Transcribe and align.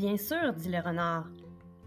Bien 0.00 0.16
sûr, 0.16 0.54
dit 0.54 0.70
le 0.70 0.80
renard. 0.80 1.26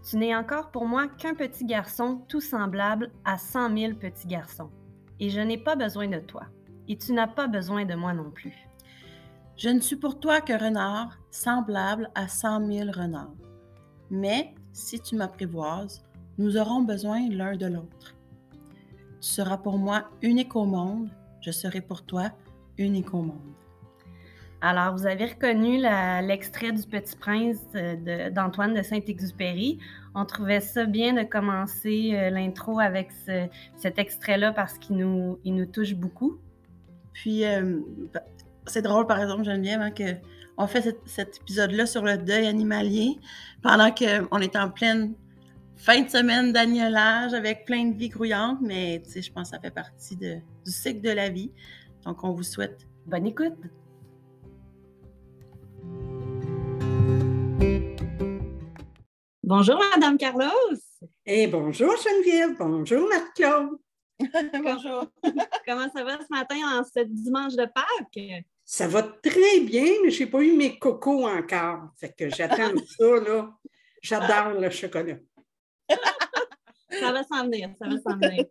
Tu 0.08 0.16
n'es 0.18 0.36
encore 0.36 0.70
pour 0.70 0.86
moi 0.86 1.08
qu'un 1.08 1.34
petit 1.34 1.64
garçon 1.64 2.22
tout 2.28 2.40
semblable 2.40 3.10
à 3.24 3.38
cent 3.38 3.68
mille 3.68 3.98
petits 3.98 4.28
garçons. 4.28 4.70
Et 5.18 5.30
je 5.30 5.40
n'ai 5.40 5.58
pas 5.58 5.74
besoin 5.74 6.06
de 6.06 6.20
toi. 6.20 6.44
Et 6.86 6.96
tu 6.96 7.12
n'as 7.12 7.26
pas 7.26 7.48
besoin 7.48 7.84
de 7.84 7.96
moi 7.96 8.12
non 8.14 8.30
plus. 8.30 8.54
Je 9.56 9.68
ne 9.68 9.80
suis 9.80 9.96
pour 9.96 10.20
toi 10.20 10.40
que 10.40 10.52
renard, 10.52 11.18
semblable 11.32 12.08
à 12.14 12.28
cent 12.28 12.60
mille 12.60 12.92
renards. 12.92 13.34
Mais 14.10 14.54
si 14.72 15.00
tu 15.00 15.16
m'apprivoises, 15.16 16.04
nous 16.38 16.56
aurons 16.56 16.82
besoin 16.82 17.28
l'un 17.30 17.56
de 17.56 17.66
l'autre. 17.66 18.14
Tu 19.20 19.28
seras 19.28 19.58
pour 19.58 19.76
moi 19.76 20.04
unique 20.22 20.54
au 20.54 20.66
monde, 20.66 21.08
je 21.40 21.50
serai 21.50 21.80
pour 21.80 22.02
toi 22.02 22.30
unique 22.78 23.12
au 23.12 23.22
monde. 23.22 23.56
Alors, 24.66 24.96
vous 24.96 25.06
avez 25.06 25.26
reconnu 25.26 25.76
l'extrait 26.26 26.72
du 26.72 26.84
Petit 26.84 27.14
Prince 27.16 27.58
euh, 27.74 28.30
d'Antoine 28.30 28.72
de, 28.72 28.80
Saint-Exupéry. 28.80 29.78
On 30.14 30.24
trouvait 30.24 30.62
ça 30.62 30.86
bien 30.86 31.12
de 31.12 31.22
commencer 31.22 32.12
euh, 32.14 32.30
l'intro 32.30 32.80
avec 32.80 33.10
cet 33.76 33.98
extrait-là 33.98 34.52
parce 34.52 34.78
qu'il 34.78 34.96
nous, 34.96 35.38
il 35.44 35.54
nous 35.54 35.66
touche 35.66 35.94
beaucoup. 35.94 36.38
Puis, 37.12 37.44
euh, 37.44 37.80
c'est 38.66 38.80
drôle, 38.80 39.06
par 39.06 39.20
exemple, 39.20 39.44
Geneviève, 39.44 39.82
hein, 39.82 39.90
qu'on 39.90 40.66
fait 40.66 40.96
cet, 41.04 41.40
épisode-là 41.42 41.84
sur 41.84 42.02
le 42.02 42.16
deuil 42.16 42.46
animalier 42.46 43.18
pendant 43.62 43.90
qu'on 43.90 44.38
est 44.38 44.56
en 44.56 44.70
pleine 44.70 45.12
fin 45.76 46.00
de 46.00 46.08
semaine 46.08 46.54
d'agnolage 46.54 47.34
avec 47.34 47.66
plein 47.66 47.90
de 47.90 47.98
vie 47.98 48.08
grouillante, 48.08 48.60
mais 48.62 49.02
je 49.14 49.30
pense 49.30 49.50
que 49.50 49.56
ça 49.56 49.60
fait 49.60 49.74
partie 49.74 50.16
du 50.16 50.40
cycle 50.64 51.02
de 51.02 51.10
la 51.10 51.28
vie. 51.28 51.52
Donc, 52.06 52.24
on 52.24 52.32
vous 52.32 52.44
souhaite 52.44 52.86
bonne 53.04 53.26
écoute. 53.26 53.58
Bonjour, 59.46 59.78
Madame 59.94 60.16
Carlos. 60.16 60.50
Et 61.26 61.46
bonjour, 61.46 61.94
Geneviève. 61.96 62.56
Bonjour, 62.58 63.08
Marc-Claude. 63.08 63.78
bonjour. 64.64 65.06
Comment 65.66 65.88
ça 65.94 66.02
va 66.02 66.18
ce 66.18 66.30
matin 66.30 66.56
en 66.64 66.82
ce 66.82 67.04
dimanche 67.04 67.54
de 67.54 67.66
Pâques? 67.66 68.44
Ça 68.64 68.88
va 68.88 69.02
très 69.02 69.60
bien, 69.60 69.84
mais 70.02 70.10
je 70.10 70.24
n'ai 70.24 70.30
pas 70.30 70.40
eu 70.40 70.56
mes 70.56 70.78
cocos 70.78 71.28
encore. 71.28 71.90
Fait 72.00 72.14
que 72.16 72.30
j'attends 72.30 72.72
ça, 72.98 73.04
là. 73.20 73.54
J'adore 74.02 74.60
le 74.60 74.70
chocolat. 74.70 75.18
ça 76.90 77.12
va 77.12 77.22
s'en 77.24 77.44
venir, 77.44 77.70
ça 77.78 77.86
va 77.86 77.98
s'en 77.98 78.16
venir. 78.16 78.46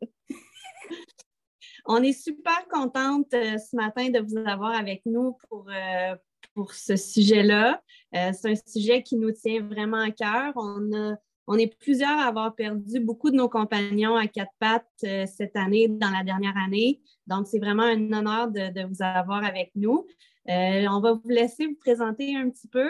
On 1.86 2.02
est 2.02 2.14
super 2.14 2.68
contente 2.70 3.34
euh, 3.34 3.58
ce 3.58 3.76
matin 3.76 4.10
de 4.10 4.20
vous 4.20 4.38
avoir 4.48 4.74
avec 4.74 5.02
nous 5.06 5.38
pour, 5.50 5.68
euh, 5.70 6.16
pour 6.54 6.74
ce 6.74 6.96
sujet-là. 6.96 7.82
Euh, 8.16 8.32
c'est 8.34 8.52
un 8.52 8.56
sujet 8.56 9.02
qui 9.04 9.16
nous 9.16 9.32
tient 9.32 9.62
vraiment 9.62 10.02
à 10.02 10.12
cœur. 10.12 10.54
On, 10.56 11.16
on 11.48 11.58
est 11.58 11.76
plusieurs 11.80 12.20
à 12.20 12.28
avoir 12.28 12.56
perdu 12.56 13.00
beaucoup 13.00 13.30
de 13.30 13.36
nos 13.36 13.50
compagnons 13.50 14.16
à 14.16 14.28
quatre 14.28 14.54
pattes 14.60 14.88
euh, 15.04 15.26
cette 15.26 15.56
année, 15.56 15.88
dans 15.88 16.10
la 16.10 16.24
dernière 16.24 16.58
année. 16.58 17.02
Donc, 17.28 17.48
c'est 17.48 17.60
vraiment 17.60 17.84
un 17.84 18.12
honneur 18.14 18.50
de, 18.50 18.88
vous 18.88 19.02
avoir 19.02 19.44
avec 19.44 19.72
nous. 19.76 20.06
Euh, 20.50 20.86
on 20.90 21.00
va 21.00 21.14
vous 21.14 21.30
laisser 21.30 21.68
vous 21.68 21.76
présenter 21.76 22.36
un 22.36 22.50
petit 22.50 22.68
peu. 22.68 22.90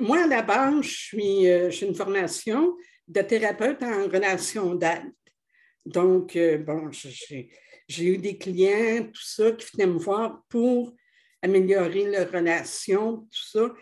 Moi, 0.00 0.24
à 0.24 0.26
la 0.26 0.42
base, 0.42 0.82
je 0.82 0.96
suis, 0.96 1.42
j'ai 1.70 1.86
une 1.86 1.94
formation 1.94 2.74
de 3.08 3.20
thérapeute 3.20 3.82
en 3.82 4.04
relation 4.04 4.74
d'aide. 4.74 5.12
Donc, 5.84 6.38
bon, 6.66 6.90
j'ai 6.92 8.04
eu 8.04 8.18
des 8.18 8.38
clients, 8.38 9.04
tout 9.04 9.22
ça, 9.22 9.52
qui 9.52 9.66
venaient 9.74 9.92
me 9.92 9.98
voir 9.98 10.42
pour 10.48 10.94
améliorer 11.42 12.10
leur 12.10 12.30
relation, 12.30 13.18
tout 13.18 13.48
ça. 13.52 13.72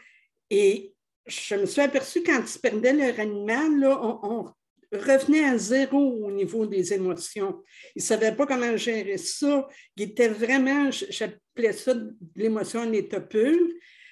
Et 0.50 0.94
je 1.27 1.55
me 1.55 1.66
suis 1.66 1.80
aperçue 1.80 2.23
quand 2.23 2.42
ils 2.42 2.61
perdaient 2.61 2.92
leur 2.92 3.18
animal, 3.18 3.79
là, 3.79 4.01
on, 4.23 4.51
revenait 4.92 5.45
à 5.45 5.58
zéro 5.58 5.98
au 5.98 6.30
niveau 6.30 6.67
des 6.67 6.92
émotions. 6.92 7.62
Ils 7.96 7.98
ne 7.98 8.05
savaient 8.05 8.36
pas 8.36 8.46
comment 8.46 8.77
gérer 8.77 9.17
ça. 9.17 9.67
Ils 9.96 10.05
étaient 10.05 10.29
vraiment, 10.29 10.89
j'appelais 10.90 11.73
ça 11.73 11.95
l'émotion 12.36 12.83
en 12.83 13.20
pur. 13.20 13.58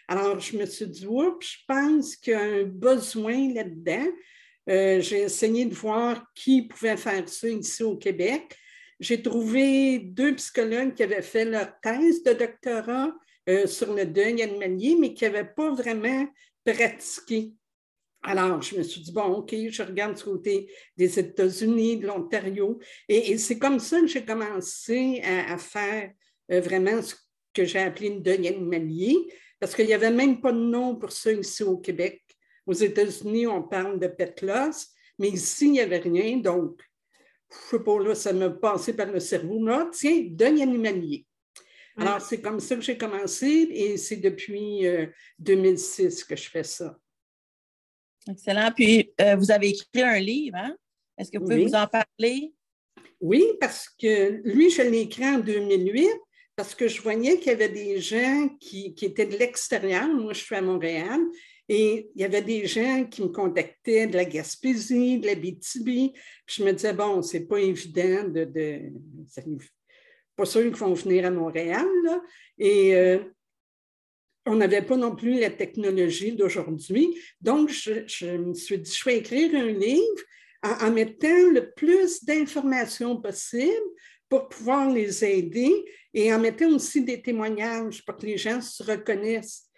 Alors, 0.08 0.40
je 0.40 0.56
me 0.56 0.66
suis 0.66 0.88
dit, 0.88 1.06
oups, 1.06 1.46
je 1.46 1.58
pense 1.68 2.16
qu'il 2.16 2.32
y 2.32 2.36
a 2.36 2.40
un 2.40 2.64
besoin 2.64 3.54
là-dedans. 3.54 4.08
Euh, 4.68 5.00
j'ai 5.00 5.22
essayé 5.22 5.64
de 5.66 5.74
voir 5.74 6.24
qui 6.34 6.62
pouvait 6.62 6.96
faire 6.96 7.28
ça 7.28 7.48
ici 7.48 7.82
au 7.82 7.96
Québec. 7.96 8.56
J'ai 9.00 9.20
trouvé 9.20 9.98
deux 9.98 10.34
psychologues 10.36 10.94
qui 10.94 11.02
avaient 11.02 11.22
fait 11.22 11.44
leur 11.44 11.72
thèse 11.80 12.22
de 12.22 12.32
doctorat 12.32 13.12
euh, 13.48 13.66
sur 13.66 13.92
le 13.92 14.06
deuil 14.06 14.42
animalier, 14.42 14.96
mais 14.98 15.14
qui 15.14 15.24
n'avaient 15.24 15.52
pas 15.52 15.70
vraiment 15.74 16.26
pratiqué. 16.64 17.52
Alors, 18.22 18.62
je 18.62 18.76
me 18.76 18.82
suis 18.84 19.00
dit, 19.00 19.12
bon, 19.12 19.38
OK, 19.38 19.52
je 19.68 19.82
regarde 19.82 20.16
du 20.16 20.22
côté 20.22 20.70
des 20.96 21.18
États-Unis, 21.18 21.96
de 21.96 22.06
l'Ontario. 22.06 22.78
Et, 23.08 23.36
c'est 23.36 23.58
comme 23.58 23.80
ça 23.80 24.00
que 24.00 24.06
j'ai 24.06 24.24
commencé 24.24 25.20
à, 25.24 25.58
faire 25.58 26.12
euh, 26.52 26.60
vraiment 26.60 27.02
ce 27.02 27.16
que 27.52 27.64
j'ai 27.64 27.80
appelé 27.80 28.10
le 28.10 28.20
deuil 28.20 28.46
animalier, 28.46 29.16
parce 29.58 29.74
qu'il 29.74 29.86
n'y 29.86 29.94
avait 29.94 30.12
même 30.12 30.40
pas 30.40 30.52
de 30.52 30.58
nom 30.58 30.94
pour 30.94 31.10
ça 31.10 31.32
ici 31.32 31.64
au 31.64 31.78
Québec. 31.78 32.22
Aux 32.64 32.72
États-Unis, 32.72 33.48
on 33.48 33.62
parle 33.62 33.98
de 33.98 34.06
pet 34.06 34.40
loss, 34.40 34.88
mais 35.18 35.30
ici, 35.30 35.66
il 35.66 35.72
n'y 35.72 35.80
avait 35.80 35.98
rien. 35.98 36.36
Donc, 36.36 36.80
je 37.50 37.76
sais 37.76 37.82
pas, 37.82 37.98
là, 37.98 38.14
ça 38.14 38.32
m'a 38.32 38.50
passé 38.50 38.94
par 38.94 39.10
le 39.10 39.18
cerveau. 39.18 39.60
Tiens, 39.92 40.22
deuil 40.30 40.62
animalier. 40.62 41.26
Alors, 41.96 42.20
c'est 42.20 42.40
comme 42.40 42.60
ça 42.60 42.74
que 42.76 42.82
j'ai 42.82 42.96
commencé 42.96 43.46
et 43.46 43.96
c'est 43.96 44.16
depuis 44.16 44.86
2006 45.38 46.22
euh, 46.22 46.26
que 46.28 46.36
je 46.36 46.48
fais 46.48 46.64
ça. 46.64 46.96
Excellent. 48.28 48.70
Puis, 48.74 49.12
euh, 49.20 49.36
vous 49.36 49.50
avez 49.50 49.70
écrit 49.70 50.02
un 50.02 50.18
livre, 50.18 50.56
hein? 50.56 50.76
Est-ce 51.18 51.30
que 51.30 51.38
vous 51.38 51.44
pouvez 51.44 51.64
vous 51.64 51.74
en 51.74 51.86
parler? 51.86 52.52
Oui, 53.20 53.44
parce 53.60 53.88
que 53.88 54.40
lui, 54.44 54.70
je 54.70 54.82
l'ai 54.82 55.02
écrit 55.02 55.24
en 55.24 55.38
2008 55.38 56.08
parce 56.56 56.74
que 56.74 56.88
je 56.88 57.00
voyais 57.02 57.38
qu'il 57.38 57.48
y 57.48 57.54
avait 57.54 57.68
des 57.68 58.00
gens 58.00 58.48
qui, 58.60 58.94
étaient 59.00 59.26
de 59.26 59.36
l'extérieur. 59.36 60.08
Moi, 60.08 60.32
je 60.32 60.44
suis 60.44 60.56
à 60.56 60.62
Montréal. 60.62 61.20
Et 61.68 62.10
il 62.14 62.20
y 62.20 62.24
avait 62.24 62.42
des 62.42 62.66
gens 62.66 63.06
qui 63.06 63.22
me 63.22 63.28
contactaient 63.28 64.06
de 64.06 64.16
la 64.16 64.24
Gaspésie, 64.24 65.18
de 65.18 65.26
la 65.26 65.34
BTB. 65.34 66.12
Puis 66.44 66.56
je 66.56 66.64
me 66.64 66.72
disais, 66.72 66.92
bon, 66.92 67.22
c'est 67.22 67.46
pas 67.46 67.58
évident 67.58 68.28
de, 68.28 68.44
de 68.44 68.92
pas 70.42 70.46
sûr 70.46 70.62
qu'ils 70.62 70.74
vont 70.74 70.94
venir 70.94 71.24
à 71.24 71.30
Montréal. 71.30 71.86
Et 72.58 72.96
euh, 72.96 73.18
on 74.44 74.56
n'avait 74.56 74.82
pas 74.82 74.96
non 74.96 75.14
plus 75.14 75.38
la 75.38 75.50
technologie 75.50 76.32
d'aujourd'hui. 76.32 77.16
Donc, 77.40 77.70
je, 77.70 78.36
me 78.36 78.52
suis 78.52 78.78
dit, 78.78 78.92
je 78.92 79.04
vais 79.04 79.18
écrire 79.18 79.54
un 79.54 79.70
livre 79.70 80.22
en, 80.64 80.90
mettant 80.90 81.50
le 81.52 81.70
plus 81.76 82.24
d'informations 82.24 83.20
possible 83.20 83.86
pour 84.28 84.48
pouvoir 84.48 84.90
les 84.90 85.24
aider 85.24 85.84
et 86.12 86.34
en 86.34 86.40
mettant 86.40 86.70
aussi 86.70 87.04
des 87.04 87.22
témoignages 87.22 88.04
pour 88.04 88.16
que 88.16 88.26
les 88.26 88.36
gens 88.36 88.60
se 88.60 88.82
reconnaissent, 88.82 89.68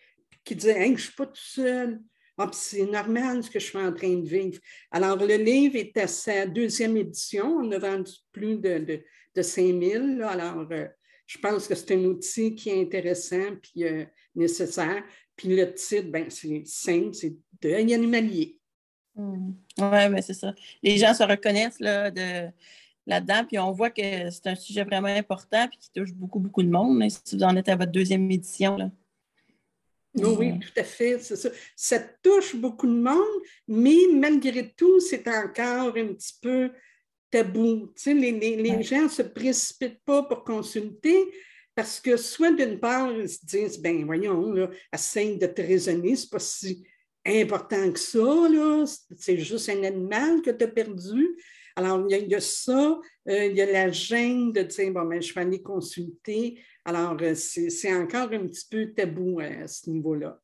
qui 0.44 0.56
disent 0.56 0.74
Je 0.78 0.92
ne 0.92 0.96
suis 0.96 1.12
pas 1.12 1.26
tout 1.26 1.34
seul. 1.34 2.00
Ah, 2.38 2.50
c'est 2.52 2.86
normal 2.86 3.44
ce 3.44 3.50
que 3.50 3.60
je 3.60 3.66
suis 3.66 3.78
en 3.78 3.92
train 3.92 4.16
de 4.16 4.26
vivre. 4.26 4.58
Alors, 4.90 5.18
le 5.18 5.36
livre 5.36 5.76
est 5.76 5.96
à 5.98 6.06
sa 6.06 6.46
deuxième 6.46 6.96
édition. 6.96 7.58
On 7.58 7.70
a 7.70 7.78
vendu 7.78 8.12
plus 8.32 8.56
de 8.56 9.04
5000. 9.42 10.22
Alors, 10.22 10.66
euh, 10.70 10.86
je 11.26 11.38
pense 11.38 11.66
que 11.66 11.74
c'est 11.74 11.94
un 11.94 12.04
outil 12.04 12.54
qui 12.54 12.70
est 12.70 12.80
intéressant 12.80 13.56
puis 13.62 13.84
euh, 13.84 14.04
nécessaire. 14.34 15.02
Puis 15.36 15.54
le 15.54 15.72
titre, 15.74 16.10
ben, 16.10 16.30
c'est 16.30 16.62
simple, 16.66 17.14
c'est 17.14 17.36
deuil 17.60 17.94
animalier. 17.94 18.58
Hmm. 19.14 19.52
Oui, 19.78 19.84
mais 19.90 20.08
ben, 20.08 20.22
c'est 20.22 20.34
ça. 20.34 20.54
Les 20.82 20.96
gens 20.96 21.14
se 21.14 21.22
reconnaissent 21.22 21.80
là, 21.80 22.10
de, 22.10 22.50
là-dedans, 23.06 23.44
puis 23.46 23.58
on 23.58 23.72
voit 23.72 23.90
que 23.90 24.30
c'est 24.30 24.46
un 24.46 24.54
sujet 24.54 24.84
vraiment 24.84 25.08
important 25.08 25.66
puis 25.68 25.78
qui 25.78 25.90
touche 25.92 26.12
beaucoup, 26.12 26.40
beaucoup 26.40 26.62
de 26.62 26.70
monde, 26.70 27.02
hein, 27.02 27.08
si 27.08 27.36
vous 27.36 27.42
en 27.42 27.56
êtes 27.56 27.68
à 27.68 27.76
votre 27.76 27.92
deuxième 27.92 28.30
édition. 28.30 28.76
Là. 28.76 28.90
Oh 30.22 30.36
oui, 30.38 30.58
tout 30.60 30.80
à 30.80 30.84
fait, 30.84 31.18
c'est 31.18 31.36
ça. 31.36 31.48
Ça 31.74 31.98
touche 32.22 32.54
beaucoup 32.54 32.86
de 32.86 32.92
monde, 32.92 33.42
mais 33.66 33.96
malgré 34.12 34.72
tout, 34.72 35.00
c'est 35.00 35.26
encore 35.26 35.96
un 35.96 36.14
petit 36.14 36.34
peu 36.40 36.70
tabou. 37.34 37.92
les, 38.06 38.82
gens 38.84 39.02
ne 39.02 39.08
se 39.08 39.22
précipitent 39.22 40.04
pas 40.04 40.22
pour 40.22 40.44
consulter 40.44 41.16
parce 41.74 41.98
que 41.98 42.16
soit 42.16 42.52
d'une 42.52 42.78
part, 42.78 43.10
ils 43.12 43.28
se 43.28 43.44
disent, 43.44 43.80
ben 43.80 44.04
voyons, 44.04 44.52
là, 44.52 44.70
essaye 44.92 45.36
de 45.36 45.46
te 45.46 45.60
raisonner, 45.60 46.14
c'est 46.14 46.30
pas 46.30 46.38
si 46.38 46.86
important 47.26 47.90
que 47.90 47.98
ça, 47.98 48.84
c'est 49.16 49.38
juste 49.38 49.68
un 49.68 49.82
animal 49.82 50.42
que 50.42 50.50
tu 50.50 50.64
as 50.64 50.68
perdu. 50.68 51.36
Alors, 51.74 52.06
il 52.08 52.28
y, 52.28 52.34
a 52.36 52.40
ça, 52.40 53.00
euh, 53.28 53.46
il 53.46 53.56
y 53.56 53.60
a 53.60 53.66
la 53.66 53.90
gêne 53.90 54.52
de 54.52 54.62
dire, 54.62 54.92
bon, 54.92 55.06
ben, 55.06 55.20
je 55.20 55.34
vais 55.34 55.40
aller 55.40 55.60
consulter. 55.60 56.60
Alors, 56.84 57.16
euh, 57.20 57.34
c'est 57.34 57.94
encore 57.94 58.30
un 58.32 58.46
petit 58.46 58.68
peu 58.70 58.92
tabou 58.92 59.40
à 59.40 59.66
ce 59.66 59.90
niveau-là. 59.90 60.40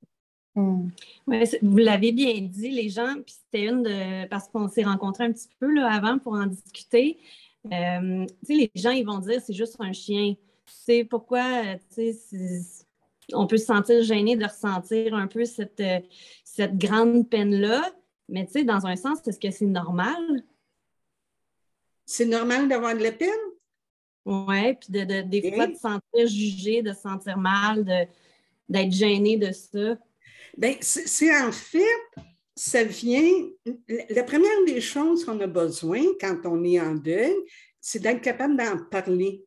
Hmm. 0.57 0.89
vous 1.27 1.77
l'avez 1.77 2.11
bien 2.11 2.41
dit, 2.41 2.71
les 2.71 2.89
gens, 2.89 3.15
puis 3.25 3.35
c'était 3.35 3.67
une 3.67 3.83
de. 3.83 4.27
Parce 4.29 4.49
qu'on 4.49 4.69
s'est 4.69 4.83
rencontrés 4.83 5.25
un 5.25 5.33
petit 5.33 5.49
peu 5.61 5.73
là, 5.73 5.93
avant 5.93 6.19
pour 6.19 6.35
en 6.35 6.47
discuter. 6.47 7.19
Euh, 7.67 8.27
les 8.49 8.71
gens, 8.75 8.91
ils 8.91 9.05
vont 9.05 9.19
dire 9.19 9.41
c'est 9.41 9.53
juste 9.53 9.77
un 9.79 9.93
chien. 9.93 10.35
C'est 10.67 11.05
pourquoi, 11.05 11.45
euh, 11.65 12.13
on 13.33 13.47
peut 13.47 13.59
se 13.59 13.67
sentir 13.67 14.03
gêné 14.03 14.37
de 14.37 14.45
ressentir 14.45 15.15
un 15.15 15.27
peu 15.27 15.45
cette, 15.45 15.81
euh, 15.81 16.01
cette 16.45 16.77
grande 16.77 17.29
peine-là. 17.29 17.83
Mais 18.29 18.47
tu 18.47 18.53
sais, 18.53 18.65
dans 18.65 18.87
un 18.87 18.97
sens, 18.97 19.27
est-ce 19.27 19.39
que 19.39 19.51
c'est 19.51 19.67
normal? 19.67 20.45
C'est 22.07 22.27
normal 22.27 22.69
d'avoir 22.69 22.97
de 22.97 23.03
la 23.03 23.13
peine? 23.13 23.29
Oui, 24.25 24.75
puis 24.75 24.91
de, 24.91 25.23
des 25.23 25.53
fois 25.53 25.67
de 25.67 25.75
se 25.75 25.81
sentir 25.81 26.27
jugé, 26.27 26.83
de 26.83 26.93
se 26.93 27.01
sentir 27.01 27.39
mal, 27.39 27.85
d'être 28.69 28.93
gêné 28.93 29.37
de 29.37 29.53
ça. 29.53 29.97
Bien, 30.57 30.77
c'est 30.81 31.37
en 31.37 31.53
fait, 31.53 31.85
ça 32.57 32.85
vient. 32.85 33.49
La 34.11 34.23
première 34.23 34.65
des 34.67 34.81
choses 34.81 35.25
qu'on 35.25 35.41
a 35.41 35.47
besoin 35.47 36.03
quand 36.21 36.41
on 36.45 36.63
est 36.65 36.81
en 36.81 36.95
deuil, 36.95 37.37
c'est 37.81 38.01
d'être 38.01 38.21
capable 38.21 38.57
d'en 38.57 38.85
parler. 38.91 39.45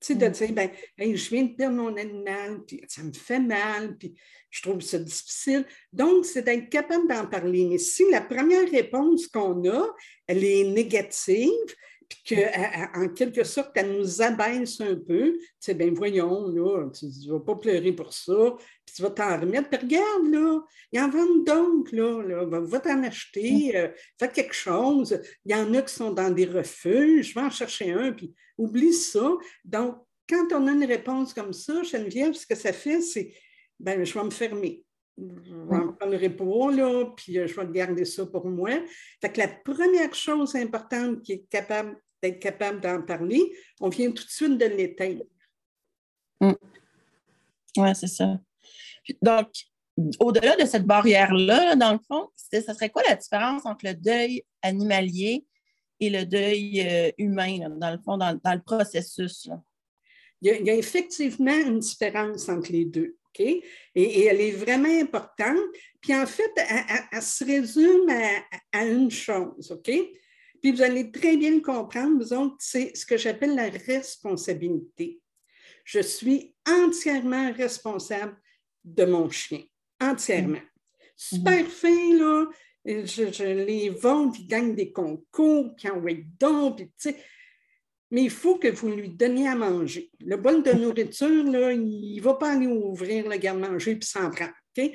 Tu 0.00 0.06
sais, 0.06 0.14
de 0.14 0.28
mm. 0.28 0.30
dire, 0.30 0.52
ben, 0.52 0.70
je 0.98 1.30
viens 1.30 1.44
de 1.44 1.54
perdre 1.54 1.76
mon 1.76 1.96
animal, 1.96 2.64
puis 2.66 2.80
ça 2.88 3.02
me 3.02 3.12
fait 3.12 3.40
mal, 3.40 3.96
puis 3.98 4.14
je 4.50 4.62
trouve 4.62 4.80
ça 4.80 4.98
difficile. 4.98 5.66
Donc, 5.92 6.24
c'est 6.24 6.42
d'être 6.42 6.70
capable 6.70 7.08
d'en 7.08 7.26
parler. 7.26 7.66
Mais 7.66 7.78
si 7.78 8.08
la 8.10 8.20
première 8.20 8.70
réponse 8.70 9.26
qu'on 9.26 9.68
a, 9.68 9.94
elle 10.26 10.44
est 10.44 10.64
négative, 10.64 11.74
puis 12.08 12.36
qu'en 12.36 13.08
quelque 13.10 13.44
sorte, 13.44 13.72
elle 13.74 13.98
nous 13.98 14.22
abaisse 14.22 14.80
un 14.80 14.94
peu, 14.94 15.34
tu 15.38 15.46
sais, 15.60 15.74
ben 15.74 15.92
voyons, 15.92 16.48
là, 16.48 16.88
tu 16.90 17.04
ne 17.04 17.32
vas 17.32 17.40
pas 17.40 17.56
pleurer 17.56 17.92
pour 17.92 18.14
ça, 18.14 18.54
puis 18.86 18.94
tu 18.94 19.02
vas 19.02 19.10
t'en 19.10 19.38
remettre. 19.38 19.68
Puis 19.68 19.78
regarde, 19.78 20.32
là, 20.32 20.60
il 20.90 20.98
y 20.98 21.02
en 21.02 21.10
vendent 21.10 21.44
donc, 21.44 21.92
là, 21.92 22.22
là 22.22 22.44
va, 22.44 22.80
t'en 22.80 23.02
acheter, 23.02 23.72
mm. 23.72 23.76
euh, 23.76 23.88
fais 24.18 24.28
quelque 24.28 24.54
chose. 24.54 25.20
Il 25.44 25.52
y 25.52 25.54
en 25.54 25.74
a 25.74 25.82
qui 25.82 25.94
sont 25.94 26.12
dans 26.12 26.30
des 26.30 26.46
refuges, 26.46 27.30
je 27.30 27.34
vais 27.34 27.46
en 27.46 27.50
chercher 27.50 27.92
un, 27.92 28.12
puis 28.12 28.34
oublie 28.56 28.94
ça. 28.94 29.36
Donc, 29.64 29.96
quand 30.28 30.52
on 30.52 30.66
a 30.66 30.72
une 30.72 30.84
réponse 30.84 31.34
comme 31.34 31.52
ça, 31.52 31.82
Geneviève, 31.82 32.32
ce 32.32 32.46
que 32.46 32.54
ça 32.54 32.72
fait, 32.72 33.02
c'est, 33.02 33.34
ben 33.78 34.02
je 34.04 34.14
vais 34.14 34.24
me 34.24 34.30
fermer. 34.30 34.82
Je 35.18 35.54
ne 35.54 35.64
mm. 35.64 35.96
prendrai 35.96 36.30
pas, 36.30 36.70
là, 36.70 37.04
puis 37.16 37.38
euh, 37.38 37.46
je 37.46 37.60
vais 37.60 37.66
garder 37.72 38.04
ça 38.04 38.24
pour 38.26 38.46
moi. 38.46 38.70
Fait 39.20 39.32
que 39.32 39.40
la 39.40 39.48
première 39.48 40.14
chose 40.14 40.54
importante 40.54 41.22
qui 41.22 41.32
est 41.32 41.46
capable 41.50 41.96
d'être 42.22 42.40
capable 42.40 42.80
d'en 42.80 43.02
parler, 43.02 43.52
on 43.80 43.88
vient 43.88 44.10
tout 44.10 44.24
de 44.24 44.30
suite 44.30 44.58
de 44.58 44.64
l'éteindre. 44.66 45.24
Mm. 46.40 46.52
Oui, 47.76 47.88
c'est 47.94 48.08
ça. 48.08 48.38
Donc, 49.22 49.48
au-delà 50.20 50.56
de 50.56 50.64
cette 50.64 50.84
barrière-là, 50.84 51.76
dans 51.76 51.92
le 51.92 51.98
fond, 52.06 52.28
ça 52.36 52.74
serait 52.74 52.90
quoi 52.90 53.02
la 53.08 53.16
différence 53.16 53.66
entre 53.66 53.86
le 53.86 53.94
deuil 53.94 54.44
animalier 54.62 55.44
et 56.00 56.10
le 56.10 56.24
deuil 56.24 56.80
euh, 56.80 57.10
humain, 57.18 57.68
dans 57.76 57.90
le 57.90 57.98
fond, 57.98 58.16
dans, 58.16 58.32
le 58.44 58.62
processus? 58.62 59.48
Il, 60.40 60.64
y 60.64 60.70
a, 60.70 60.74
effectivement 60.74 61.56
une 61.56 61.80
différence 61.80 62.48
entre 62.48 62.70
les 62.70 62.84
deux. 62.84 63.17
OK? 63.38 63.62
Et, 63.94 64.24
elle 64.24 64.40
est 64.40 64.52
vraiment 64.52 64.88
importante. 64.88 65.58
Puis 66.00 66.14
en 66.14 66.26
fait, 66.26 66.50
elle, 66.56 67.22
se 67.22 67.44
résume 67.44 68.08
à, 68.72 68.84
une 68.84 69.10
chose. 69.10 69.70
OK? 69.70 69.90
Puis 70.60 70.72
vous 70.72 70.82
allez 70.82 71.10
très 71.10 71.36
bien 71.36 71.52
le 71.52 71.60
comprendre, 71.60 72.18
vous 72.18 72.32
autres, 72.32 72.56
c'est 72.58 72.96
ce 72.96 73.06
que 73.06 73.16
j'appelle 73.16 73.54
la 73.54 73.68
responsabilité. 73.68 75.20
Je 75.84 76.00
suis 76.00 76.54
entièrement 76.68 77.52
responsable 77.52 78.36
de 78.84 79.04
mon 79.04 79.30
chien. 79.30 79.62
Entièrement. 80.00 80.60
Super 81.16 81.62
mm-hmm. 81.62 81.68
fin, 81.68 82.18
là 82.18 82.46
je, 82.88 83.44
les 83.44 83.90
vends, 83.90 84.32
ils 84.32 84.46
gagnent 84.46 84.74
des 84.74 84.92
concours, 84.92 85.74
puis 85.76 85.90
envoient 85.90 86.12
donc, 86.38 86.76
puis 86.76 86.86
tu 86.86 86.92
sais. 87.10 87.16
Mais 88.10 88.22
il 88.22 88.30
faut 88.30 88.56
que 88.56 88.68
vous 88.68 88.88
lui 88.88 89.10
donniez 89.10 89.48
à 89.48 89.54
manger. 89.54 90.10
Le 90.20 90.36
bol 90.36 90.62
de 90.62 90.72
nourriture, 90.72 91.44
là, 91.44 91.72
il 91.72 92.16
ne 92.16 92.22
va 92.22 92.34
pas 92.34 92.52
aller 92.52 92.66
ouvrir 92.66 93.28
le 93.28 93.36
garde-manger 93.36 93.96
puis 93.96 94.08
s'en 94.08 94.30
prendre. 94.30 94.54
Il, 94.76 94.94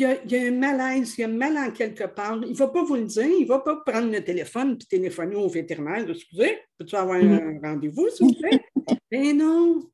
y 0.00 0.04
a, 0.04 0.18
un 0.32 0.50
malaise, 0.50 1.14
il 1.18 1.20
y 1.20 1.24
a 1.24 1.28
mal 1.28 1.56
en 1.56 1.70
quelque 1.70 2.04
part. 2.04 2.40
Il 2.42 2.52
ne 2.52 2.56
va 2.56 2.68
pas 2.68 2.82
vous 2.82 2.96
le 2.96 3.04
dire, 3.04 3.26
il 3.26 3.42
ne 3.42 3.48
va 3.48 3.60
pas 3.60 3.76
prendre 3.84 4.10
le 4.10 4.24
téléphone 4.24 4.78
et 4.80 4.86
téléphoner 4.86 5.36
au 5.36 5.48
vétérinaire. 5.48 6.08
Excusez, 6.08 6.58
peux-tu 6.78 6.96
avoir 6.96 7.18
un 7.18 7.60
rendez-vous, 7.62 8.08
s'il 8.10 8.26
vous 8.26 8.40
plaît? 8.40 8.60
Mais 9.12 9.32
non. 9.32 9.90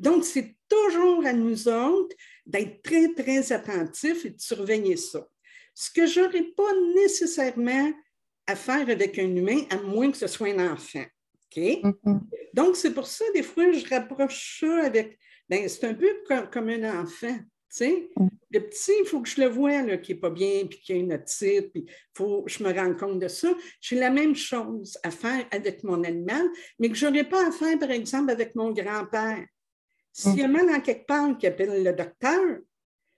Donc, 0.00 0.24
c'est 0.24 0.56
toujours 0.68 1.24
à 1.24 1.32
nous 1.32 1.68
autres 1.68 2.16
d'être 2.46 2.82
très, 2.82 3.12
très 3.14 3.52
attentifs 3.52 4.24
et 4.24 4.30
de 4.30 4.40
surveiller 4.40 4.96
ça 4.96 5.24
ce 5.80 5.90
que 5.90 6.06
je 6.06 6.20
n'aurais 6.20 6.42
pas 6.42 6.72
nécessairement 6.94 7.90
à 8.50 8.56
faire 8.56 8.88
avec 8.88 9.18
un 9.18 9.34
humain, 9.34 9.62
à 9.70 9.76
moins 9.76 10.10
que 10.10 10.16
ce 10.16 10.26
soit 10.26 10.48
un 10.48 10.72
enfant. 10.72 11.04
Mm-hmm. 11.56 12.20
Donc, 12.54 12.76
c'est 12.76 12.92
pour 12.92 13.06
ça, 13.06 13.24
des 13.34 13.42
fois, 13.42 13.72
je 13.72 13.88
rapproche 13.88 14.60
ça 14.60 14.84
avec. 14.84 15.18
Ben, 15.48 15.68
c'est 15.68 15.84
un 15.84 15.94
peu 15.94 16.08
comme, 16.52 16.68
un 16.68 17.02
enfant. 17.02 17.36
Mm. 17.80 18.28
Le 18.52 18.60
petit, 18.60 18.92
il 19.00 19.06
faut 19.06 19.20
que 19.20 19.28
je 19.28 19.40
le 19.40 19.48
voie 19.48 19.82
qui 19.98 20.12
n'est 20.12 20.18
pas 20.18 20.30
bien, 20.30 20.66
puis 20.68 20.80
qu'il 20.80 20.96
y 20.96 20.98
a 20.98 21.02
une 21.02 21.12
otite, 21.12 21.72
puis 21.72 21.86
faut 22.16 22.42
que 22.42 22.50
je 22.50 22.62
me 22.62 22.72
rende 22.72 22.98
compte 22.98 23.18
de 23.18 23.28
ça. 23.28 23.52
J'ai 23.80 23.96
la 23.96 24.10
même 24.10 24.34
chose 24.34 24.98
à 25.02 25.10
faire 25.10 25.46
avec 25.50 25.84
mon 25.84 26.02
animal, 26.04 26.46
mais 26.78 26.88
que 26.88 26.96
je 26.96 27.06
n'aurais 27.06 27.28
pas 27.28 27.48
à 27.48 27.50
faire, 27.52 27.78
par 27.78 27.90
exemple, 27.90 28.30
avec 28.30 28.54
mon 28.54 28.72
grand-père. 28.72 29.44
S'il 30.12 30.38
y 30.38 30.42
a 30.42 30.48
mm. 30.48 30.52
mal 30.52 30.70
en 30.70 30.80
quelque 30.80 31.06
part 31.06 31.38
qui 31.38 31.46
appelle 31.46 31.84
le 31.84 31.92
docteur, 31.92 32.58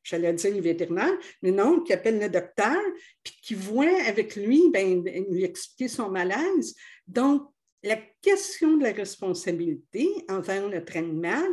j'allais 0.03 0.33
dire 0.33 0.55
le 0.55 0.61
vétérinaire, 0.61 1.17
mais 1.43 1.51
non, 1.51 1.81
qui 1.81 1.93
appelle 1.93 2.19
le 2.19 2.29
docteur, 2.29 2.81
puis 3.23 3.35
qui 3.43 3.55
voit 3.55 4.03
avec 4.07 4.37
lui, 4.37 4.71
ben, 4.73 5.05
lui 5.31 5.45
expliquer 5.45 5.89
son 5.89 6.11
malaise. 6.11 6.75
Donc, 7.07 7.43
la 7.83 7.97
question 8.21 8.77
de 8.77 8.85
la 8.85 8.93
responsabilité 8.93 10.09
envers 10.29 10.69
notre 10.69 10.97
animal 10.97 11.49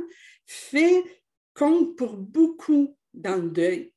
fait 0.46 1.04
compte 1.54 1.96
pour 1.96 2.14
beaucoup 2.16 2.96
dans 3.14 3.38
le 3.38 3.50
deuil. 3.50 3.94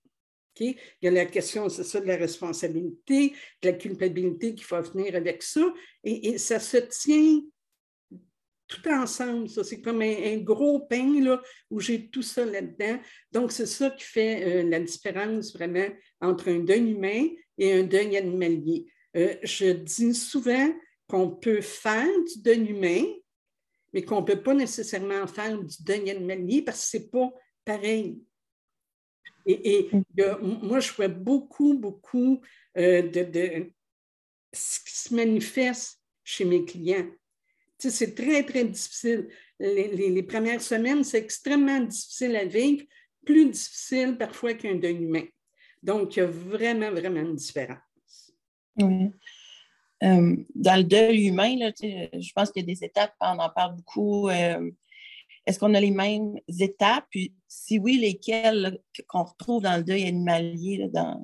Il 0.61 0.77
y 1.01 1.09
a 1.09 1.11
la 1.11 1.27
question, 1.27 1.69
c'est 1.69 1.85
ça, 1.85 2.01
de 2.01 2.07
la 2.07 2.17
responsabilité, 2.17 3.33
de 3.63 3.71
la 3.71 3.73
culpabilité 3.73 4.55
qui 4.55 4.65
va 4.65 4.83
venir 4.83 5.15
avec 5.17 5.43
ça, 5.43 5.73
et 6.05 6.39
ça 6.39 6.61
se 6.61 6.77
tient 6.77 7.41
tout 8.73 8.89
ensemble. 8.89 9.49
Ça, 9.49 9.65
c'est 9.65 9.81
comme 9.81 10.03
un, 10.03 10.39
gros 10.39 10.81
pain 10.81 11.21
là, 11.21 11.43
où 11.71 11.81
j'ai 11.81 12.09
tout 12.09 12.23
ça 12.23 12.45
là-dedans. 12.45 12.99
Donc, 13.31 13.53
c'est 13.53 13.67
ça 13.67 13.91
qui 13.91 14.05
fait 14.05 14.45
euh, 14.45 14.69
la 14.69 14.81
différence 14.81 15.55
vraiment 15.55 15.89
entre 16.21 16.49
un 16.49 16.61
deuil 16.61 16.93
humain 16.93 17.27
et 17.59 17.73
un 17.73 17.83
deuil 17.83 18.17
animalier. 18.17 18.87
Euh, 19.17 19.37
je 19.43 19.73
dis 19.73 20.15
souvent 20.15 20.73
qu'on 21.07 21.31
peut 21.31 21.61
faire 21.61 22.09
du 22.35 22.43
deuil 22.43 22.71
humain, 22.71 23.05
mais 23.93 24.03
qu'on 24.03 24.23
ne 24.23 24.27
peut 24.27 24.43
pas 24.43 24.55
nécessairement 24.55 25.27
faire 25.27 25.59
du 25.59 25.83
deuil 25.83 26.11
animalier 26.11 26.63
parce 26.63 26.81
que 26.81 26.87
ce 26.87 26.97
n'est 26.97 27.11
pas 27.11 27.31
pareil. 27.65 28.23
Et, 29.45 29.91
moi, 30.63 30.81
je 30.81 30.93
vois 30.93 31.09
beaucoup, 31.09 31.75
beaucoup 31.75 32.41
euh, 32.79 33.03
de, 33.03 33.23
de 33.25 33.73
ce 34.53 34.79
qui 34.81 34.97
se 34.97 35.15
manifeste 35.15 36.01
chez 36.25 36.45
mes 36.45 36.65
clients 36.65 37.11
c'est 37.91 38.15
très, 38.15 38.43
très 38.45 38.65
difficile. 38.65 39.29
Les, 39.59 40.23
premières 40.23 40.63
semaines, 40.63 41.05
c'est 41.05 41.19
extrêmement 41.19 41.81
difficile 41.81 42.37
à 42.37 42.45
vivre, 42.45 42.85
plus 43.25 43.51
difficile 43.51 44.17
parfois 44.19 44.55
qu'un 44.55 44.75
deuil 44.75 44.97
humain. 44.97 45.25
Donc, 45.83 46.17
il 46.17 46.21
y 46.21 46.23
a 46.23 46.27
vraiment, 46.27 46.91
vraiment 46.91 47.21
une 47.21 47.37
différence. 47.37 48.33
Oui. 48.77 49.11
Euh, 50.03 50.37
dans 50.55 50.77
le 50.77 50.85
deuil 50.85 51.29
humain, 51.29 51.55
je 51.81 52.33
pense 52.35 52.51
qu'il 52.51 52.63
y 52.63 52.65
a 52.65 52.75
des 52.75 52.85
étapes, 52.85 53.15
on 53.21 53.39
en 53.39 53.51
parle 53.51 53.77
beaucoup. 53.77 54.29
Euh, 54.29 54.71
est-ce 55.47 55.59
qu'on 55.59 55.75
a 55.75 55.81
les 55.81 55.91
mêmes 55.91 56.35
étapes? 56.61 57.07
Puis, 57.11 57.35
si 57.49 57.79
oui, 57.79 57.99
lesquelles 57.99 58.81
qu'on 59.09 59.25
retrouve 59.25 59.63
dans 59.63 59.77
le 59.77 59.85
deuil 59.85 60.07
animalier? 60.07 60.89
Là, 60.93 61.17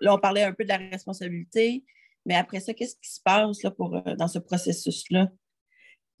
là, 0.00 0.14
on 0.14 0.18
parlait 0.18 0.42
un 0.42 0.52
peu 0.52 0.64
de 0.64 0.68
la 0.68 0.76
responsabilité, 0.76 1.84
mais 2.26 2.34
après 2.34 2.60
ça, 2.60 2.74
qu'est-ce 2.74 2.96
qui 2.96 3.10
se 3.10 3.20
passe 3.22 3.62
là, 3.62 3.70
pour, 3.70 3.96
euh, 3.96 4.14
dans 4.16 4.28
ce 4.28 4.38
processus-là? 4.38 5.30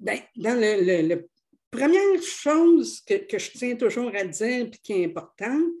Bien, 0.00 0.18
dans 0.34 0.58
le, 0.58 1.28
première 1.70 2.22
chose 2.22 3.02
que, 3.02 3.38
je 3.38 3.50
tiens 3.50 3.76
toujours 3.76 4.10
à 4.14 4.24
dire 4.24 4.66
et 4.66 4.70
qui 4.82 4.92
est 4.94 5.04
importante, 5.04 5.72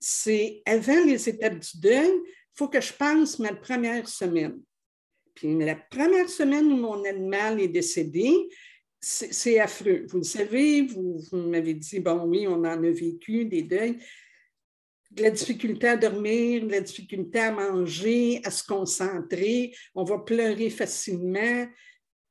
c'est 0.00 0.60
avant 0.66 1.04
les 1.04 1.28
étapes 1.28 1.60
du 1.60 1.80
deuil, 1.80 2.10
il 2.10 2.56
faut 2.56 2.68
que 2.68 2.80
je 2.80 2.92
pense 2.92 3.38
ma 3.38 3.54
première 3.54 4.08
semaine. 4.08 4.60
Puis 5.34 5.56
la 5.56 5.76
première 5.76 6.28
semaine 6.28 6.66
où 6.72 6.76
mon 6.76 7.04
animal 7.04 7.60
est 7.60 7.68
décédé, 7.68 8.32
c'est 9.00 9.60
affreux. 9.60 10.04
Vous 10.08 10.18
le 10.18 10.24
savez, 10.24 10.82
vous, 10.82 11.18
vous 11.30 11.38
m'avez 11.38 11.74
dit, 11.74 12.00
bon 12.00 12.24
oui, 12.26 12.46
on 12.48 12.54
en 12.54 12.64
a 12.64 12.90
vécu 12.90 13.44
des 13.44 13.62
deuils, 13.62 13.98
de 15.12 15.22
la 15.22 15.30
difficulté 15.30 15.88
à 15.88 15.96
dormir, 15.96 16.66
de 16.66 16.72
la 16.72 16.80
difficulté 16.80 17.38
à 17.38 17.52
manger, 17.52 18.40
à 18.44 18.50
se 18.50 18.64
concentrer, 18.64 19.74
on 19.94 20.02
va 20.02 20.18
pleurer 20.18 20.70
facilement. 20.70 21.66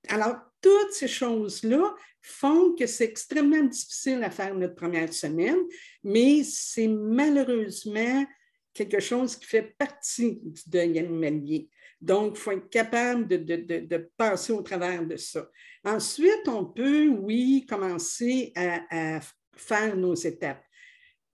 Alors, 0.10 0.36
toutes 0.61 0.91
ces 0.91 1.07
choses-là 1.07 1.95
font 2.21 2.73
que 2.75 2.85
c'est 2.85 3.05
extrêmement 3.05 3.63
difficile 3.63 4.23
à 4.23 4.29
faire 4.29 4.53
notre 4.53 4.75
première 4.75 5.13
semaine, 5.13 5.59
mais 6.03 6.43
c'est 6.43 6.87
malheureusement 6.87 8.25
quelque 8.73 8.99
chose 8.99 9.35
qui 9.35 9.45
fait 9.45 9.75
partie 9.77 10.39
du 10.41 10.61
deuil 10.67 10.99
animalier. 10.99 11.69
Donc, 12.01 12.35
il 12.35 12.39
faut 12.39 12.51
être 12.51 12.69
capable 12.69 13.27
de, 13.27 14.09
passer 14.15 14.53
au 14.53 14.61
travers 14.61 15.05
de 15.05 15.17
ça. 15.17 15.49
Ensuite, 15.83 16.47
on 16.47 16.65
peut, 16.65 17.07
oui, 17.07 17.65
commencer 17.67 18.53
à, 18.55 19.19
faire 19.55 19.97
nos 19.97 20.15
étapes. 20.15 20.63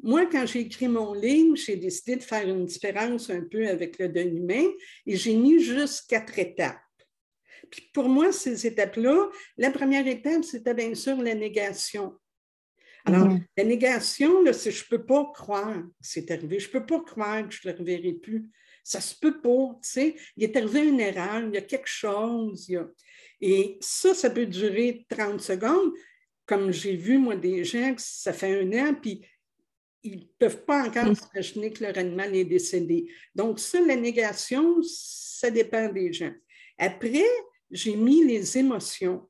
moi, 0.01 0.25
quand 0.25 0.47
j'ai 0.47 0.61
écrit 0.61 0.87
mon 0.87 1.13
livre, 1.13 1.55
j'ai 1.55 1.75
décidé 1.75 2.15
de 2.15 2.23
faire 2.23 2.47
une 2.47 2.65
différence 2.65 3.29
un 3.29 3.41
peu 3.41 3.67
avec 3.67 3.99
le 3.99 4.09
deuil 4.09 4.37
humain 4.37 4.65
et 5.05 5.15
j'ai 5.15 5.35
mis 5.35 5.59
juste 5.59 6.09
quatre 6.09 6.39
étapes. 6.39 6.79
Puis 7.69 7.89
pour 7.93 8.09
moi, 8.09 8.31
ces 8.31 8.67
étapes-là, 8.67 9.29
la 9.57 9.71
première 9.71 10.07
étape, 10.07 10.43
c'était 10.43 10.73
bien 10.73 10.93
sûr 10.95 11.21
la 11.21 11.35
négation. 11.35 12.13
Alors, 13.05 13.27
mhm. 13.27 13.45
la 13.55 13.63
négation, 13.63 14.41
c'est 14.51 14.71
je 14.71 14.83
ne 14.83 14.97
peux 14.97 15.05
pas 15.05 15.31
croire 15.33 15.75
que 15.75 15.89
c'est 16.01 16.31
arrivé, 16.31 16.59
je 16.59 16.67
ne 16.67 16.71
peux 16.73 16.85
pas 16.85 17.01
croire 17.01 17.47
que 17.47 17.53
je 17.53 17.67
ne 17.67 17.73
le 17.73 17.79
reverrai 17.79 18.13
plus. 18.13 18.49
Ça 18.83 18.97
ne 18.99 19.03
se 19.03 19.15
peut 19.19 19.41
pas, 19.41 19.79
tu 19.83 19.89
sais. 19.89 20.15
Il 20.37 20.43
est 20.43 20.55
arrivé 20.55 20.87
une 20.87 20.99
erreur, 20.99 21.41
il 21.43 21.53
y 21.53 21.57
a 21.57 21.61
quelque 21.61 21.87
chose. 21.87 22.71
Et 23.41 23.77
ça, 23.79 24.13
ça 24.13 24.29
peut 24.29 24.45
durer 24.45 25.05
30 25.09 25.41
secondes. 25.41 25.91
Comme 26.45 26.71
j'ai 26.71 26.95
vu, 26.95 27.17
moi, 27.17 27.35
des 27.35 27.63
gens, 27.63 27.95
ça 27.97 28.33
fait 28.33 28.61
un 28.61 28.71
an, 28.73 28.93
puis 28.93 29.25
ils 30.03 30.19
ne 30.19 30.25
peuvent 30.37 30.65
pas 30.65 30.87
encore 30.87 31.05
mm. 31.05 31.15
s'imaginer 31.15 31.73
que 31.73 31.83
leur 31.83 31.97
animal 31.97 32.35
est 32.35 32.45
décédé. 32.45 33.07
Donc, 33.33 33.59
ça, 33.59 33.81
la 33.81 33.95
négation, 33.95 34.77
ça 34.83 35.49
dépend 35.49 35.89
des 35.89 36.13
gens. 36.13 36.33
Après, 36.77 37.25
j'ai 37.75 37.95
mis 37.95 38.23
les 38.23 38.57
émotions. 38.57 39.29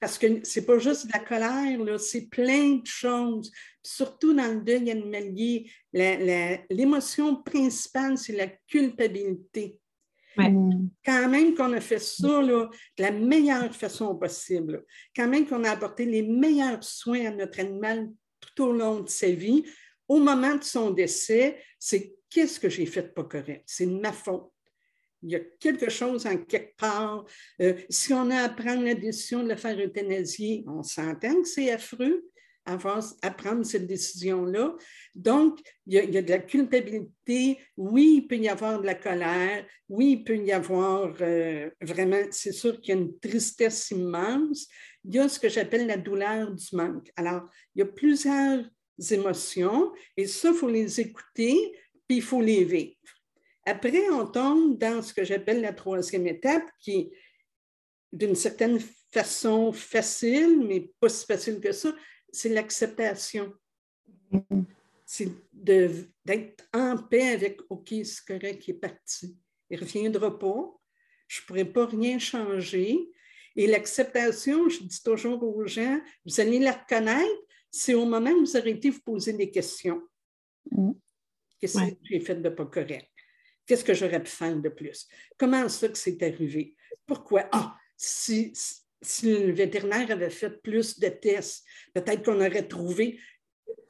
Parce 0.00 0.16
que 0.16 0.44
ce 0.44 0.60
n'est 0.60 0.66
pas 0.66 0.78
juste 0.78 1.06
de 1.06 1.12
la 1.12 1.18
colère, 1.18 2.00
c'est 2.00 2.28
plein 2.28 2.76
de 2.76 2.86
choses. 2.86 3.50
Surtout 3.82 4.32
dans 4.32 4.54
le 4.54 4.60
deuil 4.60 4.90
animalier, 4.90 5.68
l'émotion 5.92 7.42
principale, 7.42 8.16
c'est 8.16 8.36
la 8.36 8.46
culpabilité. 8.46 9.80
Quand 10.36 11.28
même 11.28 11.54
qu'on 11.56 11.72
a 11.72 11.80
fait 11.80 11.98
ça 11.98 12.42
de 12.42 12.68
la 12.98 13.10
meilleure 13.10 13.74
façon 13.74 14.14
possible, 14.14 14.84
quand 15.16 15.26
même 15.26 15.48
qu'on 15.48 15.64
a 15.64 15.70
apporté 15.70 16.04
les 16.04 16.22
meilleurs 16.22 16.84
soins 16.84 17.26
à 17.26 17.30
notre 17.32 17.58
animal 17.58 18.08
tout 18.40 18.62
au 18.62 18.72
long 18.72 19.00
de 19.00 19.08
sa 19.08 19.30
vie, 19.30 19.64
au 20.06 20.20
moment 20.20 20.54
de 20.54 20.62
son 20.62 20.92
décès, 20.92 21.60
c'est 21.76 22.14
qu'est-ce 22.30 22.60
que 22.60 22.68
j'ai 22.68 22.86
fait 22.86 23.02
de 23.02 23.08
pas 23.08 23.24
correct? 23.24 23.64
C'est 23.66 23.86
de 23.86 23.98
ma 23.98 24.12
faute. 24.12 24.52
Il 25.22 25.30
y 25.30 25.36
a 25.36 25.40
quelque 25.58 25.90
chose 25.90 26.26
en 26.26 26.36
quelque 26.36 26.76
part. 26.76 27.24
Euh, 27.60 27.74
si 27.90 28.12
on 28.12 28.30
a 28.30 28.42
à 28.42 28.48
prendre 28.48 28.84
la 28.84 28.94
décision 28.94 29.42
de 29.42 29.48
le 29.48 29.56
faire 29.56 29.78
euthanasier, 29.78 30.64
on 30.66 30.82
s'entend 30.82 31.42
que 31.42 31.48
c'est 31.48 31.70
affreux 31.70 32.24
à 33.22 33.30
prendre 33.30 33.64
cette 33.64 33.86
décision-là. 33.86 34.76
Donc, 35.14 35.60
il 35.86 35.94
y, 35.94 36.18
a, 36.18 36.22
de 36.22 36.30
la 36.30 36.38
culpabilité. 36.38 37.58
Oui, 37.76 38.16
il 38.18 38.28
peut 38.28 38.36
y 38.36 38.48
avoir 38.48 38.80
de 38.80 38.86
la 38.86 38.94
colère. 38.94 39.64
Oui, 39.88 40.12
il 40.12 40.24
peut 40.24 40.36
y 40.36 40.52
avoir 40.52 41.14
euh, 41.20 41.70
vraiment, 41.80 42.20
c'est 42.30 42.52
sûr 42.52 42.80
qu'il 42.80 42.94
y 42.94 42.98
a 42.98 43.00
une 43.00 43.18
tristesse 43.18 43.90
immense. 43.90 44.68
Il 45.04 45.14
y 45.14 45.18
a 45.18 45.28
ce 45.28 45.40
que 45.40 45.48
j'appelle 45.48 45.86
la 45.86 45.96
douleur 45.96 46.52
du 46.52 46.76
manque. 46.76 47.10
Alors, 47.16 47.48
il 47.74 47.78
y 47.80 47.82
a 47.82 47.86
plusieurs 47.86 48.64
émotions 49.10 49.92
et 50.16 50.26
ça, 50.26 50.50
il 50.50 50.54
faut 50.54 50.68
les 50.68 51.00
écouter, 51.00 51.56
puis 52.06 52.18
il 52.18 52.22
faut 52.22 52.42
les 52.42 52.64
vivre. 52.64 52.96
Après, 53.68 54.08
on 54.08 54.26
tombe 54.26 54.78
dans 54.78 55.02
ce 55.02 55.12
que 55.12 55.24
j'appelle 55.24 55.60
la 55.60 55.74
troisième 55.74 56.26
étape, 56.26 56.64
qui 56.80 56.92
est 56.92 57.12
d'une 58.10 58.34
certaine 58.34 58.80
façon 59.12 59.72
facile, 59.74 60.64
mais 60.66 60.90
pas 60.98 61.10
si 61.10 61.26
facile 61.26 61.60
que 61.60 61.72
ça, 61.72 61.94
c'est 62.32 62.48
l'acceptation. 62.48 63.52
Mm-hmm. 64.32 64.64
C'est 65.04 65.28
d'être 65.52 66.64
en 66.72 66.96
paix 66.96 67.28
avec 67.28 67.60
OK, 67.68 67.92
c'est 68.04 68.24
correct, 68.26 68.66
il 68.66 68.70
est 68.70 68.78
parti. 68.78 69.36
Il 69.68 69.78
ne 69.78 69.84
reviendra 69.84 70.38
pas. 70.38 70.74
Je 71.26 71.42
ne 71.42 71.46
pourrais 71.46 71.66
pas 71.66 71.84
rien 71.84 72.18
changer. 72.18 72.96
Et 73.54 73.66
l'acceptation, 73.66 74.70
je 74.70 74.82
dis 74.82 75.02
toujours 75.02 75.42
aux 75.42 75.66
gens, 75.66 76.00
vous 76.24 76.40
allez 76.40 76.58
la 76.58 76.72
reconnaître, 76.72 77.42
c'est 77.70 77.92
au 77.92 78.06
moment 78.06 78.30
où 78.30 78.46
vous 78.46 78.56
arrêtez 78.56 78.88
de 78.88 78.94
vous 78.94 79.02
poser 79.02 79.34
des 79.34 79.50
questions. 79.50 80.00
Mm. 80.70 80.92
Qu'est-ce 81.60 81.78
que 81.78 81.98
j'ai 82.02 82.20
fait 82.20 82.36
de 82.36 82.48
pas 82.48 82.64
correct? 82.64 83.10
Qu'est-ce 83.68 83.84
que 83.84 83.92
j'aurais 83.92 84.22
pu 84.22 84.30
faire 84.30 84.56
de 84.56 84.70
plus? 84.70 85.06
Comment 85.36 85.68
ça 85.68 85.88
que 85.88 85.98
c'est 85.98 86.22
arrivé? 86.22 86.74
Pourquoi? 87.06 87.48
Ah, 87.52 87.76
si, 87.98 88.50
si 89.02 89.26
le 89.30 89.52
vétérinaire 89.52 90.10
avait 90.10 90.30
fait 90.30 90.62
plus 90.62 90.98
de 90.98 91.08
tests, 91.08 91.64
peut-être 91.92 92.24
qu'on 92.24 92.40
aurait 92.40 92.66
trouvé. 92.66 93.20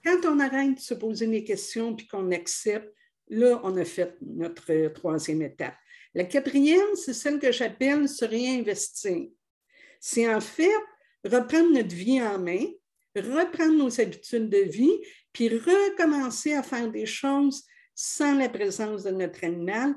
Quand 0.04 0.18
on 0.24 0.40
arrête 0.40 0.74
de 0.74 0.80
se 0.80 0.94
poser 0.94 1.28
des 1.28 1.44
questions 1.44 1.94
puis 1.94 2.08
qu'on 2.08 2.32
accepte, 2.32 2.92
là, 3.28 3.60
on 3.62 3.76
a 3.76 3.84
fait 3.84 4.16
notre 4.20 4.88
troisième 4.88 5.42
étape. 5.42 5.76
La 6.12 6.24
quatrième, 6.24 6.96
c'est 6.96 7.14
celle 7.14 7.38
que 7.38 7.52
j'appelle 7.52 8.08
se 8.08 8.24
réinvestir. 8.24 9.28
C'est 10.00 10.32
en 10.32 10.40
fait 10.40 10.74
reprendre 11.24 11.72
notre 11.72 11.94
vie 11.94 12.20
en 12.20 12.40
main, 12.40 12.64
reprendre 13.14 13.76
nos 13.76 14.00
habitudes 14.00 14.48
de 14.48 14.58
vie, 14.58 14.98
puis 15.32 15.48
recommencer 15.48 16.54
à 16.54 16.64
faire 16.64 16.90
des 16.90 17.06
choses 17.06 17.64
sans 18.00 18.38
la 18.38 18.48
présence 18.48 19.02
de 19.02 19.10
notre 19.10 19.42
animal, 19.42 19.96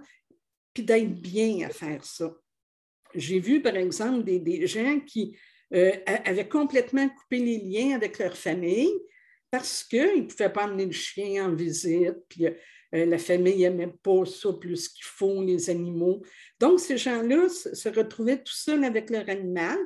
puis 0.73 0.81
d'être 0.81 1.21
bien 1.21 1.67
à 1.67 1.69
faire 1.69 2.03
ça. 2.03 2.35
J'ai 3.13 3.39
vu, 3.39 3.61
par 3.61 3.75
exemple, 3.75 4.23
des, 4.23 4.65
gens 4.65 4.99
qui 5.01 5.37
euh, 5.75 5.91
avaient 6.05 6.49
complètement 6.49 7.07
coupé 7.09 7.37
les 7.37 7.59
liens 7.59 7.95
avec 7.95 8.17
leur 8.17 8.35
famille 8.35 8.91
parce 9.51 9.83
qu'ils 9.83 10.23
ne 10.23 10.25
pouvaient 10.25 10.51
pas 10.51 10.63
amener 10.63 10.87
le 10.87 10.91
chien 10.91 11.45
en 11.45 11.53
visite, 11.53 12.15
puis 12.27 12.47
euh, 12.47 13.05
la 13.05 13.19
famille 13.19 13.59
n'aimait 13.59 13.93
pas 14.01 14.25
ça 14.25 14.51
plus 14.53 14.89
qu'il 14.89 15.05
faut, 15.05 15.43
les 15.43 15.69
animaux. 15.69 16.23
Donc, 16.59 16.79
ces 16.79 16.97
gens-là 16.97 17.49
se 17.49 17.89
retrouvaient 17.89 18.41
tout 18.41 18.51
seuls 18.51 18.83
avec 18.83 19.11
leur 19.11 19.29
animal, 19.29 19.77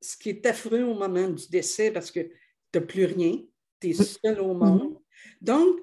ce 0.00 0.16
qui 0.16 0.30
est 0.30 0.46
affreux 0.46 0.82
au 0.82 0.94
moment 0.94 1.28
du 1.28 1.48
décès 1.48 1.92
parce 1.92 2.10
que 2.10 2.20
tu 2.20 2.32
n'as 2.74 2.80
plus 2.80 3.04
rien, 3.04 3.36
tu 3.80 3.90
es 3.90 3.92
seul 3.92 4.40
au 4.40 4.52
monde. 4.52 4.98
Donc, 5.40 5.78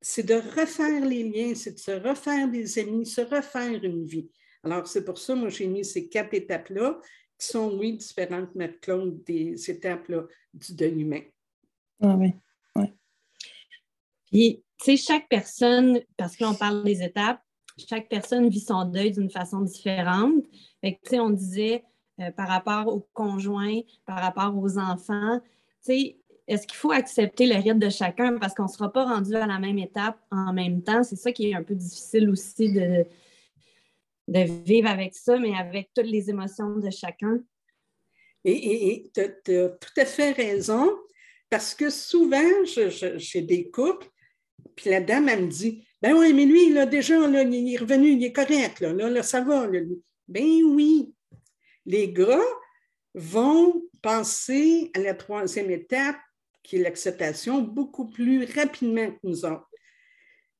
c'est 0.00 0.24
de 0.24 0.34
refaire 0.34 1.04
les 1.04 1.24
liens, 1.28 1.54
c'est 1.54 1.72
de 1.72 1.78
se 1.78 1.90
refaire 1.90 2.48
des 2.48 2.78
amis, 2.78 3.06
se 3.06 3.20
refaire 3.20 3.82
une 3.82 4.04
vie. 4.04 4.30
Alors, 4.62 4.86
c'est 4.86 5.04
pour 5.04 5.18
ça, 5.18 5.34
moi, 5.34 5.48
j'ai 5.48 5.66
mis 5.66 5.84
ces 5.84 6.08
quatre 6.08 6.34
étapes-là, 6.34 7.00
qui 7.38 7.46
sont, 7.46 7.76
oui, 7.78 7.96
différentes, 7.96 8.50
Claude, 8.80 9.22
des 9.24 9.70
étapes-là 9.70 10.24
du 10.52 10.74
deuil 10.74 11.00
humain. 11.02 11.22
Ah 12.00 12.16
oui, 12.16 12.32
oui. 12.76 12.86
Puis, 14.26 14.64
tu 14.78 14.84
sais, 14.84 14.96
chaque 14.96 15.28
personne, 15.28 16.00
parce 16.16 16.36
qu'on 16.36 16.54
parle 16.54 16.84
des 16.84 17.02
étapes, 17.02 17.40
chaque 17.76 18.08
personne 18.08 18.48
vit 18.48 18.60
son 18.60 18.84
deuil 18.84 19.12
d'une 19.12 19.30
façon 19.30 19.60
différente. 19.60 20.44
Fait 20.80 20.94
que, 20.94 21.00
tu 21.04 21.10
sais, 21.10 21.20
on 21.20 21.30
disait 21.30 21.84
euh, 22.20 22.32
par 22.32 22.48
rapport 22.48 22.88
aux 22.88 23.08
conjoints, 23.12 23.80
par 24.04 24.20
rapport 24.20 24.56
aux 24.56 24.78
enfants, 24.78 25.40
tu 25.84 25.92
sais, 25.92 26.18
est-ce 26.48 26.66
qu'il 26.66 26.76
faut 26.76 26.92
accepter 26.92 27.46
le 27.46 27.56
rythme 27.56 27.78
de 27.78 27.90
chacun 27.90 28.38
parce 28.38 28.54
qu'on 28.54 28.64
ne 28.64 28.68
sera 28.68 28.90
pas 28.90 29.04
rendu 29.04 29.34
à 29.34 29.46
la 29.46 29.58
même 29.58 29.78
étape 29.78 30.18
en 30.30 30.54
même 30.54 30.82
temps? 30.82 31.04
C'est 31.04 31.16
ça 31.16 31.30
qui 31.30 31.50
est 31.50 31.54
un 31.54 31.62
peu 31.62 31.74
difficile 31.74 32.30
aussi 32.30 32.72
de, 32.72 33.04
vivre 34.26 34.88
avec 34.88 35.14
ça, 35.14 35.38
mais 35.38 35.54
avec 35.54 35.90
toutes 35.94 36.06
les 36.06 36.30
émotions 36.30 36.76
de 36.76 36.90
chacun. 36.90 37.38
Et 38.44 39.10
tu 39.12 39.20
as, 39.20 39.68
tout 39.68 40.00
à 40.00 40.06
fait 40.06 40.32
raison, 40.32 40.90
parce 41.50 41.74
que 41.74 41.90
souvent, 41.90 42.64
j'ai 42.64 43.42
des 43.42 43.70
couples, 43.70 44.08
puis 44.74 44.88
la 44.88 45.02
dame, 45.02 45.28
elle 45.28 45.44
me 45.44 45.50
dit 45.50 45.86
Ben 46.00 46.14
oui, 46.14 46.32
mais 46.32 46.46
lui, 46.46 46.72
là, 46.72 46.86
déjà, 46.86 47.28
là, 47.28 47.42
il 47.42 47.74
est 47.74 47.78
revenu, 47.78 48.12
il 48.12 48.24
est 48.24 48.32
correct, 48.32 48.80
là, 48.80 48.92
là, 48.92 49.22
ça 49.22 49.42
va. 49.42 49.68
Ben 50.28 50.44
oui. 50.64 51.12
Les 51.84 52.10
gars 52.10 52.40
vont 53.14 53.82
passer 54.00 54.90
à 54.94 55.00
la 55.00 55.14
troisième 55.14 55.70
étape 55.70 56.16
qui 56.68 56.76
est 56.76 56.80
l'acceptation, 56.80 57.62
beaucoup 57.62 58.10
plus 58.10 58.44
rapidement 58.44 59.10
que 59.10 59.18
nous 59.22 59.46
autres. 59.46 59.70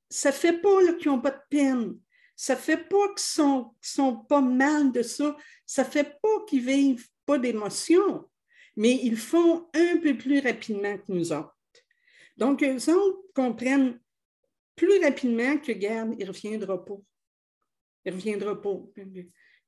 Ça 0.08 0.30
ne 0.30 0.34
fait 0.34 0.58
pas 0.58 0.94
qu'ils 0.94 1.10
n'ont 1.10 1.20
pas 1.20 1.32
de 1.32 1.42
peine. 1.50 1.98
Ça 2.34 2.54
ne 2.54 2.58
fait 2.58 2.78
pas 2.78 3.08
qu'ils 3.08 3.44
ne 3.44 3.64
sont, 3.82 4.16
pas 4.26 4.40
mal 4.40 4.90
de 4.90 5.02
ça. 5.02 5.36
Ça 5.66 5.84
ne 5.84 5.90
fait 5.90 6.18
pas 6.22 6.44
qu'ils 6.48 6.64
vivent 6.64 7.06
pas 7.26 7.38
d'émotions, 7.38 8.26
mais 8.74 8.98
ils 9.02 9.18
font 9.18 9.68
un 9.74 9.98
peu 9.98 10.16
plus 10.16 10.40
rapidement 10.40 10.96
que 10.96 11.12
nous 11.12 11.30
autres. 11.30 11.54
Donc, 12.38 12.62
eux 12.62 12.90
autres 12.90 13.22
comprennent 13.34 14.00
plus 14.76 15.04
rapidement 15.04 15.58
que, 15.58 15.72
garde, 15.72 16.14
il 16.18 16.26
reviendra 16.26 16.82
pas. 16.82 16.96
Il 18.06 18.14
reviendra 18.14 18.58
pas. 18.58 18.80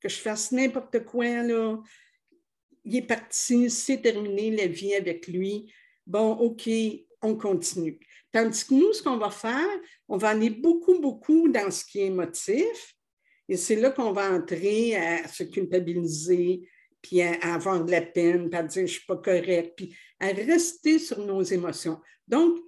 Que 0.01 0.09
je 0.09 0.17
fasse 0.17 0.53
n'importe 0.53 1.05
quoi, 1.05 1.43
là. 1.43 1.83
Il 2.85 2.97
est 2.97 3.03
parti, 3.03 3.69
c'est 3.69 4.01
terminé 4.01 4.57
la 4.57 4.69
vie 4.69 4.95
avec 4.95 5.27
lui 5.27 5.71
bon, 6.11 6.33
OK, 6.33 6.69
on 7.23 7.37
continue. 7.37 7.99
Tandis 8.33 8.67
que 8.67 8.75
nous, 8.75 8.93
ce 8.93 9.03
qu'on 9.03 9.17
va 9.17 9.31
faire, 9.31 9.79
on 10.09 10.17
va 10.17 10.31
aller 10.31 10.51
beaucoup, 10.51 10.99
beaucoup 10.99 11.49
dans 11.49 11.71
ce 11.71 11.85
qui 11.85 12.01
est 12.01 12.07
émotif. 12.07 12.95
Et 13.49 13.57
c'est 13.57 13.77
là 13.77 13.91
qu'on 13.91 14.13
va 14.13 14.33
entrer 14.33 14.97
à 14.97 15.27
se 15.29 15.45
culpabiliser, 15.45 16.69
puis 17.03 17.23
à, 17.23 17.55
avoir 17.55 17.85
de 17.85 17.91
la 17.91 18.03
peine, 18.03 18.51
puis 18.51 18.59
à 18.59 18.63
dire 18.63 18.77
je 18.77 18.81
ne 18.83 18.87
suis 18.87 19.07
pas 19.07 19.17
correct, 19.17 19.75
puis 19.77 19.97
à 20.19 20.29
rester 20.29 20.99
sur 20.99 21.19
nos 21.19 21.43
émotions. 21.43 22.01
Donc, 22.27 22.59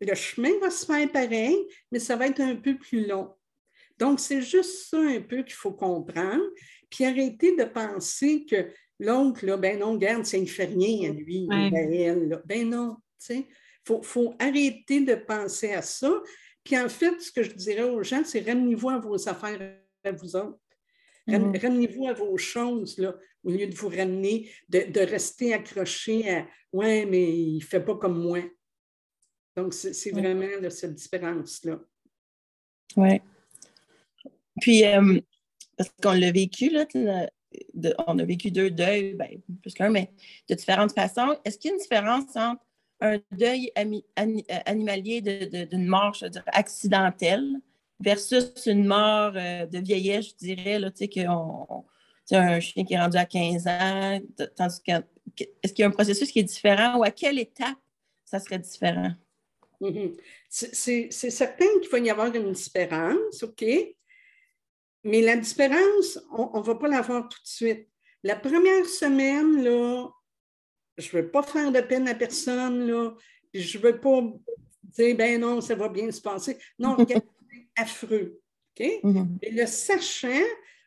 le 0.00 0.14
chemin 0.14 0.58
va 0.60 0.70
se 0.70 0.84
faire 0.84 1.10
pareil, 1.10 1.56
mais 1.90 1.98
ça 1.98 2.16
va 2.16 2.26
être 2.26 2.40
un 2.40 2.56
peu 2.56 2.76
plus 2.76 3.06
long. 3.06 3.34
Donc, 3.98 4.20
c'est 4.20 4.42
juste 4.42 4.88
ça 4.88 4.98
un 4.98 5.20
peu 5.20 5.42
qu'il 5.42 5.54
faut 5.54 5.72
comprendre, 5.72 6.44
puis 6.90 7.04
arrêter 7.04 7.56
de 7.56 7.64
penser 7.64 8.44
que 8.44 8.70
Là, 9.00 9.32
ben 9.56 9.78
non, 9.78 9.96
garde, 9.96 10.24
ça 10.24 10.38
ne 10.38 10.46
fait 10.46 10.66
rien 10.66 11.10
à 11.10 11.12
lui, 11.12 11.46
ben 11.48 11.74
elle. 11.74 12.42
Ben 12.46 12.68
non, 12.68 12.96
tu 13.18 13.26
sais. 13.26 13.46
faut, 13.84 14.02
faut 14.02 14.34
arrêter 14.38 15.00
de 15.00 15.14
penser 15.14 15.72
à 15.72 15.82
ça. 15.82 16.12
Puis 16.62 16.78
en 16.78 16.88
fait, 16.88 17.20
ce 17.20 17.32
que 17.32 17.42
je 17.42 17.52
dirais 17.52 17.82
aux 17.82 18.02
gens, 18.02 18.22
c'est 18.24 18.40
ramenez-vous 18.40 18.90
à 18.90 18.98
vos 18.98 19.28
affaires 19.28 19.76
à 20.04 20.12
vous 20.12 20.36
autres. 20.36 20.58
Mm-hmm. 21.26 21.60
Ramenez-vous 21.60 22.08
à 22.08 22.12
vos 22.12 22.36
choses, 22.36 22.98
là, 22.98 23.16
au 23.42 23.50
lieu 23.50 23.66
de 23.66 23.74
vous 23.74 23.88
ramener, 23.88 24.50
de, 24.68 25.00
rester 25.00 25.54
accroché 25.54 26.28
à 26.30 26.46
Ouais, 26.72 27.06
mais 27.06 27.22
il 27.22 27.58
ne 27.58 27.62
fait 27.62 27.80
pas 27.80 27.94
comme 27.94 28.20
moi. 28.20 28.40
Donc, 29.56 29.72
c'est 29.72 30.10
vraiment 30.10 30.68
cette 30.70 30.94
différence-là. 30.94 31.80
Oui. 32.96 33.20
Puis, 34.60 34.84
euh, 34.84 35.20
parce 35.76 35.90
qu'on 36.02 36.12
l'a 36.12 36.32
vécu, 36.32 36.70
là, 36.70 36.84
on 38.06 38.18
a 38.18 38.24
vécu 38.24 38.50
deux 38.50 38.70
deuils, 38.70 39.14
ben, 39.14 39.40
plus 39.62 39.74
qu'un, 39.74 39.90
mais 39.90 40.10
de 40.48 40.54
différentes 40.54 40.92
façons. 40.92 41.36
Est-ce 41.44 41.58
qu'il 41.58 41.70
y 41.70 41.72
a 41.72 41.76
une 41.76 41.82
différence 41.82 42.36
entre 42.36 42.62
un 43.00 43.18
deuil 43.32 43.72
animalier 44.66 45.20
d'une 45.20 45.86
mort, 45.86 46.14
je 46.14 46.26
dire, 46.26 46.44
accidentelle 46.46 47.44
versus 48.00 48.66
une 48.66 48.86
mort 48.86 49.32
euh, 49.36 49.66
de 49.66 49.78
vieillesse, 49.78 50.30
je 50.30 50.46
dirais, 50.46 50.78
là, 50.78 50.90
tu 50.90 51.06
sais, 51.06 51.26
un 52.36 52.60
chien 52.60 52.84
qui 52.84 52.94
est 52.94 52.98
rendu 52.98 53.16
à 53.16 53.24
15 53.24 53.66
ans, 53.66 54.20
est-ce 54.58 54.80
qu'il 55.72 55.82
y 55.82 55.82
a 55.82 55.86
un 55.86 55.90
processus 55.90 56.30
qui 56.30 56.40
est 56.40 56.44
différent 56.44 56.98
ou 56.98 57.04
à 57.04 57.10
quelle 57.10 57.38
étape 57.38 57.76
ça 58.24 58.38
serait 58.40 58.58
différent? 58.58 59.12
Mm-hmm. 59.80 60.16
C'est 60.48 61.10
certain 61.10 61.66
qu'il 61.80 61.88
faut 61.88 61.96
y 61.98 62.10
avoir 62.10 62.34
une 62.34 62.52
différence, 62.52 63.42
OK? 63.42 63.64
Mais 65.04 65.20
la 65.20 65.36
différence, 65.36 66.18
on 66.32 66.58
ne 66.58 66.64
va 66.64 66.74
pas 66.74 66.88
la 66.88 67.02
voir 67.02 67.28
tout 67.28 67.40
de 67.42 67.46
suite. 67.46 67.88
La 68.22 68.36
première 68.36 68.86
semaine, 68.86 69.62
là, 69.62 70.08
je 70.96 71.14
ne 71.14 71.22
veux 71.22 71.30
pas 71.30 71.42
faire 71.42 71.70
de 71.70 71.80
peine 71.80 72.08
à 72.08 72.14
personne, 72.14 72.86
là, 72.86 73.14
je 73.52 73.78
ne 73.78 73.82
veux 73.82 74.00
pas 74.00 74.22
dire, 74.82 75.16
ben 75.16 75.40
non, 75.40 75.60
ça 75.60 75.74
va 75.74 75.88
bien 75.88 76.10
se 76.10 76.20
passer. 76.20 76.56
Non, 76.78 76.96
c'est 77.08 77.22
affreux. 77.76 78.40
OK? 78.78 78.86
Mm-hmm. 79.04 79.26
Mais 79.42 79.50
le 79.50 79.66
sachant, 79.66 80.44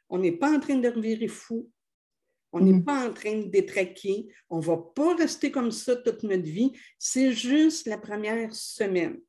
on 0.09 0.17
n'est 0.17 0.31
pas 0.31 0.51
en 0.51 0.59
train 0.59 0.75
de 0.75 0.89
revirer 0.89 1.27
fou. 1.27 1.69
On 2.51 2.61
n'est 2.61 2.71
mm-hmm. 2.71 2.83
pas 2.83 3.07
en 3.07 3.13
train 3.13 3.37
de 3.37 3.47
détraquer. 3.47 4.27
On 4.49 4.57
ne 4.57 4.63
va 4.63 4.77
pas 4.77 5.15
rester 5.15 5.51
comme 5.51 5.71
ça 5.71 5.95
toute 5.95 6.23
notre 6.23 6.43
vie. 6.43 6.71
C'est 6.97 7.33
juste 7.33 7.87
la 7.87 7.97
première 7.97 8.53
semaine. 8.55 9.19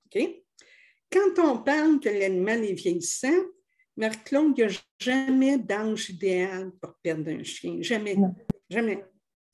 Quand 1.11 1.38
on 1.38 1.59
parle 1.59 2.00
que 2.00 2.09
l'animal 2.09 2.64
est 2.64 2.75
vieillissant, 2.75 3.37
Marc-Claude, 3.99 4.55
il 4.57 4.64
n'y 4.64 4.73
a 4.73 4.81
jamais 5.00 5.59
d'âge 5.59 6.11
idéal 6.11 6.71
pour 6.81 6.95
perdre 7.02 7.31
un 7.31 7.43
chien. 7.43 7.78
Jamais. 7.81 8.17
Jamais. 8.71 8.97
Que 8.97 9.02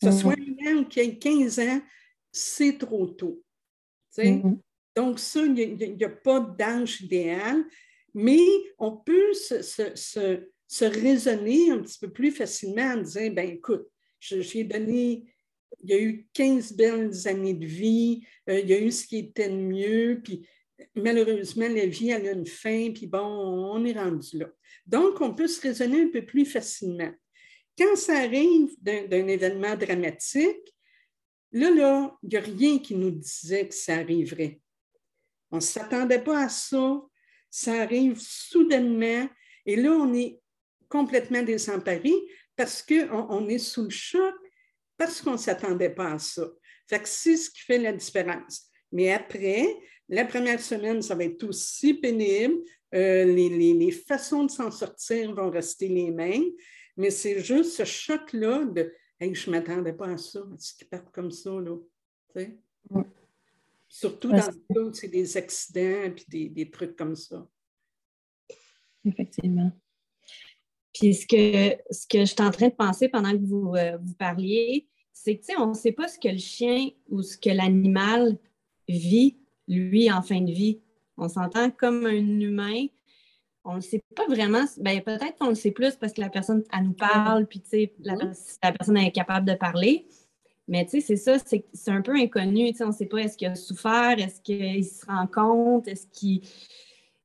ce 0.03 0.07
mm-hmm. 0.09 0.21
soit 0.21 0.33
un 0.33 0.43
animal 0.43 0.89
qui 0.89 1.01
a 1.01 1.11
15 1.11 1.59
ans, 1.61 1.81
c'est 2.31 2.79
trop 2.79 3.07
tôt. 3.07 3.43
Mm-hmm. 4.19 4.59
Donc, 4.97 5.19
ça, 5.19 5.41
il 5.41 5.97
n'y 5.97 6.05
a, 6.05 6.11
pas 6.11 6.41
d'âge 6.41 7.01
idéal, 7.01 7.65
mais 8.13 8.45
on 8.79 8.99
peut 8.99 9.33
se, 9.33 10.85
raisonner 10.85 11.71
un 11.71 11.79
petit 11.79 11.99
peu 11.99 12.13
plus 12.13 12.31
facilement 12.31 12.93
en 12.93 12.99
disant, 12.99 13.31
ben 13.31 13.49
écoute, 13.49 13.89
j'ai 14.21 14.65
donné, 14.65 15.25
il 15.83 15.91
y 15.91 15.95
a 15.95 16.01
eu 16.01 16.29
15 16.35 16.75
belles 16.75 17.29
années 17.29 17.55
de 17.55 17.67
vie, 17.67 18.27
euh, 18.51 18.61
il 18.61 18.69
y 18.69 18.75
a 18.75 18.81
eu 18.81 18.91
ce 18.91 19.07
qui 19.07 19.19
était 19.19 19.49
de 19.49 19.57
mieux, 19.57 20.21
puis 20.23 20.47
malheureusement, 20.95 21.69
la 21.69 21.87
vie, 21.87 22.13
a 22.13 22.19
une 22.19 22.47
fin, 22.47 22.91
puis 22.93 23.07
bon, 23.07 23.19
on 23.19 23.85
est 23.85 23.93
rendu 23.93 24.39
là. 24.39 24.47
Donc, 24.87 25.21
on 25.21 25.35
peut 25.35 25.47
se 25.47 25.61
raisonner 25.61 26.03
un 26.03 26.09
peu 26.09 26.25
plus 26.25 26.45
facilement. 26.45 27.13
Quand 27.77 27.97
ça 27.97 28.19
arrive 28.19 28.71
d'un 28.81 29.27
événement 29.29 29.77
dramatique, 29.77 30.75
là, 31.53 31.71
là, 31.71 32.17
il 32.23 32.29
n'y 32.29 32.37
a 32.37 32.41
rien 32.41 32.79
qui 32.79 32.95
nous 32.95 33.11
disait 33.11 33.69
que 33.69 33.75
ça 33.75 33.95
arriverait. 33.95 34.61
On 35.51 35.57
ne 35.57 35.63
s'attendait 35.63 36.23
pas 36.23 36.45
à 36.45 36.49
ça. 36.49 37.01
Ça 37.51 37.83
arrive 37.83 38.19
soudainement. 38.19 39.29
Et 39.67 39.77
là, 39.77 39.93
on 39.93 40.13
est 40.15 40.41
complètement 40.89 41.43
désemparé 41.43 42.13
parce 42.57 42.83
qu'on 42.83 43.27
on 43.31 43.49
est 43.49 43.59
sous 43.59 43.85
le 43.85 43.91
choc, 43.91 44.35
parce 44.97 45.21
qu'on 45.21 45.33
ne 45.33 45.37
s'attendait 45.39 45.91
pas 45.91 46.13
à 46.13 46.19
ça. 46.19 46.49
Fait 46.89 47.01
que 47.01 47.09
c'est 47.09 47.37
ce 47.37 47.51
qui 47.51 47.61
fait 47.61 47.79
la 47.79 47.93
différence. 47.93 48.69
Mais 48.93 49.13
après, 49.13 49.67
la 50.09 50.25
première 50.25 50.61
semaine, 50.61 51.03
ça 51.03 51.15
va 51.15 51.25
être 51.25 51.43
aussi 51.45 51.95
pénible. 51.95 52.57
Euh, 52.95 53.25
les, 53.25 53.91
façons 53.91 54.45
de 54.45 54.51
s'en 54.51 54.71
sortir 54.71 55.35
vont 55.35 55.51
rester 55.51 55.89
les 55.89 56.11
mêmes, 56.11 56.45
mais 56.97 57.11
c'est 57.11 57.41
juste 57.41 57.73
ce 57.73 57.85
choc-là 57.85 58.65
de 58.67 58.93
hey, 59.19 59.35
je 59.35 59.51
ne 59.51 59.57
m'attendais 59.57 59.93
pas 59.93 60.09
à 60.09 60.17
ça, 60.17 60.41
à 60.41 60.59
ce 60.59 60.75
qu'ils 60.75 60.89
partent 60.89 61.11
comme 61.11 61.31
ça. 61.31 61.51
Là? 61.51 61.77
Surtout 63.89 64.31
dans 64.31 64.37
le 64.37 64.75
cas 64.75 64.91
c'est 64.93 65.09
des 65.09 65.37
accidents 65.37 66.15
et 66.31 66.49
des, 66.49 66.71
trucs 66.71 66.97
comme 66.97 67.17
ça. 67.17 67.47
Effectivement. 69.05 69.73
Puis 70.93 71.15
ce 71.15 71.27
que, 71.27 71.83
ce 71.93 72.07
que 72.07 72.21
je 72.21 72.27
suis 72.27 72.43
en 72.43 72.51
train 72.53 72.69
de 72.69 72.75
penser 72.75 73.09
pendant 73.09 73.33
que 73.33 73.45
vous, 73.45 73.75
euh, 73.75 73.99
vous 73.99 74.15
parliez, 74.15 74.89
c'est 75.13 75.39
que 75.39 75.61
on 75.61 75.69
ne 75.69 75.75
sait 75.75 75.93
pas 75.93 76.07
ce 76.07 76.19
que 76.19 76.29
le 76.29 76.39
chien 76.39 76.91
ou 77.09 77.23
ce 77.23 77.37
que 77.37 77.51
l'animal 77.51 78.39
vit 78.89 79.39
lui, 79.69 80.11
en 80.11 80.23
fin 80.23 80.41
de 80.41 80.53
vie. 80.53 80.81
On 81.17 81.29
s'entend 81.29 81.71
comme 81.71 82.07
un 82.07 82.41
humain. 82.41 82.87
On 83.65 83.71
ne 83.71 83.77
le 83.77 83.83
sait 83.83 84.03
pas 84.15 84.27
vraiment. 84.27 84.65
Ben, 84.79 85.01
peut-être 85.01 85.37
qu'on 85.39 85.49
le 85.49 85.55
sait 85.55 85.71
plus 85.71 85.97
parce 85.97 86.13
que 86.13 86.21
la 86.21 86.29
personne, 86.29 86.65
elle 86.73 86.85
nous 86.85 86.93
parle, 86.93 87.47
puis 87.47 87.63
la, 88.01 88.15
la 88.63 88.73
personne 88.73 88.97
est 88.99 89.13
capable 89.13 89.49
de 89.49 89.55
parler. 89.55 90.07
Mais 90.67 90.87
c'est 90.89 91.17
ça, 91.17 91.37
c'est 91.39 91.91
un 91.91 92.01
peu 92.01 92.15
inconnu. 92.15 92.73
On 92.81 92.87
ne 92.87 92.93
sait 92.93 93.07
pas 93.07 93.19
est-ce 93.19 93.37
qu'il 93.37 93.49
a 93.49 93.55
souffert, 93.55 94.19
est-ce 94.19 94.41
qu'il 94.41 94.85
se 94.85 95.05
rend 95.07 95.27
compte, 95.27 95.89
est-ce 95.89 96.07
qu'il. 96.09 96.43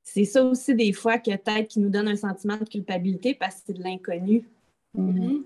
C'est 0.02 0.24
ça 0.24 0.44
aussi 0.44 0.74
des 0.74 0.92
fois 0.92 1.18
que 1.18 1.30
peut-être 1.30 1.68
qui 1.68 1.80
nous 1.80 1.88
donne 1.88 2.08
un 2.08 2.16
sentiment 2.16 2.56
de 2.56 2.68
culpabilité 2.68 3.34
parce 3.34 3.56
que 3.56 3.60
c'est 3.66 3.74
de 3.74 3.82
l'inconnu. 3.82 4.48
Mm-hmm. 4.96 5.44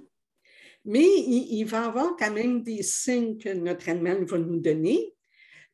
Mais 0.86 1.04
il, 1.04 1.58
il, 1.58 1.64
va 1.64 1.82
y 1.82 1.84
avoir 1.84 2.16
quand 2.16 2.32
même 2.32 2.62
des 2.62 2.82
signes 2.82 3.38
que 3.38 3.50
notre 3.50 3.88
animal 3.88 4.24
va 4.24 4.38
nous 4.38 4.60
donner. 4.60 5.13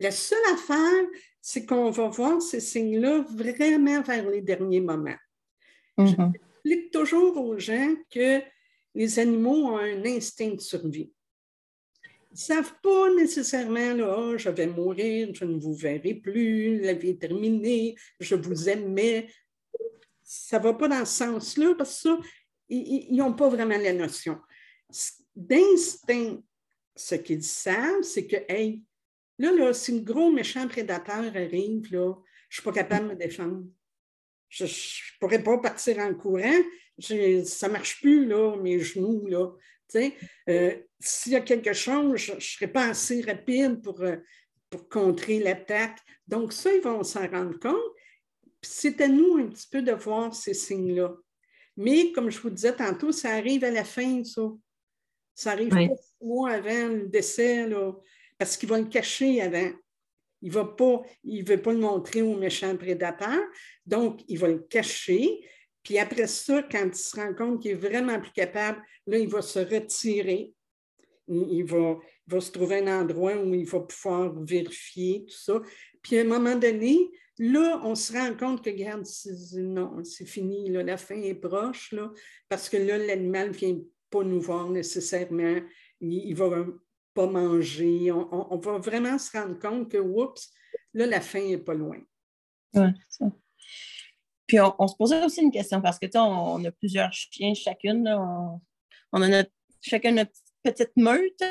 La 0.01 0.11
seule 0.11 0.45
affaire, 0.53 1.07
c'est 1.41 1.67
qu'on 1.67 1.91
va 1.91 2.09
voir 2.09 2.41
ces 2.41 2.61
signes-là 2.61 3.25
vraiment 3.29 4.01
vers 4.03 4.29
les 4.29 4.41
derniers 4.41 4.81
moments. 4.81 5.17
Mm-hmm. 5.99 6.33
J'explique 6.33 6.91
toujours 6.91 7.37
aux 7.37 7.59
gens 7.59 7.95
que 8.11 8.41
les 8.95 9.19
animaux 9.19 9.69
ont 9.69 9.79
un 9.79 10.05
instinct 10.05 10.55
de 10.55 10.61
survie. 10.61 11.13
Ils 12.31 12.35
ne 12.35 12.39
savent 12.39 12.75
pas 12.83 13.13
nécessairement, 13.15 13.93
là, 13.95 14.17
oh, 14.19 14.39
je 14.39 14.51
vais 14.51 14.67
mourir, 14.67 15.35
je 15.35 15.45
ne 15.45 15.59
vous 15.59 15.75
verrai 15.75 16.15
plus, 16.15 16.81
la 16.81 16.95
vie 16.95 17.11
est 17.11 17.21
terminée, 17.21 17.97
je 18.21 18.37
vous 18.37 18.69
aimais. 18.69 19.29
Ça 20.23 20.59
ne 20.59 20.65
va 20.65 20.75
pas 20.75 20.89
dans 20.89 21.05
ce 21.05 21.25
sens-là 21.25 21.75
parce 21.77 22.03
que 22.03 22.09
ça, 22.09 22.19
ils 22.69 23.17
n'ont 23.17 23.35
pas 23.35 23.49
vraiment 23.49 23.77
la 23.77 23.93
notion. 23.93 24.39
D'instinct, 25.35 26.41
ce 26.95 27.17
qu'ils 27.17 27.43
savent, 27.43 28.03
c'est 28.03 28.27
que, 28.27 28.37
hey, 28.49 28.85
Là, 29.41 29.53
là, 29.53 29.73
si 29.73 29.95
un 29.95 30.03
gros 30.03 30.31
méchant 30.31 30.69
prédateur 30.69 31.25
arrive, 31.35 31.91
là, 31.91 32.15
je 32.51 32.61
ne 32.61 32.61
suis 32.61 32.63
pas 32.63 32.73
capable 32.73 33.09
de 33.09 33.15
me 33.15 33.19
défendre. 33.19 33.65
Je 34.51 34.65
ne 34.65 35.19
pourrais 35.19 35.43
pas 35.43 35.57
partir 35.57 35.99
en 35.99 36.13
courant. 36.13 36.63
ça 36.99 37.15
ne 37.15 37.73
marche 37.73 38.03
plus, 38.03 38.27
là, 38.27 38.57
mes 38.59 38.79
genoux. 38.81 39.27
Là. 39.27 39.51
Euh, 40.51 40.77
S'il 40.99 41.33
y 41.33 41.37
a 41.37 41.41
quelque 41.41 41.73
chose, 41.73 42.17
je 42.17 42.35
ne 42.35 42.41
serais 42.41 42.71
pas 42.71 42.89
assez 42.89 43.23
rapide 43.23 43.81
pour, 43.83 44.03
euh, 44.03 44.17
pour 44.69 44.91
contrer 44.91 45.39
l'attaque. 45.39 45.99
Donc, 46.29 46.53
ça, 46.53 46.75
ils 46.75 46.83
vont 46.83 47.03
s'en 47.03 47.27
rendre 47.27 47.59
compte. 47.59 47.95
C'est 48.61 49.01
à 49.01 49.09
nous 49.09 49.39
un 49.39 49.47
petit 49.47 49.69
peu 49.71 49.81
de 49.81 49.93
voir 49.93 50.35
ces 50.35 50.53
signes-là. 50.53 51.17
Mais 51.79 52.13
comme 52.13 52.31
je 52.31 52.39
vous 52.41 52.51
disais 52.51 52.77
tantôt, 52.77 53.11
ça 53.11 53.31
arrive 53.31 53.65
à 53.65 53.71
la 53.71 53.85
fin, 53.85 54.23
ça. 54.23 54.43
Ça 55.35 55.53
arrive 55.53 55.71
pas 55.71 55.97
six 55.97 56.27
mois 56.27 56.51
avant 56.51 56.89
le 56.89 57.07
décès. 57.07 57.67
Là 57.67 57.95
parce 58.41 58.57
qu'il 58.57 58.71
va 58.71 58.79
le 58.79 58.87
cacher 58.87 59.43
avant. 59.43 59.71
Il 60.41 60.49
ne 60.49 61.45
veut 61.45 61.61
pas 61.61 61.73
le 61.73 61.79
montrer 61.79 62.23
au 62.23 62.39
méchant 62.39 62.75
prédateur, 62.75 63.39
donc 63.85 64.23
il 64.29 64.39
va 64.39 64.49
le 64.49 64.61
cacher. 64.61 65.47
Puis 65.83 65.99
après 65.99 66.27
ça, 66.27 66.63
quand 66.63 66.87
il 66.87 66.95
se 66.95 67.15
rend 67.17 67.35
compte 67.35 67.61
qu'il 67.61 67.73
est 67.73 67.75
vraiment 67.75 68.19
plus 68.19 68.33
capable, 68.33 68.81
là, 69.07 69.19
il 69.19 69.29
va 69.29 69.43
se 69.43 69.59
retirer. 69.59 70.55
Il, 71.29 71.65
va, 71.65 71.99
va, 72.27 72.41
se 72.41 72.51
trouver 72.51 72.79
un 72.79 73.03
endroit 73.03 73.37
où 73.37 73.55
il 73.55 73.67
va 73.67 73.81
pouvoir 73.81 74.33
vérifier 74.43 75.27
tout 75.29 75.37
ça. 75.37 75.61
Puis 76.03 76.17
à 76.17 76.23
un 76.23 76.25
moment 76.25 76.57
donné, 76.57 77.11
là, 77.39 77.79
on 77.85 77.95
se 77.95 78.15
rend 78.15 78.35
compte 78.35 78.65
que, 78.65 78.71
regarde, 78.71 79.05
non, 79.53 80.03
c'est 80.03 80.27
fini, 80.27 80.71
la 80.71 80.97
fin 80.97 81.21
est 81.21 81.35
proche, 81.35 81.93
là, 81.93 82.11
parce 82.49 82.71
que 82.71 82.79
là, 82.79 82.97
l'animal 82.97 83.49
ne 83.49 83.55
vient 83.55 83.79
pas 84.09 84.25
nous 84.25 84.41
voir 84.41 84.71
nécessairement. 84.71 85.61
il 86.01 86.35
va 86.35 86.65
pas 87.15 87.27
manger. 87.27 88.11
On, 88.13 88.57
va 88.57 88.79
vraiment 88.79 89.19
se 89.19 89.37
rendre 89.37 89.59
compte 89.59 89.91
que, 89.91 89.99
oups, 89.99 90.51
là, 90.95 91.07
la 91.07 91.21
fin 91.21 91.41
n'est 91.41 91.59
pas 91.59 91.75
loin. 91.75 91.99
Oui, 92.75 92.89
ça. 93.09 93.27
Puis 94.47 94.59
on, 94.61 94.89
se 94.89 94.97
posait 94.97 95.25
aussi 95.25 95.43
une 95.43 95.53
question 95.53 95.81
parce 95.81 95.99
que, 95.99 96.07
tu 96.07 96.19
on, 96.19 96.65
a 96.65 96.71
plusieurs 96.73 97.13
chiens 97.13 97.55
chacune. 97.55 98.09
on, 99.13 99.23
a 99.23 99.29
notre, 99.29 99.53
chacun 99.81 100.13
notre 100.13 100.33
petite 100.63 100.97
meute. 100.97 101.43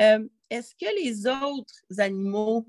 Euh, 0.00 0.26
est-ce 0.48 0.74
que 0.74 1.02
les 1.02 1.26
autres 1.26 1.74
animaux 1.98 2.66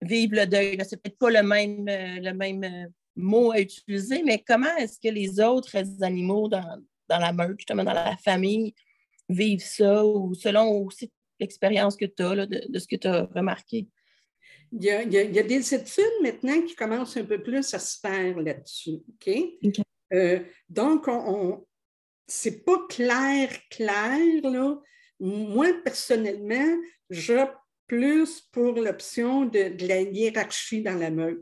vivre 0.00 0.36
le 0.36 0.46
deuil? 0.46 0.78
C'est 0.88 1.02
peut-être 1.02 1.18
pas 1.18 1.30
le 1.30 1.42
même, 1.42 1.84
le 1.86 2.32
même 2.32 2.90
mot 3.18 3.52
à 3.52 3.60
utiliser, 3.60 4.22
mais 4.22 4.42
comment 4.46 4.74
est-ce 4.76 4.98
que 4.98 5.12
les 5.12 5.40
autres 5.40 5.76
animaux 6.02 6.48
dans, 6.48 6.80
la 7.08 7.32
meute, 7.32 7.58
justement 7.58 7.84
dans 7.84 7.92
la 7.92 8.16
famille, 8.16 8.74
vivent 9.28 9.64
ça, 9.64 10.04
ou 10.04 10.34
selon 10.34 10.84
aussi 10.84 11.10
l'expérience 11.40 11.96
que 11.96 12.06
tu 12.06 12.22
as, 12.22 12.46
de, 12.46 12.78
ce 12.78 12.86
que 12.86 12.96
tu 12.96 13.06
as 13.06 13.24
remarqué? 13.24 13.86
Il 14.72 14.84
y, 14.84 14.90
a, 14.90 15.04
des 15.42 15.74
études 15.74 16.04
maintenant 16.22 16.60
qui 16.62 16.74
commencent 16.74 17.16
un 17.16 17.24
peu 17.24 17.42
plus 17.42 17.72
à 17.72 17.78
se 17.78 17.98
faire 17.98 18.38
là-dessus. 18.38 19.00
OK? 19.08 19.34
Euh, 20.12 20.40
donc, 20.68 21.08
on, 21.08 21.66
c'est 22.26 22.64
pas 22.64 22.86
clair, 22.88 23.50
clair, 23.70 24.42
là. 24.42 24.76
Moi, 25.20 25.72
personnellement, 25.82 26.76
je 27.10 27.46
plus 27.88 28.42
pour 28.52 28.74
l'option 28.74 29.46
de, 29.46 29.74
la 29.86 30.02
hiérarchie 30.02 30.82
dans 30.82 30.94
la 30.94 31.10
meute. 31.10 31.40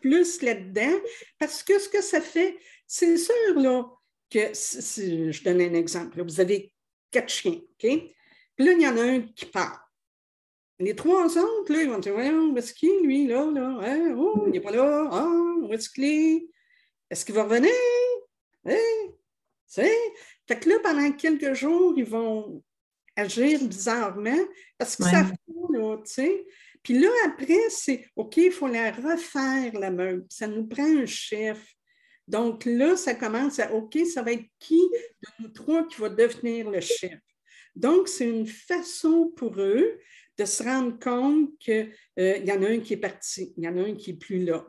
Plus 0.00 0.42
là-dedans, 0.42 0.98
parce 1.38 1.62
que 1.62 1.78
ce 1.78 1.88
que 1.88 2.02
ça 2.02 2.20
fait, 2.20 2.58
c'est 2.88 3.16
sûr 3.16 3.54
là, 3.56 3.88
que, 4.32 4.50
si, 4.54 5.32
je 5.32 5.44
donne 5.44 5.60
un 5.60 5.74
exemple, 5.74 6.22
vous 6.22 6.40
avez 6.40 6.72
quatre 7.10 7.28
chiens, 7.28 7.52
OK? 7.52 7.78
Puis 7.80 8.66
là, 8.66 8.72
il 8.72 8.80
y 8.80 8.86
en 8.86 8.96
a 8.96 9.02
un 9.02 9.20
qui 9.20 9.46
part. 9.46 9.90
Les 10.78 10.96
trois 10.96 11.38
autres, 11.38 11.72
là, 11.72 11.82
ils 11.82 11.88
vont 11.88 11.98
dire 11.98 12.14
Voyons, 12.14 12.50
où 12.50 12.56
est-ce 12.56 12.74
qu'il 12.74 12.88
est, 12.88 13.00
lui, 13.02 13.26
là, 13.26 13.50
là? 13.50 13.78
Hein? 13.82 14.14
Oh, 14.16 14.44
il 14.46 14.52
n'est 14.52 14.60
pas 14.60 14.72
là. 14.72 15.08
Ah, 15.12 15.44
où 15.60 15.72
est-ce 15.72 15.90
qu'il 15.90 16.04
est? 16.04 16.48
Est-ce 17.10 17.24
qu'il 17.24 17.34
va 17.34 17.44
revenir? 17.44 17.70
Hein? 18.64 18.76
Fait 19.66 20.58
que 20.60 20.68
là, 20.68 20.78
pendant 20.82 21.12
quelques 21.12 21.54
jours, 21.54 21.94
ils 21.96 22.04
vont 22.04 22.62
agir 23.16 23.62
bizarrement 23.64 24.44
parce 24.78 24.96
que 24.96 25.04
ça 25.04 25.24
fout, 25.24 25.70
là, 25.70 25.96
tu 25.98 26.12
sais. 26.12 26.46
Puis 26.82 26.98
là, 26.98 27.10
après, 27.26 27.68
c'est 27.68 28.06
OK, 28.16 28.38
il 28.38 28.50
faut 28.50 28.66
la 28.66 28.90
refaire, 28.90 29.72
la 29.74 29.90
meute. 29.90 30.26
Ça 30.30 30.46
nous 30.46 30.66
prend 30.66 30.84
un 30.84 31.06
chef. 31.06 31.74
Donc 32.28 32.64
là, 32.64 32.96
ça 32.96 33.14
commence 33.14 33.58
à 33.58 33.72
OK, 33.74 33.98
ça 34.06 34.22
va 34.22 34.32
être 34.32 34.44
qui 34.58 34.80
de 34.80 35.42
nous 35.42 35.48
trois 35.48 35.86
qui 35.86 36.00
va 36.00 36.08
devenir 36.08 36.70
le 36.70 36.80
chef? 36.80 37.18
Donc, 37.74 38.08
c'est 38.08 38.28
une 38.28 38.46
façon 38.46 39.32
pour 39.36 39.58
eux 39.58 39.98
de 40.38 40.44
se 40.44 40.62
rendre 40.62 40.98
compte 40.98 41.58
qu'il 41.58 41.92
euh, 42.18 42.36
y 42.38 42.52
en 42.52 42.62
a 42.62 42.68
un 42.68 42.80
qui 42.80 42.94
est 42.94 42.98
parti, 42.98 43.52
il 43.56 43.64
y 43.64 43.68
en 43.68 43.76
a 43.76 43.82
un 43.82 43.94
qui 43.94 44.12
n'est 44.12 44.18
plus 44.18 44.44
là. 44.44 44.66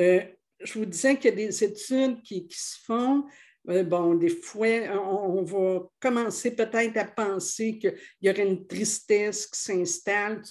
Euh, 0.00 0.22
je 0.60 0.78
vous 0.78 0.86
disais 0.86 1.16
qu'il 1.16 1.30
y 1.30 1.32
a 1.32 1.36
des 1.36 1.64
études 1.64 2.22
qui, 2.22 2.46
se 2.50 2.78
font. 2.84 3.24
Euh, 3.68 3.84
bon, 3.84 4.14
des 4.14 4.28
fois, 4.28 4.66
on, 5.02 5.42
va 5.42 5.88
commencer 6.00 6.54
peut-être 6.54 6.96
à 6.96 7.04
penser 7.04 7.78
qu'il 7.78 7.96
y 8.22 8.30
aurait 8.30 8.46
une 8.46 8.66
tristesse 8.66 9.46
qui 9.46 9.60
s'installe. 9.60 10.42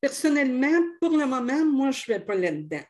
Personnellement, 0.00 0.80
pour 1.00 1.16
le 1.16 1.26
moment, 1.26 1.64
moi, 1.64 1.90
je 1.90 2.10
ne 2.10 2.16
vais 2.16 2.24
pas 2.24 2.34
là-dedans. 2.34 2.84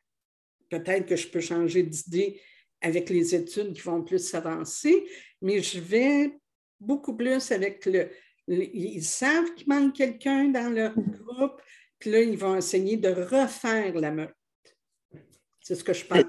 Peut-être 0.69 1.07
que 1.07 1.17
je 1.17 1.29
peux 1.29 1.41
changer 1.41 1.83
d'idée 1.83 2.41
avec 2.81 3.11
les 3.11 3.35
études 3.35 3.73
qui 3.73 3.81
vont 3.81 4.03
plus 4.03 4.19
s'avancer, 4.19 5.07
mais 5.43 5.61
je 5.61 5.81
vais 5.81 6.39
beaucoup 6.81 7.17
plus 7.17 7.51
avec 7.51 7.87
le, 7.87 8.11
ils 8.49 9.05
savent 9.05 9.55
qu'il 9.55 9.69
manque 9.69 9.95
quelqu'un 9.95 10.49
dans 10.49 10.73
leur 10.73 10.95
groupe, 10.95 11.61
puis 11.99 12.11
là, 12.11 12.21
ils 12.21 12.39
vont 12.39 12.57
essayer 12.57 12.97
de 12.97 13.09
refaire 13.09 13.95
la 13.95 14.11
meute. 14.11 14.35
C'est 15.61 15.75
ce 15.75 15.85
que 15.85 15.93
je 15.93 16.05
pense. 16.05 16.23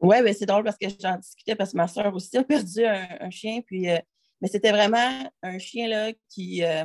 Oui, 0.00 0.16
mais 0.22 0.32
c'est 0.32 0.46
drôle 0.46 0.64
parce 0.64 0.76
que 0.76 0.88
j'en 1.00 1.16
discutais 1.16 1.54
parce 1.54 1.72
que 1.72 1.76
ma 1.76 1.88
soeur 1.88 2.14
aussi 2.14 2.36
a 2.36 2.44
perdu 2.44 2.84
un, 2.84 3.30
chien, 3.30 3.60
puis, 3.64 3.88
euh, 3.88 3.98
mais 4.40 4.48
c'était 4.48 4.72
vraiment 4.72 5.30
un 5.42 5.58
chien 5.58 5.88
là, 5.88 6.12
qui, 6.28 6.62
euh, 6.64 6.84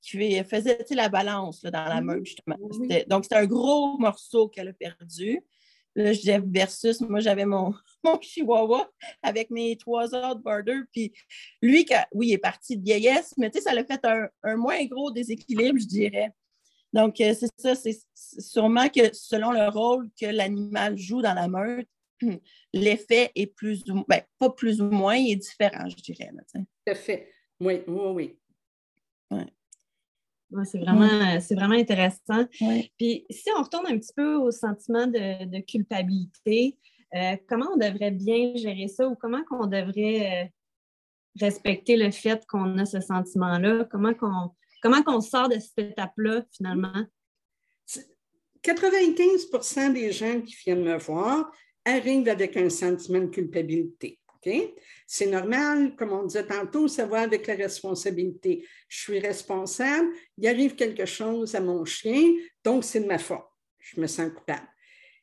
qui 0.00 0.42
faisait 0.44 0.84
la 0.90 1.08
balance 1.08 1.62
là, 1.62 1.70
dans 1.70 1.84
la 1.84 2.00
meute, 2.00 2.24
justement. 2.24 2.56
Donc, 3.08 3.24
c'était 3.24 3.36
un 3.36 3.46
gros 3.46 3.98
morceau 3.98 4.48
qu'elle 4.48 4.68
a 4.68 4.72
perdu. 4.72 5.40
Là, 5.94 6.12
je 6.12 6.20
disais 6.20 6.40
versus, 6.44 7.00
moi, 7.02 7.20
j'avais 7.20 7.44
mon, 7.44 7.74
mon 8.04 8.20
chihuahua 8.20 8.90
avec 9.22 9.50
mes 9.50 9.76
trois 9.76 10.14
autres 10.14 10.40
borders. 10.40 10.84
Puis 10.92 11.12
lui, 11.60 11.86
oui, 12.12 12.28
il 12.28 12.32
est 12.32 12.38
parti 12.38 12.76
de 12.76 12.84
vieillesse, 12.84 13.34
mais 13.36 13.50
tu 13.50 13.58
sais, 13.58 13.64
ça 13.64 13.74
l'a 13.74 13.84
fait 13.84 14.04
un, 14.04 14.56
moins 14.56 14.84
gros 14.86 15.10
déséquilibre, 15.10 15.78
je 15.78 15.86
dirais. 15.86 16.30
Donc, 16.92 17.20
euh, 17.20 17.34
c'est 17.38 17.48
ça, 17.56 17.74
c'est 17.74 17.98
sûrement 18.14 18.88
que 18.88 19.14
selon 19.14 19.50
le 19.50 19.68
rôle 19.68 20.10
que 20.20 20.26
l'animal 20.26 20.98
joue 20.98 21.22
dans 21.22 21.34
la 21.34 21.48
meute, 21.48 21.88
l'effet 22.72 23.30
est 23.34 23.46
plus 23.46 23.82
ou 23.90 24.04
ben, 24.06 24.22
pas 24.38 24.50
plus 24.50 24.80
ou 24.80 24.90
moins, 24.90 25.16
il 25.16 25.32
est 25.32 25.36
différent, 25.36 25.88
je 25.88 25.96
dirais. 25.96 26.30
Tout 26.54 26.64
à 26.86 26.94
fait. 26.94 27.32
Oui, 27.60 27.82
oui, 27.86 28.36
oui 29.30 29.46
c'est 30.64 30.78
vraiment, 30.78 31.08
vraiment 31.50 31.74
intéressant. 31.74 32.46
Puis 32.98 33.26
si 33.30 33.48
on 33.56 33.62
retourne 33.62 33.86
un 33.86 33.98
petit 33.98 34.12
peu 34.14 34.36
au 34.36 34.50
sentiment 34.50 35.06
de, 35.06 35.60
culpabilité, 35.60 36.76
euh, 37.14 37.36
comment 37.48 37.66
on 37.74 37.76
devrait 37.76 38.10
bien 38.10 38.54
gérer 38.56 38.88
ça 38.88 39.06
ou 39.06 39.14
comment 39.14 39.42
on 39.50 39.66
devrait 39.66 40.44
euh, 40.44 40.48
respecter 41.40 41.96
le 41.96 42.10
fait 42.10 42.44
qu'on 42.46 42.78
a 42.78 42.86
ce 42.86 43.00
sentiment-là? 43.00 43.86
Comment 43.90 44.14
qu'on 44.14 44.50
comment 44.82 45.02
qu'on 45.02 45.20
sort 45.20 45.48
de 45.48 45.58
cette 45.58 45.90
étape-là 45.90 46.42
finalement? 46.56 47.04
95% 48.62 49.92
des 49.92 50.12
gens 50.12 50.40
qui 50.40 50.54
viennent 50.64 50.84
me 50.84 50.96
voir 50.96 51.50
arrivent 51.84 52.28
avec 52.28 52.56
un 52.56 52.70
sentiment 52.70 53.20
de 53.20 53.26
culpabilité. 53.26 54.20
C'est 55.06 55.26
normal, 55.26 55.94
comme 55.96 56.12
on 56.12 56.24
disait 56.24 56.46
tantôt, 56.46 56.88
ça 56.88 57.06
va 57.06 57.20
avec 57.20 57.46
la 57.46 57.54
responsabilité. 57.54 58.66
Je 58.88 59.00
suis 59.00 59.18
responsable, 59.18 60.08
il 60.38 60.46
arrive 60.48 60.74
quelque 60.74 61.06
chose 61.06 61.54
à 61.54 61.60
mon 61.60 61.84
chien, 61.84 62.34
donc 62.64 62.84
c'est 62.84 63.00
de 63.00 63.06
ma 63.06 63.18
faute. 63.18 63.44
Je 63.78 64.00
me 64.00 64.06
sens 64.06 64.30
coupable. 64.32 64.68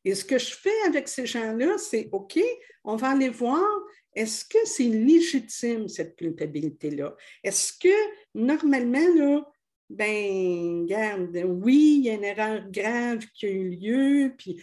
Et 0.05 0.15
ce 0.15 0.23
que 0.23 0.37
je 0.37 0.55
fais 0.55 0.81
avec 0.85 1.07
ces 1.07 1.25
gens-là, 1.25 1.77
c'est 1.77 2.09
OK, 2.11 2.39
on 2.83 2.95
va 2.95 3.09
aller 3.09 3.29
voir, 3.29 3.67
est-ce 4.15 4.45
que 4.45 4.57
c'est 4.65 4.83
légitime 4.83 5.87
cette 5.87 6.15
culpabilité-là? 6.15 7.15
Est-ce 7.43 7.73
que 7.73 7.95
normalement, 8.33 9.15
là, 9.15 9.45
ben, 9.89 10.83
regarde, 10.83 11.35
oui, 11.45 11.97
il 11.99 12.05
y 12.05 12.09
a 12.09 12.13
une 12.13 12.23
erreur 12.23 12.69
grave 12.69 13.25
qui 13.33 13.45
a 13.47 13.49
eu 13.49 13.69
lieu, 13.69 14.33
puis, 14.37 14.61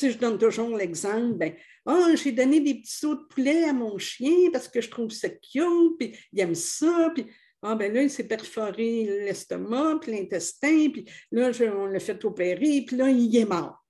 sais, 0.00 0.10
je 0.10 0.18
donne 0.18 0.38
toujours 0.38 0.76
l'exemple, 0.76 1.34
ben, 1.34 1.54
oh, 1.86 2.08
j'ai 2.14 2.32
donné 2.32 2.60
des 2.60 2.74
petits 2.74 2.96
sauts 2.96 3.14
de 3.14 3.24
poulet 3.24 3.64
à 3.64 3.72
mon 3.72 3.98
chien 3.98 4.50
parce 4.52 4.68
que 4.68 4.80
je 4.80 4.90
trouve 4.90 5.10
ça 5.10 5.28
cute, 5.28 5.98
puis 5.98 6.16
il 6.32 6.40
aime 6.40 6.54
ça, 6.54 7.10
puis 7.14 7.26
ah, 7.66 7.74
ben 7.76 7.92
là, 7.92 8.02
il 8.02 8.10
s'est 8.10 8.28
perforé 8.28 9.04
l'estomac, 9.24 10.00
puis 10.02 10.12
l'intestin, 10.12 10.90
puis 10.90 11.06
là, 11.30 11.50
on 11.74 11.86
l'a 11.86 11.98
fait 11.98 12.22
opérer, 12.24 12.84
puis 12.86 12.96
là, 12.96 13.08
il 13.08 13.34
est 13.34 13.46
mort. 13.46 13.82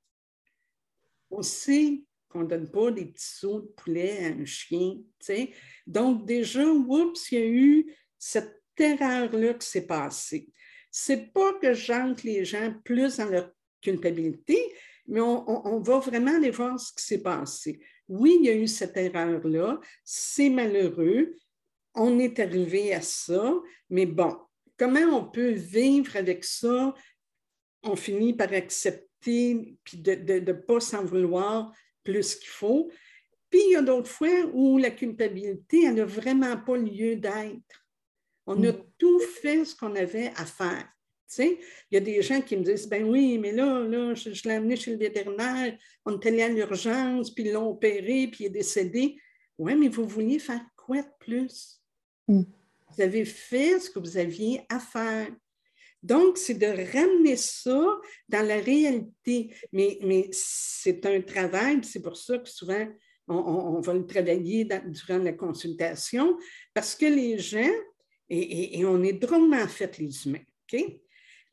On 1.30 1.42
sait 1.42 2.04
qu'on 2.28 2.42
ne 2.42 2.46
donne 2.46 2.70
pas 2.70 2.92
des 2.92 3.06
petits 3.06 3.38
sauts 3.38 3.60
de 3.60 3.66
poulet 3.66 4.26
à 4.26 4.28
un 4.28 4.44
chien, 4.44 4.94
tu 4.94 5.04
sais. 5.18 5.50
Donc, 5.88 6.24
déjà, 6.24 6.64
oups, 6.64 7.32
il 7.32 7.38
y 7.38 7.42
a 7.42 7.46
eu 7.46 7.96
cette 8.16 8.62
erreur-là 8.78 9.54
qui 9.54 9.66
s'est 9.66 9.86
passée. 9.86 10.48
C'est 10.92 11.32
pas 11.32 11.54
que 11.54 11.74
j'entre 11.74 12.24
les 12.24 12.44
gens 12.44 12.72
plus 12.84 13.16
dans 13.16 13.28
leur 13.28 13.50
culpabilité, 13.82 14.72
mais 15.06 15.20
on, 15.20 15.80
va 15.80 15.98
vraiment 15.98 16.36
aller 16.36 16.50
voir 16.50 16.78
ce 16.78 16.92
qui 16.92 17.04
s'est 17.04 17.22
passé. 17.22 17.80
Oui, 18.08 18.36
il 18.40 18.46
y 18.46 18.50
a 18.50 18.54
eu 18.54 18.66
cette 18.66 18.96
erreur-là, 18.96 19.80
c'est 20.02 20.50
malheureux, 20.50 21.34
on 21.94 22.18
est 22.18 22.38
arrivé 22.40 22.94
à 22.94 23.00
ça, 23.00 23.54
mais 23.90 24.06
bon, 24.06 24.36
comment 24.76 25.18
on 25.18 25.30
peut 25.30 25.52
vivre 25.52 26.16
avec 26.16 26.44
ça? 26.44 26.94
On 27.82 27.96
finit 27.96 28.34
par 28.34 28.52
accepter, 28.52 29.76
puis 29.84 29.98
de 29.98 30.40
ne 30.40 30.52
pas 30.52 30.80
s'en 30.80 31.04
vouloir 31.04 31.72
plus 32.02 32.36
qu'il 32.36 32.48
faut. 32.48 32.90
Puis 33.50 33.60
il 33.66 33.72
y 33.72 33.76
a 33.76 33.82
d'autres 33.82 34.10
fois 34.10 34.44
où 34.52 34.78
la 34.78 34.90
culpabilité, 34.90 35.84
elle 35.84 35.94
n'a 35.94 36.04
vraiment 36.04 36.56
pas 36.56 36.76
lieu 36.76 37.16
d'être. 37.16 37.86
On 38.46 38.62
a 38.64 38.72
mm. 38.72 38.84
tout 38.98 39.20
fait 39.20 39.64
ce 39.64 39.74
qu'on 39.74 39.94
avait 39.94 40.32
à 40.36 40.44
faire 40.44 40.88
il 41.42 41.94
y 41.94 41.96
a 41.96 42.00
des 42.00 42.22
gens 42.22 42.40
qui 42.40 42.56
me 42.56 42.62
disent 42.62 42.88
Ben 42.88 43.04
oui, 43.04 43.38
mais 43.38 43.52
là, 43.52 43.80
là 43.80 44.14
je, 44.14 44.30
l'ai 44.44 44.54
amené 44.54 44.76
chez 44.76 44.92
le 44.92 44.98
vétérinaire, 44.98 45.76
on 46.04 46.18
est 46.18 46.26
allé 46.26 46.42
à 46.42 46.48
l'urgence, 46.48 47.32
puis 47.32 47.44
ils 47.44 47.52
l'ont 47.52 47.70
opéré, 47.70 48.28
puis 48.28 48.44
il 48.44 48.46
est 48.46 48.50
décédé. 48.50 49.16
Oui, 49.58 49.74
mais 49.74 49.88
vous 49.88 50.06
vouliez 50.06 50.38
faire 50.38 50.64
quoi 50.76 51.02
de 51.02 51.08
plus? 51.18 51.80
Mm. 52.28 52.42
Vous 52.90 53.02
avez 53.02 53.24
fait 53.24 53.80
ce 53.80 53.90
que 53.90 53.98
vous 53.98 54.16
aviez 54.16 54.62
à 54.68 54.78
faire. 54.78 55.28
Donc, 56.02 56.36
c'est 56.36 56.54
de 56.54 56.66
ramener 56.66 57.36
ça 57.36 57.82
dans 58.28 58.46
la 58.46 58.56
réalité. 58.56 59.54
Mais, 59.72 59.98
mais 60.02 60.28
c'est 60.32 61.04
un 61.06 61.20
travail, 61.22 61.80
c'est 61.82 62.02
pour 62.02 62.16
ça 62.16 62.38
que 62.38 62.48
souvent, 62.48 62.86
on, 63.26 63.80
va 63.80 63.94
le 63.94 64.06
travailler 64.06 64.68
durant 64.86 65.18
la 65.18 65.32
consultation, 65.32 66.36
parce 66.74 66.94
que 66.94 67.06
les 67.06 67.38
gens, 67.38 67.72
et, 68.28 68.78
et 68.78 68.84
on 68.84 69.02
est 69.02 69.14
drôlement 69.14 69.66
fait 69.66 69.96
les 69.98 70.26
humains, 70.26 70.44
OK? 70.72 71.00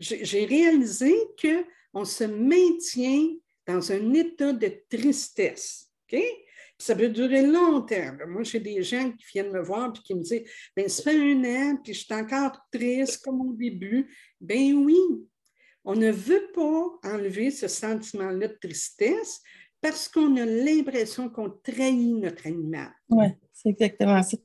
J'ai 0.02 0.46
réalisé 0.46 1.14
qu'on 1.42 2.06
se 2.06 2.24
maintient 2.24 3.36
dans 3.68 3.92
un 3.92 4.14
état 4.14 4.54
de 4.54 4.84
tristesse. 4.90 5.92
Ça 6.78 6.96
peut 6.96 7.10
durer 7.10 7.46
longtemps. 7.46 8.18
Moi, 8.28 8.44
j'ai 8.44 8.60
des 8.60 8.82
gens 8.82 9.12
qui 9.12 9.26
viennent 9.32 9.52
me 9.52 9.62
voir 9.62 9.94
et 9.96 10.00
qui 10.02 10.16
me 10.16 10.24
disent 10.24 10.44
ben, 10.76 10.90
Ça 10.90 11.04
fait 11.04 11.16
un 11.16 11.44
an, 11.44 11.78
puis 11.84 11.94
je 11.94 12.04
suis 12.06 12.14
encore 12.14 12.58
triste 12.72 13.24
comme 13.24 13.42
au 13.42 13.54
début. 13.54 14.10
Ben 14.42 14.74
oui, 14.74 14.98
on 15.86 15.96
ne 15.96 16.12
veut 16.12 16.50
pas 16.54 16.90
enlever 17.04 17.52
ce 17.52 17.68
sentiment-là 17.68 18.48
de 18.48 18.58
tristesse 18.60 19.42
parce 19.80 20.08
qu'on 20.08 20.36
a 20.38 20.46
l'impression 20.46 21.30
qu'on 21.30 21.50
trahit 21.50 22.16
notre 22.16 22.48
animal. 22.48 22.92
Oui, 23.10 23.28
c'est 23.54 23.70
exactement 23.70 24.22
ça. 24.24 24.38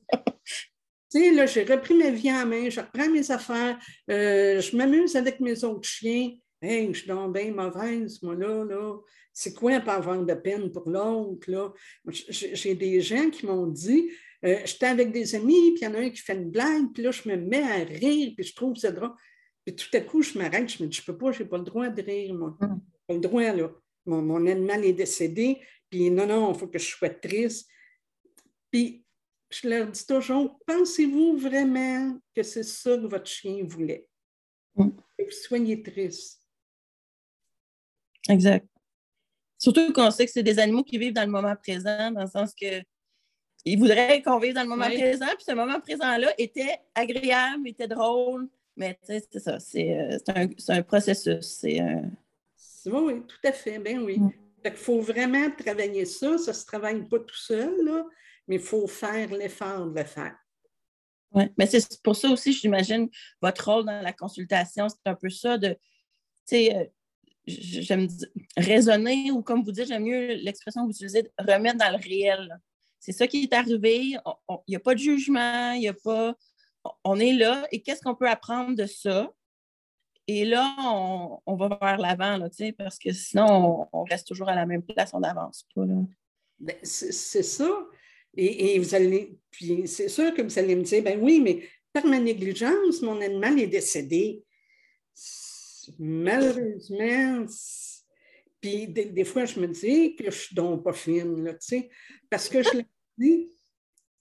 Tu 1.09 1.19
sais, 1.19 1.31
là, 1.31 1.45
j'ai 1.45 1.63
repris 1.63 1.93
ma 1.93 2.09
vie 2.09 2.31
en 2.31 2.45
main, 2.45 2.69
je 2.69 2.81
reprends 2.81 3.09
mes 3.09 3.31
affaires, 3.31 3.79
euh, 4.11 4.59
je 4.59 4.75
m'amuse 4.75 5.15
avec 5.15 5.39
mes 5.39 5.63
autres 5.63 5.87
chiens. 5.87 6.31
Hey, 6.61 6.91
je 6.91 6.99
suis 6.99 7.07
donc 7.07 7.33
bien 7.33 7.51
mauvaise, 7.51 8.21
moi, 8.23 8.35
là, 8.35 8.65
là. 8.65 8.97
C'est 9.31 9.53
quoi 9.53 9.79
pas 9.79 9.95
avoir 9.95 10.21
de 10.25 10.33
peine 10.33 10.71
pour 10.71 10.89
l'autre, 10.89 11.49
là? 11.49 11.71
J'ai 12.07 12.75
des 12.75 12.99
gens 12.99 13.29
qui 13.29 13.45
m'ont 13.45 13.67
dit, 13.67 14.09
euh, 14.43 14.57
j'étais 14.65 14.87
avec 14.87 15.11
des 15.11 15.35
amis, 15.35 15.73
puis 15.75 15.81
il 15.81 15.83
y 15.83 15.87
en 15.87 15.93
a 15.93 15.99
un 15.99 16.09
qui 16.09 16.21
fait 16.21 16.33
une 16.33 16.49
blague, 16.49 16.91
puis 16.93 17.03
là, 17.03 17.11
je 17.11 17.29
me 17.29 17.37
mets 17.37 17.61
à 17.61 17.85
rire, 17.85 18.33
puis 18.35 18.45
je 18.45 18.55
trouve 18.55 18.75
ça 18.75 18.91
drôle. 18.91 19.13
Puis 19.63 19.75
tout 19.75 19.95
à 19.95 20.01
coup, 20.01 20.21
je 20.21 20.37
m'arrête, 20.37 20.67
je 20.67 20.83
me 20.83 20.89
dis, 20.89 20.97
je 20.97 21.05
peux 21.05 21.17
pas, 21.17 21.31
j'ai 21.31 21.45
pas 21.45 21.57
le 21.57 21.63
droit 21.63 21.87
de 21.87 22.01
rire, 22.01 22.33
moi. 22.33 22.57
Mm. 22.59 22.79
Pas 23.07 23.13
le 23.13 23.19
droit, 23.19 23.53
là. 23.53 23.71
Mon, 24.05 24.21
mon 24.21 24.45
animal 24.47 24.83
est 24.83 24.93
décédé, 24.93 25.59
puis 25.89 26.09
non, 26.09 26.25
non, 26.25 26.53
il 26.53 26.59
faut 26.59 26.67
que 26.67 26.79
je 26.79 26.85
sois 26.85 27.09
triste. 27.09 27.69
Puis 28.71 29.05
je 29.49 29.67
leur 29.67 29.87
dis 29.87 30.05
toujours, 30.05 30.59
pensez-vous 30.65 31.37
vraiment 31.37 32.19
que 32.35 32.43
c'est 32.43 32.63
ça 32.63 32.97
que 32.97 33.07
votre 33.07 33.27
chien 33.27 33.63
voulait? 33.63 34.07
Mm. 34.75 34.89
Que 35.17 35.23
vous 35.23 35.31
soyez 35.31 35.81
triste. 35.81 36.41
Exact. 38.29 38.67
Surtout 39.57 39.91
qu'on 39.93 40.11
sait 40.11 40.25
que 40.25 40.31
c'est 40.31 40.43
des 40.43 40.59
animaux 40.59 40.83
qui 40.83 40.97
vivent 40.97 41.13
dans 41.13 41.25
le 41.25 41.31
moment 41.31 41.55
présent, 41.55 42.11
dans 42.11 42.21
le 42.21 42.29
sens 42.29 42.53
que 42.53 42.81
ils 43.65 43.77
voudraient 43.77 44.21
qu'on 44.21 44.39
vive 44.39 44.53
dans 44.53 44.63
le 44.63 44.69
moment 44.69 44.85
présent, 44.85 45.25
puis 45.35 45.43
ce 45.45 45.53
moment 45.53 45.79
présent-là 45.81 46.31
était 46.37 46.79
agréable, 46.95 47.67
était 47.67 47.87
drôle, 47.87 48.47
mais 48.77 48.97
c'est 49.03 49.39
ça, 49.39 49.59
c'est 49.59 49.97
euh, 49.97 50.17
un, 50.27 50.47
un, 50.69 50.81
processus. 50.83 51.45
C'est 51.59 51.81
Oui, 52.85 52.99
oui, 53.01 53.21
tout 53.27 53.47
à 53.47 53.51
fait, 53.51 53.79
ben 53.79 53.99
oui. 53.99 54.19
Mm. 54.19 54.31
Il 54.65 54.71
faut 54.71 54.99
vraiment 54.99 55.49
travailler 55.51 56.05
ça, 56.05 56.37
ça 56.37 56.51
ne 56.51 56.55
se 56.55 56.65
travaille 56.65 57.07
pas 57.07 57.19
tout 57.19 57.35
seul, 57.35 57.73
là 57.83 58.05
mais 58.47 58.55
il 58.55 58.61
faut 58.61 58.87
faire 58.87 59.29
l'effort 59.33 59.85
de 59.85 59.99
le 59.99 60.05
faire. 60.05 60.35
Oui, 61.31 61.43
mais 61.57 61.65
c'est 61.65 62.01
pour 62.01 62.15
ça 62.15 62.29
aussi, 62.29 62.53
j'imagine, 62.53 63.09
votre 63.41 63.69
rôle 63.69 63.85
dans 63.85 64.01
la 64.01 64.13
consultation, 64.13 64.87
c'est 64.89 65.09
un 65.09 65.15
peu 65.15 65.29
ça 65.29 65.57
de, 65.57 65.69
tu 65.69 65.77
sais, 66.45 66.75
euh, 66.75 66.85
j'aime 67.45 68.07
raisonner 68.55 69.31
ou 69.31 69.41
comme 69.41 69.63
vous 69.63 69.71
dites, 69.71 69.87
j'aime 69.87 70.03
mieux 70.03 70.35
l'expression 70.35 70.81
que 70.81 70.87
vous 70.87 70.95
utilisez, 70.95 71.29
remettre 71.37 71.77
dans 71.77 71.91
le 71.91 72.01
réel. 72.01 72.59
C'est 72.99 73.11
ça 73.11 73.27
qui 73.27 73.43
est 73.43 73.53
arrivé, 73.53 73.97
il 73.97 74.19
n'y 74.67 74.75
a 74.75 74.79
pas 74.79 74.93
de 74.93 74.99
jugement, 74.99 75.71
il 75.71 75.81
n'y 75.81 75.87
a 75.87 75.93
pas. 75.93 76.35
On 77.03 77.19
est 77.19 77.33
là 77.33 77.67
et 77.71 77.81
qu'est-ce 77.81 78.01
qu'on 78.01 78.15
peut 78.15 78.29
apprendre 78.29 78.75
de 78.75 78.85
ça? 78.85 79.31
Et 80.29 80.43
là, 80.43 80.75
on, 81.45 81.55
va 81.55 81.77
vers 81.81 81.97
l'avant, 81.97 82.49
parce 82.77 82.99
que 82.99 83.13
sinon, 83.13 83.87
on, 83.93 84.03
reste 84.03 84.27
toujours 84.27 84.49
à 84.49 84.55
la 84.55 84.65
même 84.65 84.83
place, 84.83 85.11
on 85.13 85.21
n'avance 85.21 85.65
pas. 85.73 85.85
Ben, 86.59 86.75
c'est 86.83 87.43
ça. 87.43 87.69
Et, 88.35 88.77
vous 88.77 88.93
allez, 88.93 89.37
puis 89.49 89.87
c'est 89.87 90.09
sûr 90.09 90.33
que 90.33 90.41
vous 90.43 90.59
allez 90.59 90.75
me 90.75 90.83
dire, 90.83 91.01
ben 91.01 91.19
oui, 91.21 91.39
mais 91.39 91.67
par 91.91 92.05
ma 92.05 92.19
négligence, 92.19 93.01
mon 93.01 93.19
animal 93.19 93.59
est 93.59 93.67
décédé. 93.67 94.43
Malheureusement, 95.97 97.45
puis 98.61 98.87
des, 98.87 99.23
fois, 99.23 99.45
je 99.45 99.59
me 99.59 99.67
dis 99.67 100.15
que 100.15 100.25
je 100.25 100.37
suis 100.37 100.55
donc 100.55 100.83
pas 100.83 100.93
fine, 100.93 101.43
là, 101.43 101.53
tu 101.53 101.67
sais, 101.67 101.89
parce 102.29 102.49
que 102.49 102.61
je 102.61 102.77
l'ai 102.77 102.85
dit, 103.17 103.57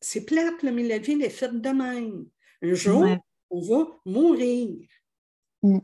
c'est 0.00 0.24
plate, 0.24 0.62
mais 0.62 0.82
la 0.84 0.98
vie, 0.98 1.20
est 1.22 1.30
faite 1.30 1.60
de 1.60 1.68
même. 1.70 2.26
Un 2.62 2.74
jour, 2.74 3.04
on 3.50 3.60
va 3.60 3.88
mourir. 4.04 4.76
Mm. 5.62 5.78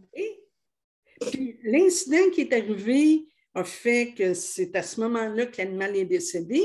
Puis 1.31 1.59
l'incident 1.65 2.31
qui 2.33 2.43
est 2.43 2.53
arrivé 2.53 3.29
a 3.55 3.65
fait 3.65 4.15
que 4.17 4.35
c'est 4.35 4.75
à 4.77 4.83
ce 4.83 5.01
moment-là 5.01 5.47
que 5.47 5.59
l'animal 5.59 5.97
est 5.97 6.05
décédé, 6.05 6.63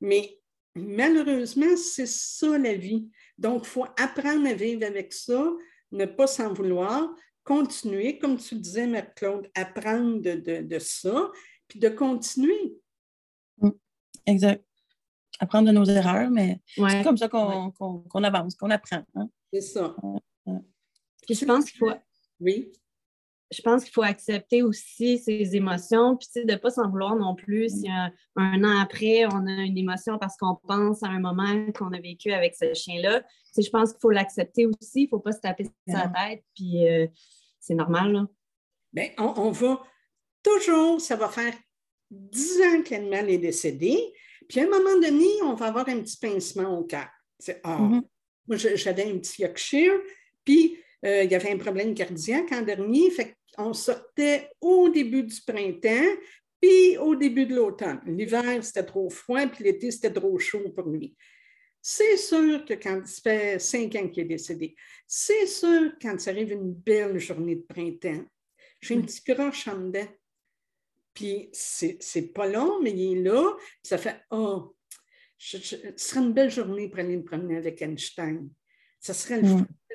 mais 0.00 0.38
malheureusement, 0.74 1.76
c'est 1.76 2.06
ça 2.06 2.58
la 2.58 2.74
vie. 2.74 3.08
Donc, 3.38 3.62
il 3.64 3.68
faut 3.68 3.86
apprendre 3.98 4.48
à 4.48 4.54
vivre 4.54 4.84
avec 4.86 5.12
ça, 5.12 5.52
ne 5.90 6.04
pas 6.06 6.26
s'en 6.26 6.52
vouloir, 6.52 7.14
continuer, 7.44 8.18
comme 8.18 8.38
tu 8.38 8.54
disais, 8.56 8.86
Marc-Claude, 8.86 9.50
apprendre 9.54 10.20
de, 10.20 10.78
ça, 10.78 11.30
puis 11.68 11.78
de 11.78 11.88
continuer. 11.88 12.74
Mm. 13.58 13.70
Exact. 14.26 14.64
Apprendre 15.40 15.68
de 15.68 15.72
nos 15.72 15.84
erreurs, 15.84 16.30
mais 16.30 16.60
c'est 16.76 17.02
comme 17.02 17.16
ça 17.16 17.28
qu'on 17.28 18.24
avance, 18.24 18.54
qu'on 18.54 18.70
apprend. 18.70 19.02
Hein. 19.14 19.28
C'est 19.52 19.60
ça. 19.60 19.96
Puis 21.26 21.34
je 21.34 21.44
pense 21.44 21.70
qu'il 21.70 21.78
faut. 21.78 21.90
Oui 22.40 22.72
je 23.52 23.60
pense 23.62 23.84
qu'il 23.84 23.92
faut 23.92 24.02
accepter 24.02 24.62
aussi 24.62 25.18
ses 25.18 25.54
émotions, 25.54 26.16
puis 26.16 26.44
de 26.44 26.52
ne 26.52 26.56
pas 26.56 26.70
s'en 26.70 26.88
vouloir 26.88 27.16
non 27.16 27.34
plus 27.34 27.68
si 27.68 27.88
un, 27.88 28.64
an 28.64 28.80
après, 28.80 29.26
on 29.26 29.46
a 29.46 29.62
une 29.62 29.76
émotion 29.76 30.18
parce 30.18 30.36
qu'on 30.36 30.56
pense 30.66 31.02
à 31.02 31.08
un 31.08 31.20
moment 31.20 31.70
qu'on 31.72 31.92
a 31.92 32.00
vécu 32.00 32.32
avec 32.32 32.54
ce 32.54 32.72
chien-là. 32.72 33.22
Je 33.56 33.68
pense 33.68 33.92
qu'il 33.92 34.00
faut 34.00 34.10
l'accepter 34.10 34.66
aussi, 34.66 35.02
il 35.02 35.04
ne 35.04 35.08
faut 35.08 35.20
pas 35.20 35.32
se 35.32 35.40
taper 35.40 35.66
sa 35.86 36.08
tête, 36.08 36.42
puis 36.54 36.88
euh, 36.88 37.06
c'est 37.60 37.74
normal. 37.74 38.12
Là. 38.12 38.26
Bien, 38.92 39.08
on, 39.18 39.50
va 39.50 39.82
toujours, 40.42 41.00
ça 41.00 41.16
va 41.16 41.28
faire 41.28 41.54
dix 42.10 42.60
ans 42.62 42.82
que 42.82 42.90
l'animal 42.92 43.28
est 43.28 43.38
décédé, 43.38 43.98
puis 44.48 44.60
à 44.60 44.64
un 44.64 44.68
moment 44.68 45.00
donné, 45.00 45.26
on 45.42 45.54
va 45.54 45.66
avoir 45.66 45.88
un 45.88 46.00
petit 46.00 46.16
pincement 46.16 46.78
au 46.78 46.84
cœur. 46.84 47.08
Ah, 47.64 47.78
mm-hmm. 47.78 48.02
moi, 48.48 48.56
j'avais 48.56 49.10
un 49.10 49.18
petit 49.18 49.42
Yorkshire, 49.42 50.00
puis 50.44 50.76
euh, 50.76 50.81
il 51.02 51.30
y 51.30 51.34
avait 51.34 51.50
un 51.50 51.58
problème 51.58 51.94
cardiaque 51.94 52.52
en 52.52 52.62
dernier, 52.62 53.10
fait 53.10 53.34
on 53.58 53.72
sortait 53.72 54.50
au 54.60 54.88
début 54.88 55.24
du 55.24 55.40
printemps, 55.42 56.16
puis 56.60 56.96
au 56.98 57.16
début 57.16 57.46
de 57.46 57.56
l'automne. 57.56 58.00
L'hiver, 58.06 58.64
c'était 58.64 58.84
trop 58.84 59.10
froid, 59.10 59.46
puis 59.46 59.64
l'été, 59.64 59.90
c'était 59.90 60.12
trop 60.12 60.38
chaud 60.38 60.70
pour 60.70 60.88
lui. 60.88 61.14
C'est 61.80 62.16
sûr 62.16 62.64
que 62.64 62.74
quand 62.74 63.04
ça 63.04 63.20
fait 63.22 63.58
cinq 63.58 63.96
ans 63.96 64.08
qu'il 64.08 64.22
est 64.22 64.28
décédé, 64.28 64.76
c'est 65.06 65.46
sûr 65.46 65.92
quand 66.00 66.18
ça 66.20 66.30
arrive 66.30 66.52
une 66.52 66.72
belle 66.72 67.18
journée 67.18 67.56
de 67.56 67.62
printemps, 67.62 68.24
j'ai 68.80 68.94
une 68.94 69.04
petite 69.04 69.34
croche 69.34 69.66
en 69.66 69.78
dedans. 69.78 70.06
Puis 71.12 71.50
c'est 71.52 72.32
pas 72.32 72.46
long, 72.46 72.80
mais 72.80 72.92
il 72.92 73.18
est 73.18 73.22
là, 73.22 73.56
ça 73.82 73.98
fait 73.98 74.20
Oh, 74.30 74.76
ce 75.36 75.58
serait 75.58 76.20
une 76.20 76.32
belle 76.32 76.50
journée 76.50 76.88
pour 76.88 77.00
aller 77.00 77.16
me 77.16 77.24
promener 77.24 77.56
avec 77.56 77.82
Einstein. 77.82 78.48
Ça 79.00 79.12
serait 79.12 79.42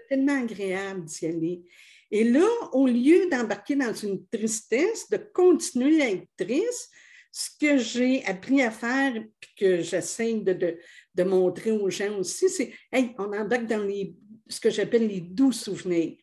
tellement 0.08 0.42
agréable 0.42 1.06
d'y 1.06 1.26
aller. 1.26 1.64
Et 2.10 2.24
là, 2.24 2.48
au 2.72 2.88
lieu 2.88 3.30
d'embarquer 3.30 3.76
dans 3.76 3.94
une 3.94 4.26
tristesse, 4.28 5.10
de 5.10 5.18
continuer 5.18 6.02
à 6.02 6.10
être 6.12 6.28
triste, 6.38 6.92
ce 7.32 7.50
que 7.60 7.78
j'ai 7.78 8.26
appris 8.26 8.62
à 8.62 8.72
faire 8.72 9.16
et 9.16 9.30
que 9.58 9.82
j'essaie 9.82 10.34
de, 10.36 11.24
montrer 11.24 11.72
aux 11.72 11.90
gens 11.90 12.18
aussi, 12.18 12.50
c'est 12.50 12.74
hey, 12.92 13.12
on 13.18 13.34
embarque 13.34 13.66
dans 13.66 13.84
les, 13.84 14.16
ce 14.48 14.60
que 14.60 14.70
j'appelle 14.70 15.08
les 15.08 15.22
doux 15.22 15.52
souvenirs. 15.52 16.18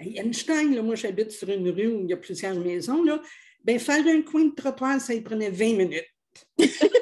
Einstein, 0.00 0.80
moi 0.82 0.94
j'habite 0.94 1.30
sur 1.30 1.48
une 1.48 1.68
rue 1.68 1.88
où 1.88 2.00
il 2.02 2.10
y 2.10 2.12
a 2.12 2.16
plusieurs 2.16 2.58
maisons, 2.58 3.02
là, 3.02 3.20
ben, 3.64 3.78
faire 3.78 4.06
un 4.06 4.22
coin 4.22 4.46
de 4.46 4.54
trottoir, 4.54 5.00
ça 5.00 5.14
y 5.14 5.20
prenait 5.20 5.50
20 5.50 5.76
minutes. 5.76 6.12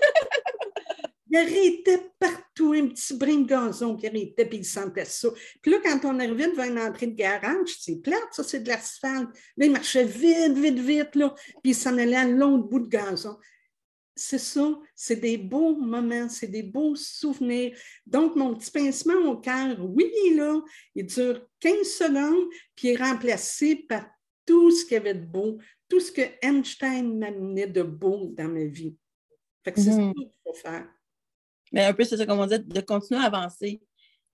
Il 1.31 1.37
arrêtait 1.37 2.11
partout, 2.19 2.73
un 2.73 2.89
petit 2.89 3.15
brin 3.15 3.37
de 3.37 3.47
gazon 3.47 3.97
qui 3.97 4.09
arrêtait, 4.09 4.47
puis 4.47 4.59
il 4.59 4.65
sentait 4.65 5.05
ça. 5.05 5.29
Puis 5.63 5.71
là, 5.71 5.79
quand 5.83 6.01
on 6.05 6.19
arrivait 6.19 6.49
devant 6.49 6.65
une 6.65 6.79
entrée 6.79 7.07
de 7.07 7.15
garage, 7.15 7.77
c'est 7.79 8.03
plate, 8.03 8.29
ça, 8.33 8.43
c'est 8.43 8.61
de 8.61 8.69
l'asphalte. 8.69 9.29
Là, 9.57 9.67
il 9.67 9.71
marchait 9.71 10.05
vite, 10.05 10.59
vite, 10.59 10.79
vite, 10.79 11.15
là, 11.15 11.35
puis 11.63 11.71
il 11.71 11.75
s'en 11.75 11.97
allait 11.97 12.17
à 12.17 12.27
l'autre 12.27 12.69
bout 12.69 12.81
de 12.81 12.89
gazon. 12.89 13.37
C'est 14.17 14.39
ça, 14.39 14.79
c'est 14.95 15.17
des 15.17 15.39
beaux 15.39 15.77
moments, 15.77 16.29
c'est 16.29 16.49
des 16.49 16.65
beaux 16.65 16.95
souvenirs. 16.97 17.79
Donc, 18.07 18.35
mon 18.37 18.55
petit 18.55 18.71
pincement 18.71 19.31
au 19.31 19.39
cœur, 19.39 19.77
oui, 19.81 20.11
il 20.25 20.33
est 20.33 20.37
là, 20.37 20.61
il 20.95 21.07
dure 21.07 21.47
15 21.61 21.87
secondes, 21.87 22.49
puis 22.75 22.89
il 22.89 22.91
est 22.91 23.03
remplacé 23.03 23.77
par 23.77 24.05
tout 24.45 24.71
ce 24.73 24.85
qu'il 24.85 24.95
y 24.95 24.97
avait 24.97 25.15
de 25.15 25.25
beau, 25.25 25.59
tout 25.89 26.01
ce 26.01 26.11
que 26.11 26.23
Einstein 26.43 27.19
m'amenait 27.19 27.69
de 27.69 27.83
beau 27.83 28.33
dans 28.37 28.49
ma 28.49 28.65
vie. 28.65 28.97
Fait 29.65 29.73
que 29.73 29.81
c'est 29.81 29.91
mm-hmm. 29.91 30.09
ça 30.09 30.13
qu'il 30.15 30.31
faut 30.45 30.55
faire. 30.55 30.89
Mais 31.73 31.85
un 31.85 31.93
peu, 31.93 32.05
c'est 32.05 32.17
ça 32.17 32.27
qu'on 32.27 32.47
dit, 32.47 32.59
de 32.59 32.81
continuer 32.81 33.21
à 33.21 33.25
avancer, 33.25 33.81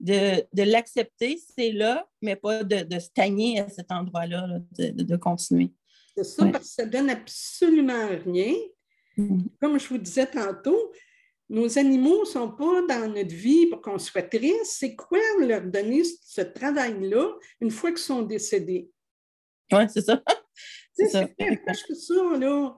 de, 0.00 0.44
de 0.52 0.62
l'accepter, 0.62 1.38
c'est 1.56 1.72
là, 1.72 2.06
mais 2.22 2.36
pas 2.36 2.64
de, 2.64 2.82
de 2.82 2.98
stagner 2.98 3.60
à 3.60 3.68
cet 3.68 3.90
endroit-là, 3.90 4.60
de, 4.78 5.02
de, 5.02 5.16
continuer. 5.16 5.72
C'est 6.16 6.24
ça, 6.24 6.46
parce 6.46 6.64
que 6.64 6.70
ça 6.70 6.86
ne 6.86 6.90
donne 6.90 7.10
absolument 7.10 8.08
rien. 8.24 8.54
Mm. 9.16 9.42
Comme 9.60 9.78
je 9.78 9.88
vous 9.88 9.98
disais 9.98 10.26
tantôt, 10.26 10.92
nos 11.48 11.78
animaux 11.78 12.20
ne 12.20 12.24
sont 12.26 12.50
pas 12.50 12.82
dans 12.88 13.12
notre 13.12 13.34
vie 13.34 13.66
pour 13.66 13.80
qu'on 13.80 13.98
soit 13.98 14.22
triste. 14.22 14.64
C'est 14.64 14.96
quoi 14.96 15.18
leur 15.40 15.62
donner 15.62 16.02
ce 16.04 16.40
travail-là 16.40 17.34
une 17.60 17.70
fois 17.70 17.90
qu'ils 17.90 17.98
sont 17.98 18.22
décédés? 18.22 18.90
Oui, 19.72 19.84
c'est 19.88 20.02
ça. 20.02 20.22
c'est 20.92 21.08
ça. 21.08 21.26
que 21.26 21.94
ça, 21.94 22.38
là. 22.38 22.76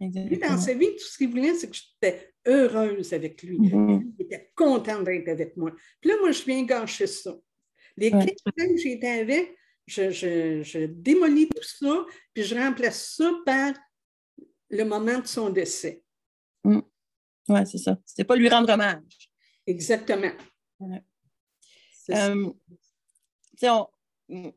Lui, 0.00 0.38
dans 0.38 0.58
sa 0.58 0.72
vie, 0.74 0.96
tout 0.96 1.04
ce 1.04 1.18
qu'il 1.18 1.28
voulait, 1.28 1.54
c'est 1.54 1.68
que 1.68 1.76
j'étais 1.76 2.29
heureuse 2.46 3.12
avec 3.12 3.42
lui. 3.42 3.58
Mm-hmm. 3.58 4.14
Il 4.18 4.24
était 4.24 4.52
content 4.54 5.02
d'être 5.02 5.28
avec 5.28 5.56
moi. 5.56 5.72
Puis 6.00 6.10
là, 6.10 6.16
moi, 6.20 6.32
je 6.32 6.42
viens 6.44 6.62
gâcher 6.64 7.06
ça. 7.06 7.34
Les 7.96 8.10
ouais. 8.10 8.36
que 8.56 8.76
j'étais 8.76 9.20
avec, 9.20 9.56
je, 9.86 10.86
démolis 10.86 11.48
tout 11.48 11.62
ça, 11.62 12.04
puis 12.32 12.44
je 12.44 12.54
remplace 12.54 13.16
ça 13.16 13.30
par 13.44 13.72
le 14.70 14.84
moment 14.84 15.18
de 15.18 15.26
son 15.26 15.50
décès. 15.50 16.02
Mm. 16.64 16.80
Oui, 17.48 17.60
c'est 17.66 17.78
ça. 17.78 17.98
C'est 18.04 18.24
pas 18.24 18.36
lui 18.36 18.48
rendre 18.48 18.72
hommage. 18.72 19.30
Exactement. 19.66 20.32
Ouais. 20.78 21.02
Euh, 22.10 22.50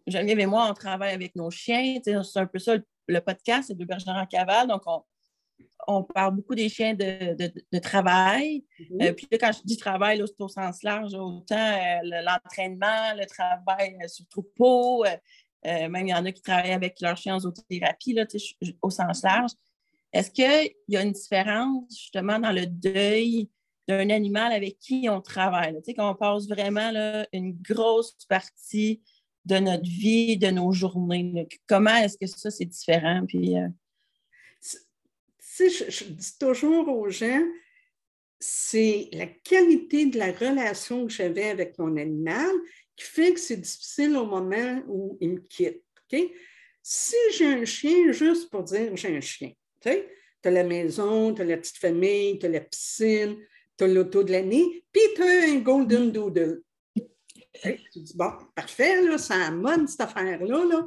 Geneviève 0.07 0.39
et 0.39 0.45
moi, 0.45 0.67
on 0.69 0.73
travaille 0.73 1.13
avec 1.13 1.35
nos 1.35 1.49
chiens. 1.49 1.99
C'est 2.03 2.37
un 2.37 2.45
peu 2.45 2.59
ça 2.59 2.77
le, 3.07 3.19
podcast, 3.19 3.67
c'est 3.67 3.77
de 3.77 3.85
bergère 3.85 4.15
en 4.15 4.25
cavale. 4.25 4.67
Donc, 4.67 4.83
on, 4.85 5.03
on 5.87 6.03
parle 6.03 6.35
beaucoup 6.35 6.55
des 6.55 6.69
chiens 6.69 6.93
de, 6.93 7.79
travail. 7.79 8.63
Mm-hmm. 8.79 9.03
Euh, 9.03 9.13
puis 9.13 9.27
là, 9.31 9.37
quand 9.37 9.51
je 9.51 9.59
dis 9.63 9.77
travail, 9.77 10.21
c'est 10.25 10.41
au 10.41 10.47
sens 10.47 10.83
large, 10.83 11.13
autant 11.13 11.55
euh, 11.55 12.21
l'entraînement, 12.23 13.13
le 13.17 13.25
travail 13.25 13.97
euh, 14.01 14.07
sur 14.07 14.25
le 14.25 14.29
troupeau, 14.29 15.05
même 15.65 16.07
il 16.07 16.09
y 16.09 16.13
en 16.13 16.25
a 16.25 16.31
qui 16.31 16.41
travaillent 16.41 16.73
avec 16.73 16.99
leurs 16.99 17.15
chiens 17.15 17.35
en 17.35 17.39
zoothérapie, 17.39 18.13
là, 18.13 18.25
au 18.81 18.89
sens 18.89 19.23
large. 19.23 19.51
Est-ce 20.11 20.29
qu'il 20.29 20.73
y 20.89 20.97
a 20.97 21.01
une 21.01 21.13
différence 21.13 21.97
justement 21.97 22.37
dans 22.37 22.51
le 22.51 22.65
deuil 22.65 23.49
d'un 23.87 24.09
animal 24.09 24.51
avec 24.51 24.77
qui 24.79 25.07
on 25.09 25.21
travaille? 25.21 25.73
Tu 25.77 25.83
sais, 25.85 25.93
qu'on 25.93 26.15
passe 26.15 26.47
vraiment 26.47 26.91
là, 26.91 27.25
une 27.31 27.53
grosse 27.61 28.17
partie 28.27 29.01
de 29.45 29.57
notre 29.57 29.89
vie, 29.89 30.37
de 30.37 30.47
nos 30.47 30.73
journées. 30.73 31.47
Comment 31.65 31.95
est-ce 31.95 32.17
que 32.17 32.27
ça, 32.27 32.51
c'est 32.51 32.65
différent? 32.65 33.23
Puis, 33.25 33.55
je, 35.57 36.03
dis 36.05 36.37
toujours 36.39 36.87
aux 36.89 37.09
gens, 37.09 37.43
c'est 38.39 39.09
la 39.13 39.27
qualité 39.27 40.07
de 40.07 40.17
la 40.17 40.31
relation 40.31 41.05
que 41.05 41.13
j'avais 41.13 41.49
avec 41.49 41.77
mon 41.79 41.95
animal 41.97 42.51
qui 42.95 43.05
fait 43.05 43.33
que 43.33 43.39
c'est 43.39 43.57
difficile 43.57 44.17
au 44.17 44.25
moment 44.25 44.83
où 44.87 45.17
il 45.21 45.35
me 45.35 45.39
quitte. 45.39 45.83
Si 46.81 47.15
j'ai 47.35 47.45
un 47.45 47.65
chien, 47.65 48.11
juste 48.11 48.49
pour 48.49 48.63
dire 48.63 48.95
j'ai 48.95 49.15
un 49.15 49.21
chien, 49.21 49.53
tu 49.81 49.89
as 50.43 50.51
la 50.51 50.63
maison, 50.63 51.33
tu 51.33 51.41
as 51.41 51.45
la 51.45 51.57
petite 51.57 51.77
famille, 51.77 52.37
tu 52.37 52.45
as 52.45 52.49
la 52.49 52.59
piscine, 52.59 53.37
tu 53.77 53.83
as 53.83 53.87
l'auto 53.87 54.23
de 54.23 54.31
l'année, 54.31 54.85
puis 54.91 55.01
tu 55.15 55.23
as 55.23 55.43
un 55.49 55.59
golden 55.59 56.11
doodle. 56.11 56.61
Tu 57.63 57.99
dis, 57.99 58.13
bon, 58.15 58.31
parfait, 58.55 59.01
là, 59.03 59.17
ça 59.17 59.49
mode 59.51 59.87
cette 59.87 60.01
affaire-là. 60.01 60.65
Là. 60.65 60.85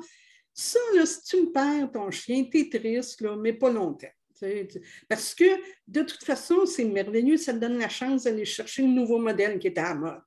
Ça, 0.53 0.79
si 1.05 1.23
tu 1.25 1.43
me 1.43 1.53
perds 1.53 1.91
ton 1.93 2.11
chien, 2.11 2.45
tu 2.45 2.61
es 2.61 2.69
triste, 2.69 3.23
là, 3.23 3.37
mais 3.37 3.55
pas 3.55 3.71
longtemps. 3.71 4.07
Parce 5.09 5.35
que 5.35 5.45
de 5.87 6.03
toute 6.03 6.25
façon, 6.25 6.67
c'est 6.67 6.85
merveilleux, 6.85 7.37
ça 7.37 7.53
donne 7.53 7.79
la 7.79 7.89
chance 7.89 8.25
d'aller 8.25 8.45
chercher 8.45 8.83
le 8.83 8.89
nouveau 8.89 9.19
modèle 9.19 9.59
qui 9.59 9.69
est 9.69 9.79
à 9.79 9.91
la 9.91 9.95
mode. 9.95 10.23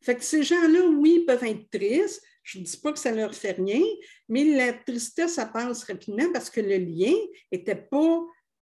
Fait 0.00 0.14
que 0.14 0.22
ces 0.22 0.42
gens-là, 0.42 0.86
oui, 0.88 1.24
peuvent 1.26 1.44
être 1.44 1.68
tristes. 1.70 2.22
Je 2.42 2.58
ne 2.58 2.64
dis 2.64 2.76
pas 2.76 2.92
que 2.92 2.98
ça 2.98 3.12
leur 3.12 3.34
fait 3.34 3.52
rien, 3.52 3.82
mais 4.28 4.44
la 4.44 4.72
tristesse, 4.72 5.34
ça 5.34 5.46
passe 5.46 5.84
rapidement 5.84 6.32
parce 6.32 6.48
que 6.48 6.60
le 6.60 6.78
lien 6.78 7.14
n'était 7.52 7.74
pas 7.74 8.24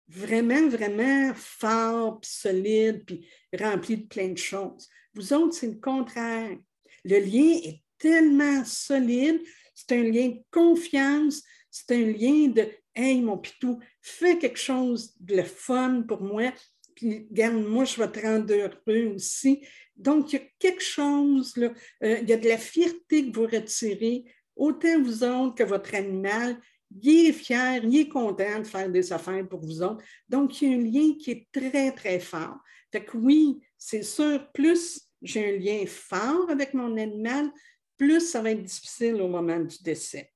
vraiment, 0.08 0.68
vraiment 0.68 1.34
fort, 1.34 2.20
puis 2.20 2.30
solide, 2.32 3.04
puis 3.06 3.28
rempli 3.58 3.98
de 3.98 4.08
plein 4.08 4.30
de 4.30 4.38
choses. 4.38 4.88
Vous 5.16 5.34
autres, 5.34 5.56
c'est 5.56 5.68
le 5.68 5.80
contraire. 5.80 6.58
Le 7.04 7.20
lien 7.20 7.60
est 7.64 7.82
tellement 7.98 8.64
solide, 8.66 9.42
c'est 9.74 9.94
un 9.94 10.04
lien 10.04 10.30
de 10.30 10.44
confiance, 10.52 11.42
c'est 11.72 11.96
un 11.96 12.06
lien 12.12 12.48
de 12.50 12.70
Hey, 12.96 13.22
mon 13.22 13.38
pitou, 13.38 13.80
fais 14.02 14.38
quelque 14.38 14.60
chose 14.60 15.16
de 15.20 15.42
fun 15.42 16.04
pour 16.08 16.22
moi. 16.22 16.54
Puis, 16.96 17.28
regarde, 17.30 17.56
moi, 17.56 17.86
je 17.86 17.98
vais 17.98 18.12
te 18.12 18.20
rendre 18.20 18.54
heureux 18.54 19.16
aussi. 19.16 19.66
Donc, 19.96 20.32
il 20.32 20.40
y 20.40 20.40
a 20.40 20.46
quelque 20.60 20.84
chose, 20.84 21.58
là, 21.58 21.72
euh, 22.04 22.20
il 22.22 22.30
y 22.30 22.34
a 22.34 22.38
de 22.38 22.48
la 22.48 22.58
fierté 22.58 23.30
que 23.30 23.36
vous 23.36 23.48
retirez, 23.48 24.26
autant 24.56 25.02
vous 25.02 25.24
autres 25.24 25.56
que 25.56 25.64
votre 25.64 25.96
animal. 25.96 26.58
Il 27.02 27.30
est 27.30 27.34
fier, 27.34 27.84
il 27.84 27.98
est 27.98 28.08
content 28.08 28.60
de 28.60 28.68
faire 28.68 28.90
des 28.90 29.12
affaires 29.12 29.48
pour 29.48 29.62
vous 29.62 29.82
autres. 29.82 30.04
Donc, 30.30 30.62
il 30.62 30.70
y 30.70 30.74
a 30.74 30.78
un 30.78 30.82
lien 30.82 31.16
qui 31.18 31.32
est 31.32 31.48
très, 31.52 31.92
très 31.92 32.20
fort. 32.20 32.60
Fait 32.92 33.04
que 33.04 33.18
oui, 33.18 33.60
c'est 33.76 34.04
sûr, 34.04 34.52
plus 34.54 35.02
j'ai 35.24 35.56
un 35.56 35.58
lien 35.58 35.86
fort 35.88 36.50
avec 36.50 36.74
mon 36.74 36.96
animal, 36.98 37.50
plus 37.98 38.20
ça 38.20 38.42
va 38.42 38.52
être 38.52 38.64
difficile 38.64 39.16
au 39.16 39.28
moment 39.28 39.60
du 39.60 39.78
décès. 39.82 40.33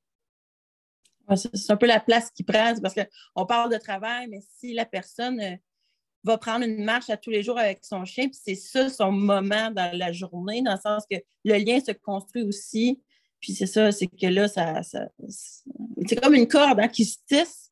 C'est 1.36 1.72
un 1.72 1.78
peu 1.78 1.88
la 1.88 2.00
place 2.00 2.32
qui 2.32 2.44
prend, 2.44 2.74
parce 2.82 2.96
qu'on 2.96 3.46
parle 3.46 3.72
de 3.72 3.78
travail, 3.78 4.28
mais 4.30 4.40
si 4.58 4.74
la 4.74 4.86
personne 4.86 5.40
euh, 5.42 5.56
va 6.24 6.38
prendre 6.38 6.66
une 6.66 6.84
marche 6.84 7.10
à 7.10 7.18
tous 7.18 7.30
les 7.30 7.44
jours 7.44 7.60
avec 7.60 7.80
son 7.84 8.06
chien, 8.06 8.28
puis 8.28 8.40
c'est 8.42 8.56
ça 8.56 8.90
son 8.90 9.12
moment 9.12 9.72
dans 9.72 9.96
la 9.98 10.12
journée, 10.12 10.62
dans 10.62 10.74
le 10.74 10.80
sens 10.80 11.04
que 11.10 11.18
le 11.44 11.56
lien 11.58 11.80
se 11.80 11.92
construit 11.92 12.44
aussi. 12.44 13.02
Puis 13.40 13.54
c'est 13.54 13.68
ça, 13.68 13.92
c'est 13.92 14.08
que 14.08 14.28
là, 14.28 14.48
ça, 14.48 14.82
c'est 16.02 16.16
comme 16.22 16.34
une 16.34 16.48
corde 16.48 16.80
hein, 16.80 16.88
qui 16.88 17.06
se 17.06 17.18
tisse. 17.28 17.72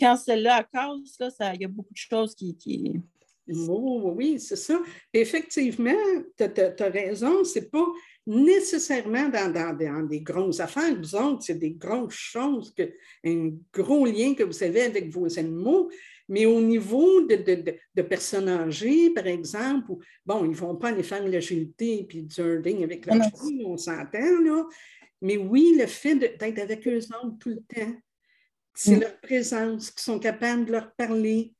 Quand 0.00 0.16
celle-là 0.16 0.64
casse, 0.64 1.16
il 1.54 1.60
y 1.60 1.64
a 1.64 1.68
beaucoup 1.68 1.92
de 1.92 1.98
choses 1.98 2.34
qui... 2.34 3.00
Oh, 3.68 4.12
oui, 4.16 4.40
c'est 4.40 4.56
ça. 4.56 4.80
Effectivement, 5.12 5.92
tu 6.36 6.44
as, 6.44 6.90
raison, 6.90 7.44
c'est 7.44 7.70
pas 7.70 7.86
nécessairement 8.26 9.28
dans, 9.28 10.06
des 10.06 10.20
grosses 10.20 10.60
affaires. 10.60 10.96
Vous 10.96 11.14
autres, 11.14 11.44
c'est 11.44 11.58
des 11.58 11.72
grosses 11.72 12.14
choses, 12.14 12.74
que, 12.74 12.82
un 13.24 13.52
gros 13.72 14.04
lien 14.04 14.34
que 14.34 14.42
vous 14.42 14.62
avez 14.62 14.82
avec 14.82 15.10
vos 15.10 15.38
animaux. 15.38 15.90
Mais 16.28 16.44
au 16.44 16.60
niveau 16.60 17.22
de, 17.22 18.02
personnes 18.02 18.48
âgées, 18.48 19.10
par 19.10 19.28
exemple, 19.28 19.92
bon, 20.24 20.44
ils 20.44 20.50
ne 20.50 20.56
vont 20.56 20.74
pas 20.74 20.88
aller 20.88 21.04
faire 21.04 21.26
l'agilité 21.26 22.00
et 22.00 22.22
du 22.22 22.40
herding 22.40 22.82
avec 22.82 23.06
leur 23.06 23.22
chien, 23.22 23.64
on 23.64 23.76
s'entend, 23.76 24.40
là. 24.42 24.66
Mais 25.22 25.36
oui, 25.36 25.76
le 25.78 25.86
fait 25.86 26.16
d'être 26.16 26.42
avec 26.42 26.86
eux 26.86 26.98
autres 26.98 27.38
tout 27.40 27.50
le 27.50 27.62
temps, 27.74 27.94
c'est 28.74 28.96
mm. 28.96 29.00
leur 29.00 29.20
présence, 29.20 29.90
qu'ils 29.90 30.02
sont 30.02 30.18
capables 30.18 30.66
de 30.66 30.72
leur 30.72 30.92
parler, 30.92 31.54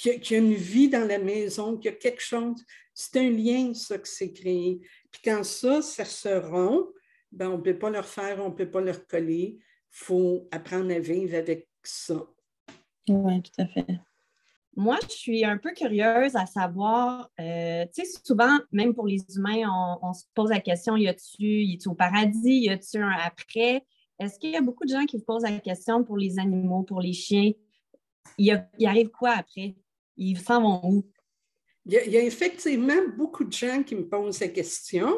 qu'il 0.00 0.32
y, 0.32 0.34
a 0.34 0.38
une 0.38 0.54
vie 0.54 0.88
dans 0.88 1.06
la 1.06 1.18
maison, 1.18 1.76
qu'il 1.76 1.90
y 1.90 1.94
a 1.94 1.96
quelque 1.96 2.22
chose. 2.22 2.64
C'est 2.94 3.18
un 3.18 3.30
lien, 3.30 3.74
ça, 3.74 3.98
que 3.98 4.08
c'est 4.08 4.32
créé. 4.32 4.80
Puis 5.10 5.20
quand 5.24 5.44
ça, 5.44 5.82
ça 5.82 6.04
se 6.04 6.28
rompt, 6.28 6.88
ben, 7.32 7.48
on 7.50 7.58
ne 7.58 7.62
peut 7.62 7.78
pas 7.78 7.90
leur 7.90 8.06
faire, 8.06 8.40
on 8.44 8.50
ne 8.50 8.54
peut 8.54 8.70
pas 8.70 8.80
leur 8.80 9.06
coller. 9.06 9.58
Il 9.58 9.62
faut 9.90 10.48
apprendre 10.50 10.92
à 10.92 10.98
vivre 10.98 11.36
avec 11.36 11.68
ça. 11.82 12.26
Oui, 13.08 13.42
tout 13.42 13.62
à 13.62 13.66
fait. 13.66 13.86
Moi, 14.76 14.98
je 15.02 15.14
suis 15.14 15.44
un 15.44 15.58
peu 15.58 15.72
curieuse 15.72 16.36
à 16.36 16.46
savoir, 16.46 17.28
euh, 17.40 17.84
tu 17.92 18.04
sais, 18.04 18.20
souvent, 18.24 18.58
même 18.70 18.94
pour 18.94 19.06
les 19.06 19.20
humains, 19.36 19.68
on, 20.00 20.12
se 20.12 20.24
pose 20.32 20.50
la 20.50 20.60
question, 20.60 20.96
y 20.96 21.08
a-tu, 21.08 21.78
au 21.86 21.94
paradis, 21.94 22.60
y 22.60 22.70
a-tu 22.70 22.98
un 22.98 23.10
après? 23.10 23.84
Est-ce 24.18 24.38
qu'il 24.38 24.50
y 24.50 24.56
a 24.56 24.60
beaucoup 24.60 24.84
de 24.84 24.90
gens 24.90 25.06
qui 25.06 25.16
vous 25.16 25.24
posent 25.24 25.42
la 25.42 25.58
question 25.58 26.04
pour 26.04 26.16
les 26.16 26.38
animaux, 26.38 26.84
pour 26.84 27.00
les 27.00 27.12
chiens? 27.12 27.50
Il, 28.38 28.66
y 28.78 28.86
arrive 28.86 29.10
quoi 29.10 29.30
après? 29.30 29.74
Ils 30.20 30.38
s'en 30.38 30.82
où? 30.84 31.10
Il 31.86 31.94
y, 31.94 32.18
a, 32.18 32.22
effectivement 32.22 33.08
beaucoup 33.16 33.42
de 33.42 33.52
gens 33.52 33.82
qui 33.82 33.94
me 33.94 34.06
posent 34.06 34.36
ces 34.36 34.52
questions 34.52 35.16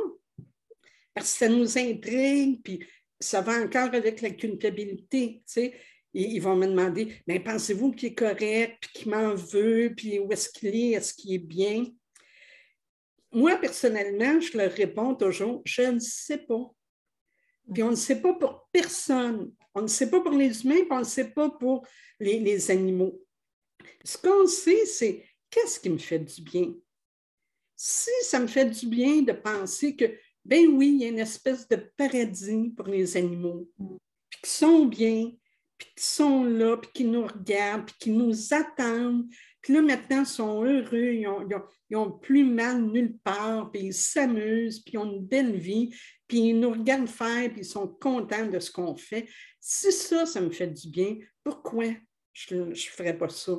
parce 1.13 1.33
que 1.33 1.39
ça 1.39 1.49
nous 1.49 1.77
intrigue, 1.77 2.63
puis 2.63 2.87
ça 3.19 3.41
va 3.41 3.61
encore 3.61 3.93
avec 3.93 4.23
la 4.23 4.31
culpabilité. 4.31 5.43
Tu 5.45 5.53
sais. 5.53 5.75
Ils, 6.15 6.41
vont 6.41 6.55
me 6.55 6.67
demander 6.67 7.17
Mais 7.27 7.41
pensez-vous 7.41 7.93
qu'il 7.93 8.11
est 8.11 8.15
correct, 8.15 8.79
puis 8.81 8.91
qu'il 8.93 9.11
m'en 9.11 9.35
veut, 9.35 9.93
puis 9.97 10.21
où 10.21 10.31
est-ce 10.31 10.49
qu'il 10.51 10.75
est, 10.75 10.91
est-ce 10.91 11.15
qu'il 11.15 11.35
est 11.35 11.39
bien 11.39 11.85
Moi, 13.33 13.57
personnellement, 13.57 14.41
je 14.41 14.57
leur 14.57 14.71
réponds 14.71 15.17
toujours 15.17 15.63
Je 15.65 15.83
ne 15.83 15.99
sais 15.99 16.39
pas. 16.39 16.71
Puis 17.75 17.83
on 17.83 17.91
ne 17.91 17.97
sait 17.97 18.23
pas 18.23 18.35
pour 18.35 18.69
personne. 18.71 19.53
On 19.75 19.83
ne 19.83 19.89
sait 19.89 20.11
pas 20.11 20.21
pour 20.21 20.33
les 20.33 20.65
humains, 20.65 20.83
puis 20.83 20.93
on 20.93 21.01
ne 21.01 21.05
sait 21.05 21.31
pas 21.31 21.51
pour 21.51 21.85
les 22.21 22.71
animaux. 22.71 23.21
Ce 24.05 24.19
qu'on 24.19 24.47
sait, 24.47 24.87
c'est 24.87 25.25
qu'est-ce 25.51 25.81
qui 25.81 25.91
me 25.91 25.99
fait 25.99 26.19
du 26.19 26.43
bien? 26.43 26.75
Si 27.77 28.11
ça 28.23 28.39
me 28.39 28.47
fait 28.47 28.67
du 28.67 28.87
bien 28.87 29.23
de 29.23 29.33
penser 29.33 29.97
que, 29.97 30.05
ben 30.45 30.67
oui, 30.69 30.93
il 30.95 31.03
y 31.03 31.05
a 31.05 31.09
une 31.09 31.19
espèce 31.19 31.69
de 31.69 31.77
paradis 31.97 32.73
pour 32.77 32.87
les 32.87 33.17
animaux, 33.17 33.69
puis 34.31 34.41
qu'ils 34.41 34.49
sont 34.51 34.87
bien, 34.87 35.33
puis 35.79 35.89
qu'ils 35.95 36.03
sont 36.03 36.45
là, 36.45 36.77
puis 36.77 36.91
qu'ils 36.93 37.11
nous 37.11 37.27
regardent, 37.27 37.87
puis 37.87 37.95
qu'ils 37.99 38.17
nous 38.17 38.55
attendent, 38.55 39.27
puis 39.63 39.75
là, 39.75 39.83
maintenant, 39.83 40.23
ils 40.23 40.27
sont 40.27 40.65
heureux, 40.65 41.15
ils 41.15 41.97
ont, 41.97 42.11
plus 42.11 42.45
mal 42.45 42.83
nulle 42.83 43.17
part, 43.19 43.71
puis 43.71 43.83
ils 43.83 43.95
s'amusent, 43.95 44.81
puis 44.81 44.95
ils 44.95 44.99
ont 44.99 45.13
une 45.13 45.25
belle 45.25 45.57
vie, 45.57 45.95
puis 46.27 46.49
ils 46.49 46.59
nous 46.59 46.71
regardent 46.71 47.09
faire, 47.09 47.49
puis 47.51 47.61
ils 47.61 47.65
sont 47.65 47.87
contents 47.87 48.47
de 48.47 48.59
ce 48.59 48.73
qu'on 48.73 48.97
fait. 48.97 49.29
Si 49.61 49.93
ça, 49.93 50.27
ça 50.27 50.41
me 50.41 50.51
fait 50.51 50.67
du 50.67 50.89
bien, 50.89 51.17
pourquoi 51.45 51.87
je 52.33 52.57
ne 52.57 52.75
ferais 52.75 53.17
pas 53.17 53.29
ça? 53.29 53.53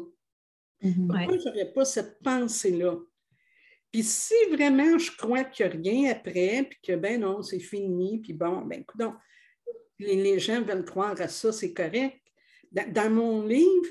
Pourquoi 0.84 1.38
je 1.38 1.50
n'aurais 1.50 1.72
pas 1.72 1.86
cette 1.86 2.20
pensée-là? 2.22 2.98
Puis 3.92 4.04
si 4.04 4.34
vraiment 4.52 4.98
je 4.98 5.16
crois 5.16 5.44
qu'il 5.44 5.66
n'y 5.68 5.72
a 5.72 5.76
rien 5.76 6.12
après, 6.12 6.68
puis 6.70 6.80
que 6.84 6.96
ben 6.96 7.22
non, 7.22 7.42
c'est 7.42 7.60
fini, 7.60 8.20
puis 8.20 8.34
bon, 8.34 8.62
ben 8.62 8.82
écoute, 8.82 9.02
les, 10.00 10.16
les, 10.16 10.40
gens 10.40 10.62
veulent 10.62 10.84
croire 10.84 11.20
à 11.22 11.28
ça, 11.28 11.52
c'est 11.52 11.74
correct. 11.74 12.20
Dans, 12.72 13.10
mon 13.12 13.46
livre, 13.46 13.88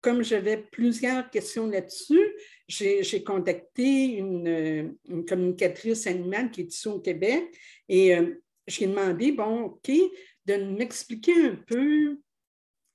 comme 0.00 0.22
j'avais 0.22 0.56
plusieurs 0.56 1.28
questions 1.30 1.66
là-dessus, 1.66 2.32
j'ai 2.68 3.24
contacté 3.24 4.16
une, 4.18 4.96
une, 5.08 5.24
communicatrice 5.24 6.06
animale 6.06 6.52
qui 6.52 6.62
est 6.62 6.72
ici 6.72 6.86
au 6.86 7.00
Québec 7.00 7.52
et 7.88 8.14
euh, 8.14 8.40
j'ai 8.68 8.86
demandé, 8.86 9.32
bon, 9.32 9.62
OK, 9.62 9.90
de 10.46 10.54
m'expliquer 10.54 11.34
un 11.34 11.56
peu 11.56 12.20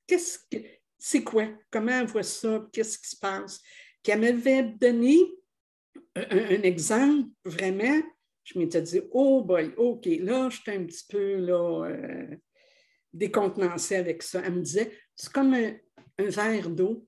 qu'est-ce 0.08 0.39
que 0.50 0.58
c'est 0.98 1.24
quoi, 1.24 1.48
comment 1.70 2.00
elle 2.00 2.08
voit 2.08 2.24
ça, 2.24 2.68
qu'est-ce 2.72 2.98
qui 2.98 3.10
se 3.10 3.18
passe? 3.18 3.62
Puis 4.02 4.12
elle 4.12 4.22
m'avait 4.22 4.64
donné 4.64 5.20
un, 6.16 6.62
exemple, 6.62 7.30
vraiment, 7.43 8.02
je 8.43 8.60
m'étais 8.60 8.82
dit, 8.82 9.02
oh 9.12 9.43
boy, 9.43 9.74
OK, 9.78 10.06
là, 10.20 10.50
j'étais 10.50 10.78
un 10.78 10.86
petit 10.86 11.06
peu 11.10 11.36
là, 11.38 11.86
euh, 11.86 12.36
décontenancée 13.12 13.96
avec 13.96 14.24
ça. 14.24 14.41
Elle 14.46 14.56
me 14.56 14.62
disait, 14.62 14.91
c'est 15.16 15.32
comme 15.32 15.54
un, 15.54 15.76
verre 16.18 16.70
d'eau. 16.70 17.08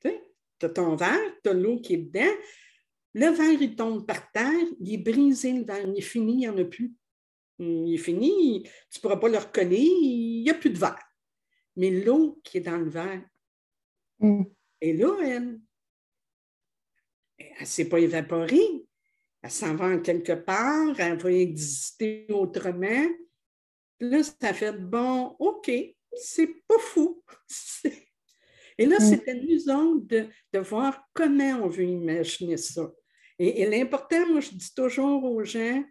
Tu 0.00 0.66
as 0.66 0.70
ton 0.70 0.94
verre, 0.94 1.18
tu 1.42 1.50
as 1.50 1.54
l'eau 1.54 1.80
qui 1.80 1.94
est 1.94 1.98
dedans. 1.98 2.34
Le 3.14 3.26
verre, 3.26 3.60
il 3.60 3.74
tombe 3.74 4.06
par 4.06 4.30
terre, 4.30 4.66
il 4.80 4.94
est 4.94 4.98
brisé, 4.98 5.52
le 5.52 5.64
verre, 5.64 5.86
il 5.86 5.98
est 5.98 6.00
fini, 6.00 6.32
il 6.32 6.38
n'y 6.38 6.48
en 6.48 6.56
a 6.56 6.64
plus. 6.64 6.94
Il 7.58 7.92
est 7.92 7.98
fini, 7.98 8.62
tu 8.62 8.98
ne 8.98 9.02
pourras 9.02 9.16
pas 9.16 9.28
le 9.28 9.38
reconnaître, 9.38 9.74
il 9.82 10.42
n'y 10.42 10.50
a 10.50 10.54
plus 10.54 10.70
de 10.70 10.78
verre. 10.78 10.98
Mais 11.76 11.90
l'eau 11.90 12.40
qui 12.44 12.58
est 12.58 12.62
dans 12.62 12.78
le 12.78 12.90
verre, 12.90 13.22
mm. 14.20 14.42
est 14.80 14.92
là, 14.92 15.16
elle. 15.24 15.60
Elle 17.38 17.60
ne 17.60 17.66
s'est 17.66 17.88
pas 17.88 17.98
évaporée. 17.98 18.86
Elle 19.42 19.50
s'en 19.50 19.74
va 19.74 19.86
en 19.86 20.00
quelque 20.00 20.32
part, 20.32 21.00
elle 21.00 21.18
va 21.18 21.32
exister 21.32 22.26
autrement. 22.30 23.08
Là, 23.98 24.22
ça 24.22 24.54
fait 24.54 24.72
bon, 24.72 25.34
OK, 25.40 25.70
c'est 26.14 26.54
pas 26.68 26.78
fou. 26.78 27.22
Et 28.78 28.86
là, 28.86 28.96
mm. 28.98 29.00
c'est 29.00 29.26
de, 29.26 30.28
de, 30.52 30.58
voir 30.58 31.08
comment 31.12 31.64
on 31.64 31.68
veut 31.68 31.84
imaginer 31.84 32.56
ça. 32.56 32.90
Et, 33.38 33.66
l'important, 33.66 34.26
moi, 34.28 34.40
je 34.40 34.50
dis 34.50 34.74
toujours 34.74 35.24
aux 35.24 35.44
gens, 35.44 35.82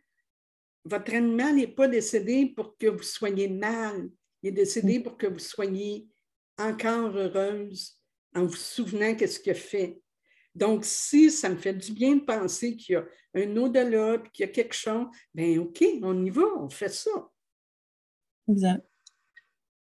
votre 0.85 1.13
animal 1.13 1.55
n'est 1.55 1.67
pas 1.67 1.87
décédé 1.87 2.53
pour 2.55 2.77
que 2.77 2.87
vous 2.87 3.03
soyez 3.03 3.47
mal. 3.47 4.09
Il 4.43 4.49
est 4.49 4.53
décédé 4.53 4.99
mm. 4.99 5.03
pour 5.03 5.17
que 5.17 5.27
vous 5.27 5.39
soyez 5.39 6.07
encore 6.57 7.15
heureuse 7.15 7.97
en 8.35 8.45
vous 8.45 8.55
souvenant 8.55 9.15
qu'est-ce 9.15 9.39
qu'il 9.39 9.51
a 9.51 9.55
fait. 9.55 10.01
Donc, 10.53 10.83
si 10.83 11.31
ça 11.31 11.49
me 11.49 11.57
fait 11.57 11.73
du 11.73 11.93
bien 11.93 12.17
de 12.17 12.21
penser 12.21 12.75
qu'il 12.75 12.93
y 12.93 12.95
a 12.97 13.05
un 13.35 13.55
au-delà, 13.57 14.17
qu'il 14.33 14.45
y 14.45 14.49
a 14.49 14.51
quelque 14.51 14.75
chose, 14.75 15.07
bien, 15.33 15.59
OK, 15.61 15.83
on 16.03 16.25
y 16.25 16.29
va, 16.29 16.43
on 16.59 16.69
fait 16.69 16.89
ça. 16.89 17.11
Exact. 18.49 18.85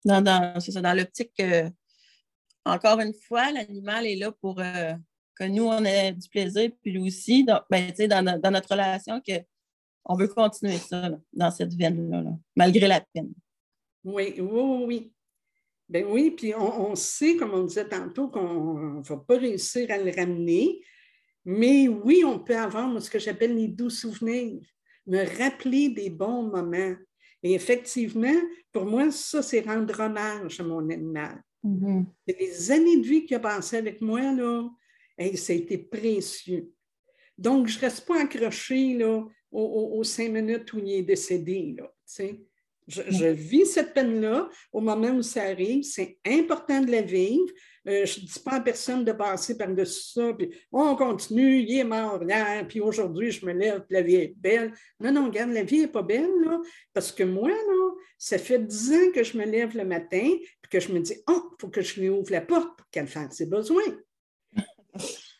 Dans, 0.04 0.60
c'est 0.60 0.72
ça, 0.72 0.80
dans 0.80 0.94
l'optique 0.94 1.32
que, 1.38 1.68
encore 2.64 3.00
une 3.00 3.14
fois, 3.14 3.52
l'animal 3.52 4.06
est 4.06 4.16
là 4.16 4.32
pour 4.32 4.60
euh, 4.60 4.94
que 5.34 5.44
nous, 5.44 5.64
on 5.64 5.84
ait 5.84 6.12
du 6.12 6.28
plaisir, 6.28 6.70
puis 6.80 6.92
lui 6.92 7.08
aussi, 7.08 7.44
donc, 7.44 7.62
ben, 7.70 7.92
dans, 8.08 8.40
dans, 8.40 8.50
notre 8.50 8.70
relation, 8.70 9.20
que 9.20 9.32
on 10.06 10.16
veut 10.16 10.28
continuer 10.28 10.76
ça 10.76 11.10
dans 11.32 11.50
cette 11.50 11.74
veine-là, 11.74 12.24
malgré 12.56 12.86
la 12.86 13.00
peine. 13.00 13.32
Oui, 14.04 14.34
oui, 14.38 14.84
oui. 14.86 15.12
Ben 15.88 16.06
oui, 16.08 16.30
puis 16.30 16.54
on, 16.54 16.94
sait, 16.94 17.36
comme 17.36 17.52
on 17.52 17.64
disait 17.64 17.88
tantôt, 17.88 18.28
qu'on 18.28 18.98
ne 18.98 19.02
va 19.02 19.16
pas 19.16 19.36
réussir 19.36 19.90
à 19.90 19.98
le 19.98 20.10
ramener, 20.10 20.80
mais 21.44 21.88
oui, 21.88 22.24
on 22.24 22.38
peut 22.38 22.56
avoir 22.56 23.00
ce 23.02 23.10
que 23.10 23.18
j'appelle 23.18 23.54
les 23.54 23.68
doux 23.68 23.90
souvenirs, 23.90 24.62
me 25.06 25.24
rappeler 25.38 25.90
des 25.90 26.08
bons 26.08 26.44
moments. 26.44 26.96
Et 27.42 27.52
effectivement, 27.52 28.40
pour 28.72 28.86
moi, 28.86 29.10
ça, 29.10 29.42
c'est 29.42 29.60
rendre 29.60 30.00
hommage 30.00 30.58
à 30.58 30.64
mon 30.64 30.88
animal. 30.88 31.42
Mm-hmm. 31.62 32.04
Des 32.26 32.72
années 32.72 32.96
de 32.96 33.06
vie 33.06 33.26
qu'il 33.26 33.36
a 33.36 33.40
passé 33.40 33.76
avec 33.76 34.00
moi, 34.00 34.32
là, 34.32 34.66
ça 35.36 35.52
a 35.52 35.56
été 35.56 35.76
précieux. 35.76 36.72
Donc, 37.36 37.66
je 37.68 37.76
ne 37.76 37.80
reste 37.82 38.06
pas 38.06 38.22
accrochée 38.22 38.94
là, 38.94 39.22
aux, 39.50 40.04
cinq 40.04 40.30
minutes 40.30 40.72
où 40.72 40.78
il 40.78 40.92
est 40.92 41.02
décédé. 41.02 41.76
Là, 41.78 41.92
je, 42.86 43.26
vis 43.26 43.66
cette 43.66 43.94
peine-là 43.94 44.48
au 44.72 44.80
moment 44.80 45.10
où 45.10 45.22
ça 45.22 45.42
arrive. 45.44 45.82
C'est 45.82 46.18
important 46.26 46.80
de 46.80 46.90
la 46.90 47.02
vivre. 47.02 47.52
Euh, 47.86 48.06
je 48.06 48.20
ne 48.20 48.26
dis 48.26 48.40
pas 48.42 48.52
à 48.52 48.60
personne 48.60 49.04
de 49.04 49.12
passer 49.12 49.58
par-dessus 49.58 50.12
ça, 50.14 50.32
puis 50.32 50.50
on 50.72 50.96
continue, 50.96 51.58
il 51.58 51.78
est 51.78 51.84
mort 51.84 52.22
hier, 52.22 52.66
puis 52.66 52.80
aujourd'hui, 52.80 53.30
je 53.30 53.44
me 53.44 53.52
lève, 53.52 53.84
la 53.90 54.00
vie 54.00 54.14
est 54.14 54.34
belle. 54.38 54.72
Non, 55.00 55.12
non, 55.12 55.26
regarde, 55.26 55.50
la 55.50 55.64
vie 55.64 55.80
n'est 55.80 55.88
pas 55.88 56.02
belle, 56.02 56.30
là, 56.44 56.60
parce 56.94 57.12
que 57.12 57.24
moi, 57.24 57.50
là, 57.50 57.90
ça 58.16 58.38
fait 58.38 58.58
dix 58.58 58.90
ans 58.94 59.12
que 59.14 59.22
je 59.22 59.36
me 59.36 59.44
lève 59.44 59.76
le 59.76 59.84
matin, 59.84 60.30
puis 60.62 60.70
que 60.70 60.80
je 60.80 60.92
me 60.92 61.00
dis, 61.00 61.14
oh, 61.28 61.50
il 61.52 61.60
faut 61.60 61.68
que 61.68 61.82
je 61.82 62.00
lui 62.00 62.08
ouvre 62.08 62.32
la 62.32 62.40
porte 62.40 62.78
pour 62.78 62.88
qu'elle 62.90 63.06
fasse 63.06 63.36
ses 63.36 63.46
besoins. 63.46 63.82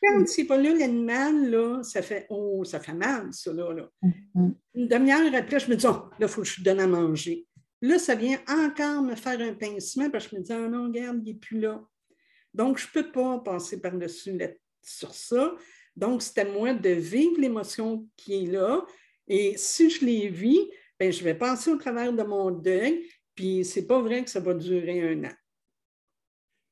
Quand 0.06 0.26
c'est 0.26 0.44
pas 0.44 0.56
là, 0.56 0.74
l'animal, 0.74 1.50
là, 1.50 1.82
ça 1.82 2.02
fait 2.02 2.26
Oh, 2.30 2.64
ça 2.64 2.80
fait 2.80 2.94
mal, 2.94 3.32
ça 3.32 3.52
là. 3.52 3.88
Mm-hmm. 4.02 4.54
Une 4.74 4.88
demi-heure 4.88 5.34
après, 5.34 5.60
je 5.60 5.70
me 5.70 5.76
dis 5.76 5.86
Oh, 5.86 6.08
là, 6.18 6.26
il 6.26 6.28
faut 6.28 6.42
que 6.42 6.48
je 6.48 6.56
lui 6.56 6.62
donne 6.62 6.80
à 6.80 6.86
manger. 6.86 7.46
Là, 7.80 7.98
ça 7.98 8.14
vient 8.14 8.38
encore 8.48 9.02
me 9.02 9.14
faire 9.14 9.40
un 9.40 9.54
pincement 9.54 10.10
parce 10.10 10.26
que 10.26 10.32
je 10.32 10.36
me 10.36 10.42
dis 10.42 10.52
Ah 10.52 10.68
non, 10.68 10.84
regarde, 10.84 11.20
il 11.24 11.32
n'est 11.32 11.38
plus 11.38 11.60
là. 11.60 11.82
Donc, 12.52 12.78
je 12.78 12.86
ne 12.86 13.02
peux 13.02 13.10
pas 13.10 13.38
passer 13.40 13.80
par-dessus 13.80 14.38
sur 14.82 15.14
ça. 15.14 15.54
Donc, 15.96 16.22
c'est 16.22 16.38
à 16.38 16.44
moi 16.44 16.72
de 16.74 16.90
vivre 16.90 17.40
l'émotion 17.40 18.08
qui 18.16 18.44
est 18.44 18.46
là. 18.46 18.84
Et 19.26 19.54
si 19.56 19.90
je 19.90 20.04
l'ai 20.04 20.28
vue, 20.28 20.58
ben, 20.98 21.12
je 21.12 21.22
vais 21.24 21.34
passer 21.34 21.70
au 21.70 21.76
travers 21.76 22.12
de 22.12 22.22
mon 22.22 22.50
deuil. 22.50 23.04
Puis, 23.34 23.64
c'est 23.64 23.86
pas 23.86 24.00
vrai 24.00 24.24
que 24.24 24.30
ça 24.30 24.40
va 24.40 24.54
durer 24.54 25.12
un 25.12 25.24
an. 25.24 25.32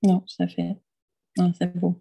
Non, 0.02 0.24
ça 0.26 0.46
fait. 0.46 0.76
Non, 1.36 1.52
c'est 1.58 1.76
beau. 1.76 2.00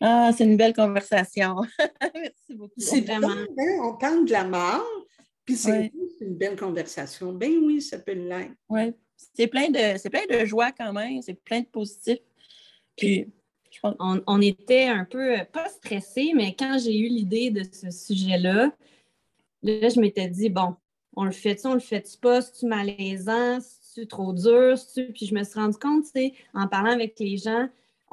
Ah, 0.00 0.30
c'est 0.36 0.44
une 0.44 0.56
belle 0.56 0.74
conversation. 0.74 1.56
Merci 2.14 2.54
beaucoup. 2.54 2.72
C'est 2.76 3.00
vraiment. 3.00 3.28
Hein, 3.28 3.78
on 3.82 3.94
parle 3.94 4.24
de 4.24 4.32
la 4.32 4.44
mort, 4.44 5.06
puis 5.44 5.56
c'est 5.56 5.92
une 6.20 6.36
belle 6.36 6.56
conversation. 6.56 7.32
Ben 7.32 7.52
oui, 7.62 7.80
ça 7.80 7.98
peut 7.98 8.12
l'être. 8.12 8.52
Oui. 8.68 8.92
C'est 9.34 9.46
plein, 9.46 9.70
de, 9.70 10.08
plein 10.08 10.26
de 10.38 10.44
joie 10.44 10.72
quand 10.72 10.92
même, 10.92 11.22
c'est 11.22 11.34
plein 11.34 11.60
de 11.60 11.66
positif. 11.66 12.18
Puis, 12.96 13.26
on, 13.82 14.22
on, 14.26 14.40
était 14.40 14.84
un 14.84 15.04
peu, 15.04 15.38
euh, 15.38 15.44
pas 15.44 15.68
stressés, 15.68 16.32
mais 16.34 16.54
quand 16.54 16.78
j'ai 16.78 16.96
eu 16.98 17.08
l'idée 17.08 17.50
de 17.50 17.62
ce 17.62 17.90
sujet-là, 17.90 18.72
là, 19.62 19.88
je 19.88 20.00
m'étais 20.00 20.28
dit, 20.28 20.50
bon, 20.50 20.76
on 21.16 21.24
le 21.24 21.32
fait-tu, 21.32 21.66
on 21.66 21.74
le 21.74 21.80
fait-tu 21.80 22.18
pas, 22.18 22.42
c'est-tu 22.42 22.66
malaisant, 22.66 23.58
c'est-tu 23.60 24.06
trop 24.06 24.32
dur, 24.32 24.76
puis 25.14 25.26
je 25.26 25.34
me 25.34 25.44
suis 25.44 25.58
rendu 25.58 25.78
compte, 25.78 26.04
tu 26.14 26.32
en 26.54 26.68
parlant 26.68 26.90
avec 26.90 27.18
les 27.18 27.36
gens, 27.36 27.68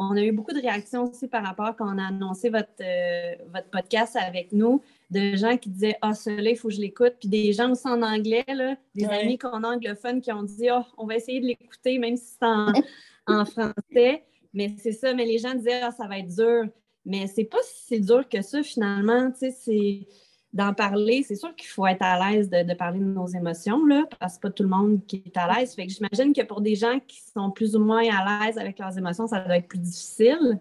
on 0.09 0.17
a 0.17 0.23
eu 0.23 0.31
beaucoup 0.31 0.53
de 0.53 0.59
réactions 0.59 1.09
aussi 1.09 1.27
par 1.27 1.43
rapport 1.43 1.75
quand 1.75 1.93
on 1.93 1.97
a 1.97 2.07
annoncé 2.07 2.49
votre, 2.49 2.69
euh, 2.81 3.35
votre 3.53 3.69
podcast 3.69 4.15
avec 4.15 4.51
nous, 4.51 4.81
de 5.11 5.35
gens 5.35 5.57
qui 5.57 5.69
disaient 5.69 5.97
Ah, 6.01 6.11
oh, 6.13 6.31
il 6.39 6.55
faut 6.55 6.69
que 6.69 6.73
je 6.73 6.81
l'écoute. 6.81 7.13
Puis 7.19 7.29
des 7.29 7.53
gens 7.53 7.71
aussi 7.71 7.87
en 7.87 8.01
anglais, 8.01 8.45
là, 8.47 8.75
des 8.95 9.05
amis 9.05 9.37
qu'on 9.37 9.63
a 9.63 9.67
anglophones 9.67 10.21
qui 10.21 10.31
ont 10.31 10.43
dit 10.43 10.69
oh, 10.71 10.81
on 10.97 11.05
va 11.05 11.15
essayer 11.15 11.39
de 11.39 11.45
l'écouter, 11.45 11.99
même 11.99 12.17
si 12.17 12.35
c'est 12.39 12.45
en, 13.27 13.45
français. 13.45 14.23
Mais 14.53 14.75
c'est 14.79 14.91
ça, 14.91 15.13
mais 15.13 15.25
les 15.25 15.37
gens 15.37 15.53
disaient 15.53 15.81
Ah, 15.81 15.91
ça 15.91 16.07
va 16.07 16.17
être 16.17 16.35
dur. 16.35 16.65
Mais 17.05 17.27
c'est 17.27 17.45
pas 17.45 17.57
si 17.63 17.99
dur 17.99 18.27
que 18.27 18.41
ça, 18.41 18.63
finalement. 18.63 19.31
Tu 19.31 19.39
sais, 19.39 19.51
c'est 19.51 20.07
d'en 20.53 20.73
parler, 20.73 21.23
c'est 21.25 21.35
sûr 21.35 21.55
qu'il 21.55 21.69
faut 21.69 21.87
être 21.87 22.01
à 22.01 22.31
l'aise 22.31 22.49
de, 22.49 22.73
parler 22.73 22.99
de 22.99 23.05
nos 23.05 23.27
émotions, 23.27 23.85
là, 23.85 24.05
parce 24.19 24.35
que 24.35 24.41
pas 24.41 24.51
tout 24.51 24.63
le 24.63 24.69
monde 24.69 25.05
qui 25.05 25.23
est 25.25 25.37
à 25.37 25.47
l'aise. 25.53 25.73
Fait 25.73 25.87
que 25.87 25.93
j'imagine 25.93 26.33
que 26.33 26.41
pour 26.41 26.61
des 26.61 26.75
gens 26.75 26.99
qui 26.99 27.21
sont 27.33 27.51
plus 27.51 27.75
ou 27.75 27.79
moins 27.79 28.03
à 28.09 28.45
l'aise 28.45 28.57
avec 28.57 28.77
leurs 28.79 28.97
émotions, 28.97 29.27
ça 29.27 29.39
doit 29.39 29.57
être 29.57 29.67
plus 29.67 29.79
difficile. 29.79 30.59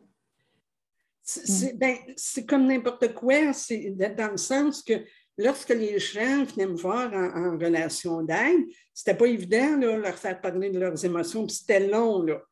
C'est 1.22 1.78
ben, 1.78 1.96
comme 2.48 2.66
n'importe 2.66 3.14
quoi, 3.14 3.52
c'est 3.52 3.90
dans 3.90 4.32
le 4.32 4.36
sens 4.36 4.82
que 4.82 4.94
lorsque 5.36 5.70
les 5.70 5.98
gens 5.98 6.44
venaient 6.44 6.66
me 6.66 6.76
voir 6.76 7.12
en, 7.12 7.56
relation 7.58 8.22
d'aide, 8.22 8.66
c'était 8.92 9.16
pas 9.16 9.26
évident 9.26 9.76
de 9.76 9.86
leur 9.86 10.16
faire 10.16 10.40
parler 10.40 10.70
de 10.70 10.78
leurs 10.78 11.04
émotions, 11.04 11.46
puis 11.46 11.56
c'était 11.56 11.88
long. 11.88 12.22
Là. 12.22 12.42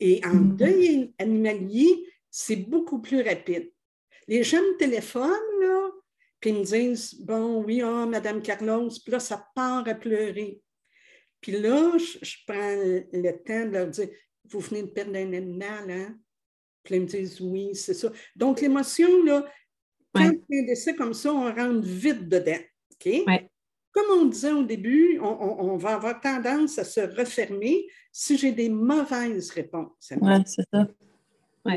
Et 0.00 0.20
en 0.24 0.34
mm-hmm. 0.34 0.56
deuil 0.56 1.14
animalier, 1.18 2.04
c'est 2.30 2.56
beaucoup 2.56 3.00
plus 3.00 3.22
rapide. 3.22 3.70
Les 4.28 4.44
gens 4.44 4.58
me 4.58 4.76
téléphonent, 4.76 5.60
là, 5.60 5.87
puis 6.40 6.50
ils 6.50 6.56
me 6.56 6.64
disent 6.64 7.14
Bon, 7.20 7.62
oui, 7.64 7.82
oh, 7.82 8.06
Madame 8.06 8.42
Carlos, 8.42 8.88
puis 9.02 9.12
là, 9.12 9.20
ça 9.20 9.46
part 9.54 9.86
à 9.86 9.94
pleurer. 9.94 10.60
Puis 11.40 11.52
là, 11.52 11.96
je, 11.98 12.36
prends 12.46 12.74
le 13.12 13.32
temps 13.44 13.66
de 13.66 13.72
leur 13.72 13.86
dire 13.88 14.08
Vous 14.48 14.60
venez 14.60 14.82
de 14.82 14.88
perdre 14.88 15.16
un 15.16 15.32
animal, 15.32 15.90
hein? 15.90 16.18
Puis 16.82 16.96
ils 16.96 17.02
me 17.02 17.06
disent 17.06 17.40
Oui, 17.40 17.74
c'est 17.74 17.94
ça. 17.94 18.10
Donc, 18.34 18.60
l'émotion, 18.60 19.22
là, 19.24 19.44
quand 20.14 20.24
a 20.24 20.28
un 20.28 20.62
décès 20.62 20.94
comme 20.94 21.14
ça, 21.14 21.32
on 21.32 21.52
rentre 21.52 21.86
vite 21.86 22.28
dedans. 22.28 22.60
OK? 22.92 23.24
Comme 23.90 24.20
on 24.20 24.24
disait 24.26 24.52
au 24.52 24.62
début, 24.62 25.18
on, 25.20 25.76
va 25.76 25.94
avoir 25.94 26.20
tendance 26.20 26.78
à 26.78 26.84
se 26.84 27.00
refermer 27.00 27.86
si 28.12 28.36
j'ai 28.36 28.52
des 28.52 28.68
mauvaises 28.68 29.50
réponses. 29.50 30.12
Oui, 30.20 30.32
c'est 30.46 30.62
ça. 30.72 30.86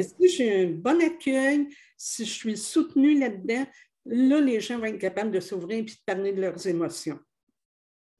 Si 0.01 0.29
j'ai 0.29 0.65
un 0.65 0.69
bon 0.69 1.01
accueil, 1.01 1.67
si 1.97 2.25
je 2.25 2.31
suis 2.31 2.57
soutenue 2.57 3.17
là-dedans, 3.17 3.65
là, 4.05 4.41
les 4.41 4.59
gens 4.59 4.79
vont 4.79 4.85
être 4.85 4.99
capables 4.99 5.31
de 5.31 5.39
s'ouvrir 5.39 5.79
et 5.79 5.83
de 5.83 5.91
parler 6.05 6.33
de 6.33 6.41
leurs 6.41 6.65
émotions. 6.67 7.19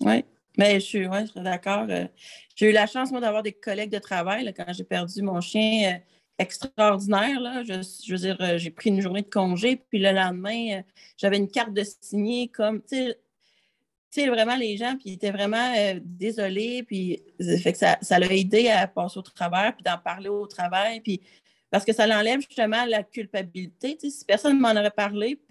Oui, 0.02 0.24
mais 0.58 0.80
je 0.80 0.86
suis, 0.86 1.08
d'accord. 1.36 1.86
Euh, 1.90 2.08
j'ai 2.56 2.70
eu 2.70 2.74
la 2.74 2.88
chance, 2.88 3.12
moi, 3.12 3.22
d'avoir 3.22 3.44
des 3.44 3.54
collègues 3.54 3.92
de 3.92 4.00
travail 4.00 4.52
quand 4.54 4.72
j'ai 4.74 4.84
perdu 4.84 5.22
mon 5.22 5.40
chien 5.42 5.94
euh, 5.94 5.98
extraordinaire. 6.38 7.40
Là. 7.40 7.64
Je, 7.64 8.12
veux 8.12 8.18
dire, 8.18 8.38
euh, 8.42 8.58
j'ai 8.58 8.72
pris 8.72 8.90
une 8.90 9.02
journée 9.02 9.22
de 9.22 9.30
congé, 9.30 9.78
puis 9.78 10.00
le 10.00 10.12
lendemain, 10.12 10.82
j'avais 11.18 11.38
une 11.38 11.50
carte 11.50 11.74
de 11.74 11.84
signer 12.02 12.50
comme, 12.50 12.82
tu 12.84 13.14
sais, 14.10 14.28
vraiment 14.28 14.58
les 14.58 14.76
gens, 14.76 14.98
puis 14.98 15.12
ils 15.12 15.14
étaient 15.14 15.32
vraiment 15.32 15.74
désolés, 16.04 16.84
puis 16.84 17.24
fait 17.40 17.72
que 17.72 17.78
ça, 17.78 17.98
ça 18.02 18.20
l'a 18.20 18.34
aidé 18.34 18.68
à 18.68 18.88
passer 18.88 19.20
au 19.20 19.22
travers, 19.22 19.74
puis 19.74 19.84
d'en 19.84 19.98
parler 19.98 20.28
au 20.28 20.48
travail, 20.48 21.00
puis 21.00 21.22
parce 21.72 21.86
que 21.86 21.94
ça 21.94 22.06
l'enlève 22.06 22.42
justement 22.42 22.86
la 22.86 23.02
culpabilité. 23.02 23.98
Tu 23.98 24.10
sais, 24.10 24.18
si 24.18 24.26
personne 24.26 24.58
ne 24.58 24.62
m'en 24.62 24.72
aurait 24.72 24.92
parlé, 24.92 25.42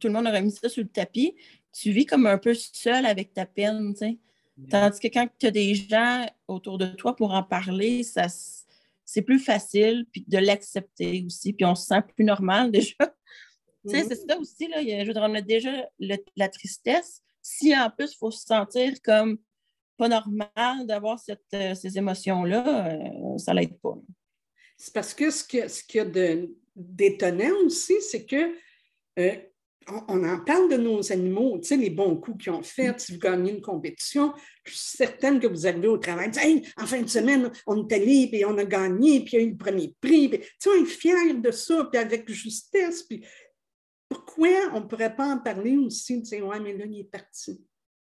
tout 0.00 0.06
le 0.06 0.12
monde 0.14 0.26
aurait 0.26 0.40
mis 0.40 0.52
ça 0.52 0.68
sur 0.68 0.82
le 0.82 0.88
tapis, 0.88 1.34
tu 1.72 1.90
vis 1.90 2.06
comme 2.06 2.26
un 2.26 2.38
peu 2.38 2.54
seul 2.54 3.04
avec 3.04 3.34
ta 3.34 3.44
peine, 3.44 3.92
tu 3.92 3.98
sais. 3.98 4.18
Tandis 4.70 4.98
que 5.00 5.08
quand 5.08 5.28
tu 5.38 5.46
as 5.46 5.50
des 5.50 5.74
gens 5.74 6.26
autour 6.48 6.78
de 6.78 6.86
toi 6.86 7.14
pour 7.14 7.34
en 7.34 7.42
parler, 7.42 8.02
ça, 8.02 8.26
c'est 9.04 9.20
plus 9.20 9.38
facile, 9.38 10.06
puis 10.10 10.24
de 10.26 10.38
l'accepter 10.38 11.24
aussi, 11.26 11.52
puis 11.52 11.66
on 11.66 11.74
se 11.74 11.86
sent 11.86 12.00
plus 12.14 12.24
normal 12.24 12.70
déjà. 12.72 12.94
C'est 13.84 14.14
ça 14.14 14.38
aussi, 14.38 14.66
là, 14.68 14.82
je 14.82 15.06
veux 15.06 15.12
dire, 15.12 15.22
on 15.22 15.34
a 15.34 15.42
déjà 15.42 15.70
la 16.00 16.48
tristesse. 16.48 17.22
Si 17.42 17.76
en 17.76 17.90
plus, 17.90 18.12
il 18.12 18.16
faut 18.16 18.30
se 18.30 18.44
sentir 18.44 18.94
comme 19.02 19.38
pas 19.96 20.08
normal 20.08 20.86
d'avoir 20.86 21.18
euh, 21.54 21.74
ces 21.74 21.98
émotions-là, 21.98 22.88
euh, 22.92 23.38
ça 23.38 23.54
l'aide 23.54 23.78
pas. 23.78 23.96
C'est 24.76 24.92
parce 24.92 25.14
que 25.14 25.30
ce 25.30 25.44
qu'il 25.44 25.66
y 25.94 25.98
a 25.98 26.36
d'étonnant 26.74 27.64
aussi, 27.64 27.94
c'est 28.00 28.26
que 28.26 28.54
euh, 29.18 29.34
on, 30.08 30.24
en 30.24 30.40
parle 30.40 30.70
de 30.70 30.76
nos 30.76 31.12
animaux, 31.12 31.58
tu 31.58 31.68
sais, 31.68 31.76
les 31.76 31.90
bons 31.90 32.16
coups 32.16 32.44
qu'ils 32.44 32.52
ont 32.52 32.62
faits, 32.62 33.00
si 33.00 33.12
vous 33.12 33.18
gagnez 33.18 33.52
une 33.52 33.60
compétition, 33.60 34.34
je 34.64 34.72
suis 34.72 34.96
certaine 34.96 35.38
que 35.38 35.46
vous 35.46 35.66
arrivez 35.66 35.88
au 35.88 35.98
travail, 35.98 36.30
hey, 36.36 36.62
en 36.76 36.86
fin 36.86 37.00
de 37.00 37.08
semaine, 37.08 37.50
on 37.66 37.86
est 37.86 37.92
allé, 37.94 38.28
puis 38.30 38.44
on 38.44 38.58
a 38.58 38.64
gagné, 38.64 39.20
puis 39.20 39.36
il 39.36 39.40
y 39.40 39.42
a 39.42 39.46
eu 39.46 39.50
le 39.50 39.56
premier 39.56 39.94
prix, 40.00 40.30
tu 40.30 40.40
sais, 40.58 40.70
on 40.70 40.82
est 40.82 40.86
fiers 40.86 41.34
de 41.34 41.50
ça, 41.50 41.88
puis 41.90 42.00
avec 42.00 42.28
justesse, 42.30 43.04
puis 43.04 43.24
pourquoi 44.08 44.48
on 44.72 44.80
ne 44.80 44.86
pourrait 44.86 45.14
pas 45.14 45.34
en 45.34 45.38
parler 45.38 45.76
aussi, 45.76 46.18
de 46.18 46.22
dire, 46.22 46.46
ouais, 46.46 46.60
mais 46.60 46.76
là, 46.76 46.84
il 46.84 47.00
est 47.00 47.10
parti. 47.10 47.64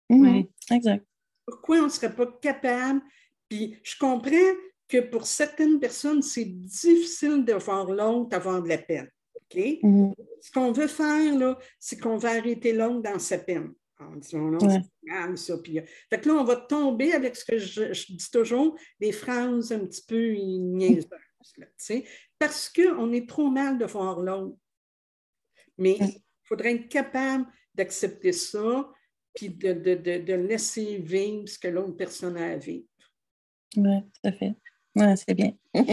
Oui, 0.10 0.50
exact. 0.72 1.06
Pourquoi 1.46 1.80
on 1.80 1.86
ne 1.86 1.90
serait 1.90 2.16
pas 2.16 2.28
capable, 2.42 3.02
puis 3.50 3.78
je 3.84 3.98
comprends 3.98 4.56
que 4.88 5.00
pour 5.00 5.28
certaines 5.28 5.80
personnes, 5.80 6.22
c'est 6.22 6.46
difficile 6.46 7.44
de 7.44 7.54
voir 7.54 7.92
l'autre 7.92 8.36
avoir 8.36 8.62
de 8.62 8.70
la 8.70 8.78
peine. 8.78 9.10
Mm-hmm. 9.54 10.14
Ce 10.42 10.52
qu'on 10.52 10.72
veut 10.72 10.88
faire, 10.88 11.36
là, 11.38 11.58
c'est 11.80 12.00
qu'on 12.00 12.18
va 12.18 12.32
arrêter 12.32 12.74
l'autre 12.74 13.02
dans 13.02 13.20
sa 13.20 13.38
peine. 13.38 13.74
En 14.00 14.16
disant, 14.16 14.40
non, 14.40 14.60
c'est 14.60 15.38
ça. 15.38 15.58
Puis, 15.58 15.80
euh, 15.80 15.84
fait 16.10 16.22
que 16.22 16.30
là, 16.30 16.36
on 16.36 16.44
va 16.44 16.56
tomber 16.56 17.14
avec 17.14 17.36
ce 17.36 17.46
que 17.46 17.58
je, 17.58 18.14
dis 18.14 18.32
toujours, 18.32 18.78
des 19.00 19.12
phrases 19.12 19.72
un 19.72 19.80
petit 19.80 20.04
peu 20.06 20.34
niaiseuses. 20.34 21.08
parce 22.38 22.70
qu'on 22.70 23.12
est 23.12 23.28
trop 23.28 23.50
mal 23.50 23.80
de 23.80 23.86
voir 23.86 24.20
l'autre. 24.20 24.58
Mais 25.80 25.98
il 26.00 26.22
faudrait 26.44 26.76
être 26.76 26.90
capable 26.90 27.48
d'accepter 27.74 28.34
ça, 28.34 28.92
puis 29.34 29.50
de, 29.50 29.74
de, 29.74 29.96
de, 29.96 30.18
de, 30.20 30.34
laisser 30.34 30.98
vivre 30.98 31.48
ce 31.48 31.60
que 31.60 31.68
l'autre 31.68 31.96
personne 31.96 32.38
a 32.38 32.52
à 32.52 32.58
vivre. 32.58 32.88
Oui, 33.76 34.02
tout 34.02 34.30
à 34.30 34.32
fait. 34.32 34.56
Oui, 34.98 35.18
c'est 35.18 35.34
bien. 35.34 35.54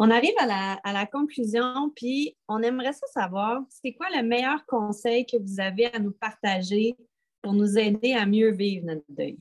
On 0.00 0.10
arrive 0.10 0.34
à 0.38 0.92
la, 0.92 1.06
conclusion, 1.06 1.90
puis 1.96 2.36
on 2.46 2.62
aimerait 2.62 2.92
ça 2.92 3.08
savoir, 3.08 3.60
c'est 3.68 3.94
quoi 3.94 4.06
le 4.14 4.22
meilleur 4.22 4.64
conseil 4.64 5.26
que 5.26 5.36
vous 5.36 5.58
avez 5.58 5.86
à 5.86 5.98
nous 5.98 6.12
partager 6.12 6.94
pour 7.42 7.52
nous 7.52 7.76
aider 7.76 8.12
à 8.12 8.24
mieux 8.24 8.52
vivre 8.52 8.86
notre 8.86 9.04
deuil? 9.08 9.40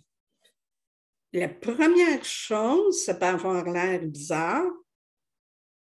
La 1.31 1.47
première 1.47 2.25
chose, 2.25 3.03
ça 3.03 3.13
peut 3.13 3.27
avoir 3.27 3.69
l'air 3.69 4.01
bizarre, 4.01 4.65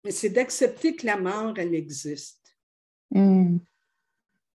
mais 0.05 0.11
c'est 0.11 0.29
d'accepter 0.29 0.95
que 0.95 1.05
la 1.05 1.17
mort, 1.17 1.53
elle 1.57 1.75
existe. 1.75 2.55
Hmm. 3.09 3.57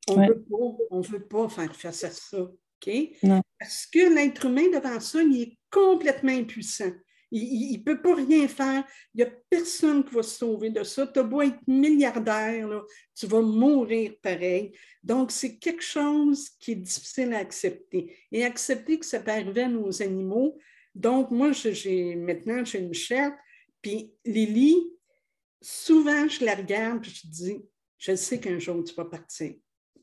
On 0.10 0.18
ne 0.18 1.08
veut 1.08 1.26
pas 1.26 1.48
faire 1.48 1.74
face 1.74 2.04
à 2.04 2.12
ça. 2.12 2.42
OK? 2.42 2.92
Parce 3.58 3.86
que 3.86 4.14
l'être 4.14 4.46
humain 4.46 4.70
devant 4.74 5.00
ça, 5.00 5.22
il 5.22 5.42
est 5.42 5.58
complètement 5.70 6.34
impuissant. 6.34 6.92
Il 7.32 7.78
ne 7.78 7.84
peut 7.84 8.02
pas 8.02 8.16
rien 8.16 8.48
faire. 8.48 8.84
Il 9.14 9.18
n'y 9.18 9.24
a 9.24 9.32
personne 9.50 10.04
qui 10.04 10.14
va 10.14 10.24
se 10.24 10.38
sauver 10.38 10.70
de 10.70 10.84
ça. 10.84 11.08
Tu 11.08 11.20
as 11.20 11.24
beau 11.24 11.42
être 11.42 11.60
milliardaire, 11.66 12.84
tu 13.16 13.26
vas 13.26 13.42
mourir 13.42 14.14
pareil. 14.22 14.74
Donc, 15.04 15.32
c'est 15.32 15.58
quelque 15.58 15.84
chose 15.84 16.50
qui 16.60 16.74
est 16.74 16.76
difficile 16.76 17.34
à 17.34 17.40
accepter. 17.40 18.18
Et 18.32 18.44
accepter 18.44 19.00
que 19.00 19.06
ça 19.06 19.20
peut 19.20 19.32
arriver 19.32 19.64
à 19.64 19.70
nos 19.70 20.02
animaux. 20.02 20.58
Donc, 20.94 21.32
moi, 21.32 21.52
j'ai 21.54 22.16
maintenant, 22.16 22.66
j'ai 22.66 22.80
une 22.80 22.94
chatte, 22.94 23.36
puis 23.82 24.14
Lily, 24.26 24.76
souvent, 25.62 26.28
je 26.28 26.44
la 26.44 26.56
regarde, 26.56 27.02
puis 27.02 27.12
je 27.12 27.28
dis, 27.28 27.58
je 27.98 28.16
sais 28.16 28.40
qu'un 28.40 28.60
jour, 28.60 28.84
tu 28.84 28.94
vas 28.96 29.06
partir. 29.06 29.54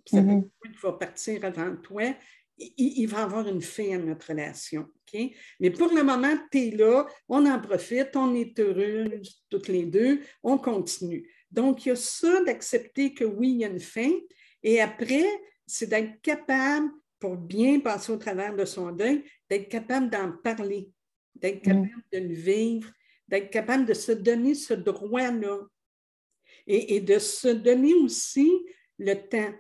ça 0.07 0.23
mm 0.23 0.51
tu 0.65 0.81
vas 0.83 0.93
partir 0.93 1.45
avant 1.45 1.77
toi 1.77 2.15
il, 2.59 3.07
va 3.07 3.21
y 3.21 3.23
avoir 3.23 3.49
une 3.49 3.63
fin 3.63 3.95
à 3.95 3.99
notre 3.99 4.29
relation. 4.29 4.87
Mais 5.61 5.71
pour 5.71 5.93
le 5.93 6.03
moment, 6.03 6.37
tu 6.51 6.59
es 6.59 6.71
là, 6.71 7.07
on 7.29 7.47
en 7.47 7.61
profite, 7.61 8.15
on 8.15 8.35
est 8.35 8.59
heureux 8.59 9.21
toutes 9.51 9.69
les 9.69 9.85
deux, 9.85 10.21
on 10.43 10.59
continue. 10.59 11.29
Donc, 11.51 11.85
il 11.85 11.91
y 11.91 11.93
a 11.93 11.97
ça 11.97 12.43
d'accepter 12.45 13.15
que 13.15 13.25
oui, 13.25 13.51
il 13.51 13.61
y 13.61 13.65
a 13.65 13.69
une 13.69 13.81
fin. 13.81 14.13
Et 14.63 14.81
après, 14.81 15.27
c'est 15.67 15.89
d'être 15.89 16.21
capable, 16.21 16.91
pour 17.19 17.37
bien 17.37 17.81
passer 17.81 18.13
au 18.13 18.17
travers 18.17 18.55
de 18.55 18.65
son 18.65 18.93
deuil, 18.93 19.25
d'être 19.49 19.69
capable 19.69 20.11
d'en 20.11 20.33
parler, 20.33 20.91
d'être 21.35 21.61
mm. 21.61 21.63
capable 21.63 22.05
de 22.13 22.19
le 22.19 22.35
vivre, 22.35 22.91
d'être 23.27 23.51
capable 23.51 23.87
de 23.87 23.95
se 23.95 24.13
donner 24.13 24.55
ce 24.55 24.75
droit-là. 24.75 25.61
Et, 26.67 26.97
et 26.97 27.01
de 27.01 27.19
se 27.19 27.49
donner 27.49 27.95
aussi 27.95 28.51
le 28.99 29.15
temps. 29.15 29.55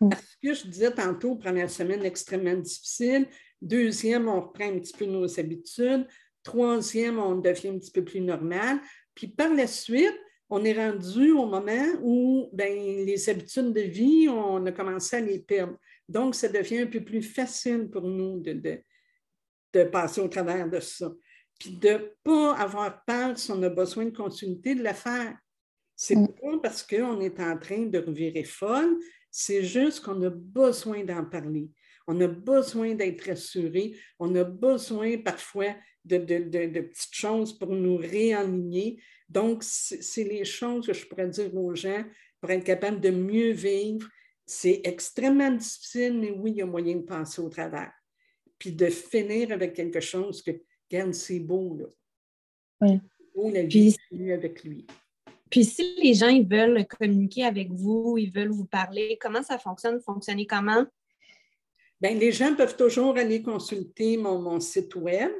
Mm. 0.00 0.08
Parce 0.10 0.36
que 0.42 0.54
je 0.54 0.66
disais 0.66 0.92
tantôt, 0.92 1.36
première 1.36 1.70
semaine 1.70 2.04
extrêmement 2.04 2.56
difficile. 2.56 3.28
Deuxième, 3.64 4.28
on 4.28 4.42
reprend 4.42 4.68
un 4.68 4.78
petit 4.78 4.92
peu 4.92 5.06
nos 5.06 5.40
habitudes. 5.40 6.06
Troisième, 6.42 7.18
on 7.18 7.36
devient 7.36 7.68
un 7.68 7.78
petit 7.78 7.90
peu 7.90 8.04
plus 8.04 8.20
normal. 8.20 8.78
Puis 9.14 9.28
par 9.28 9.54
la 9.54 9.66
suite, 9.66 10.14
on 10.50 10.62
est 10.64 10.74
rendu 10.74 11.32
au 11.32 11.46
moment 11.46 11.86
où 12.02 12.50
ben, 12.52 12.76
les 12.76 13.30
habitudes 13.30 13.72
de 13.72 13.80
vie, 13.80 14.28
on 14.28 14.64
a 14.66 14.72
commencé 14.72 15.16
à 15.16 15.20
les 15.20 15.38
perdre. 15.38 15.78
Donc, 16.06 16.34
ça 16.34 16.48
devient 16.48 16.80
un 16.80 16.86
peu 16.86 17.02
plus 17.02 17.22
facile 17.22 17.88
pour 17.90 18.02
nous 18.02 18.38
de, 18.40 18.82
de, 19.72 19.84
passer 19.84 20.20
au 20.20 20.28
travers 20.28 20.68
de 20.68 20.80
ça. 20.80 21.10
Puis 21.58 21.70
de 21.70 21.88
ne 21.88 21.98
pas 22.22 22.56
avoir 22.56 23.02
peur 23.06 23.38
si 23.38 23.50
on 23.50 23.62
a 23.62 23.70
besoin 23.70 24.04
de 24.04 24.16
consulter, 24.16 24.74
de 24.74 24.84
le 24.84 24.92
faire. 24.92 25.34
C'est 25.96 26.16
mm. 26.16 26.28
pas 26.34 26.58
parce 26.62 26.82
qu'on 26.82 27.18
est 27.22 27.40
en 27.40 27.58
train 27.58 27.86
de 27.86 27.98
revirer 27.98 28.44
folle, 28.44 28.98
c'est 29.30 29.64
juste 29.64 30.04
qu'on 30.04 30.20
a 30.22 30.30
besoin 30.30 31.02
d'en 31.02 31.24
parler. 31.24 31.70
On 32.06 32.20
a 32.20 32.28
besoin 32.28 32.94
d'être 32.94 33.26
rassuré. 33.26 33.96
On 34.18 34.34
a 34.34 34.44
besoin 34.44 35.18
parfois 35.18 35.74
de, 36.04 36.18
petites 36.18 37.14
choses 37.14 37.58
pour 37.58 37.70
nous 37.70 37.96
réaligner. 37.96 39.00
Donc, 39.28 39.62
c'est 39.62 40.24
les 40.24 40.44
choses 40.44 40.86
que 40.86 40.92
je 40.92 41.06
pourrais 41.06 41.28
dire 41.28 41.54
aux 41.56 41.74
gens 41.74 42.04
pour 42.40 42.50
être 42.50 42.64
capable 42.64 43.00
de 43.00 43.10
mieux 43.10 43.52
vivre. 43.52 44.06
C'est 44.46 44.82
extrêmement 44.84 45.50
difficile, 45.50 46.18
mais 46.20 46.30
oui, 46.30 46.50
il 46.52 46.56
y 46.58 46.62
a 46.62 46.66
moyen 46.66 46.96
de 46.96 47.02
passer 47.02 47.40
au 47.40 47.48
travers. 47.48 47.92
Puis 48.58 48.72
de 48.72 48.86
finir 48.86 49.52
avec 49.52 49.72
quelque 49.72 50.00
chose 50.00 50.42
que, 50.42 50.50
regarde, 50.90 51.14
c'est 51.14 51.40
beau, 51.40 51.76
là. 51.76 51.86
Oui. 52.82 53.00
Beau 53.34 53.50
la 53.50 53.62
vie 53.62 53.96
avec 54.30 54.62
lui. 54.62 54.86
Puis 55.50 55.64
si 55.64 55.94
les 56.02 56.14
gens 56.14 56.28
ils 56.28 56.46
veulent 56.46 56.86
communiquer 56.86 57.44
avec 57.44 57.70
vous, 57.70 58.16
ils 58.18 58.30
veulent 58.30 58.50
vous 58.50 58.66
parler, 58.66 59.16
comment 59.20 59.42
ça 59.42 59.58
fonctionne? 59.58 60.00
Fonctionnez 60.00 60.46
comment? 60.46 60.84
Bien, 62.04 62.18
les 62.18 62.32
gens 62.32 62.54
peuvent 62.54 62.76
toujours 62.76 63.16
aller 63.16 63.40
consulter 63.40 64.18
mon, 64.18 64.60
site 64.60 64.94
web, 64.94 65.30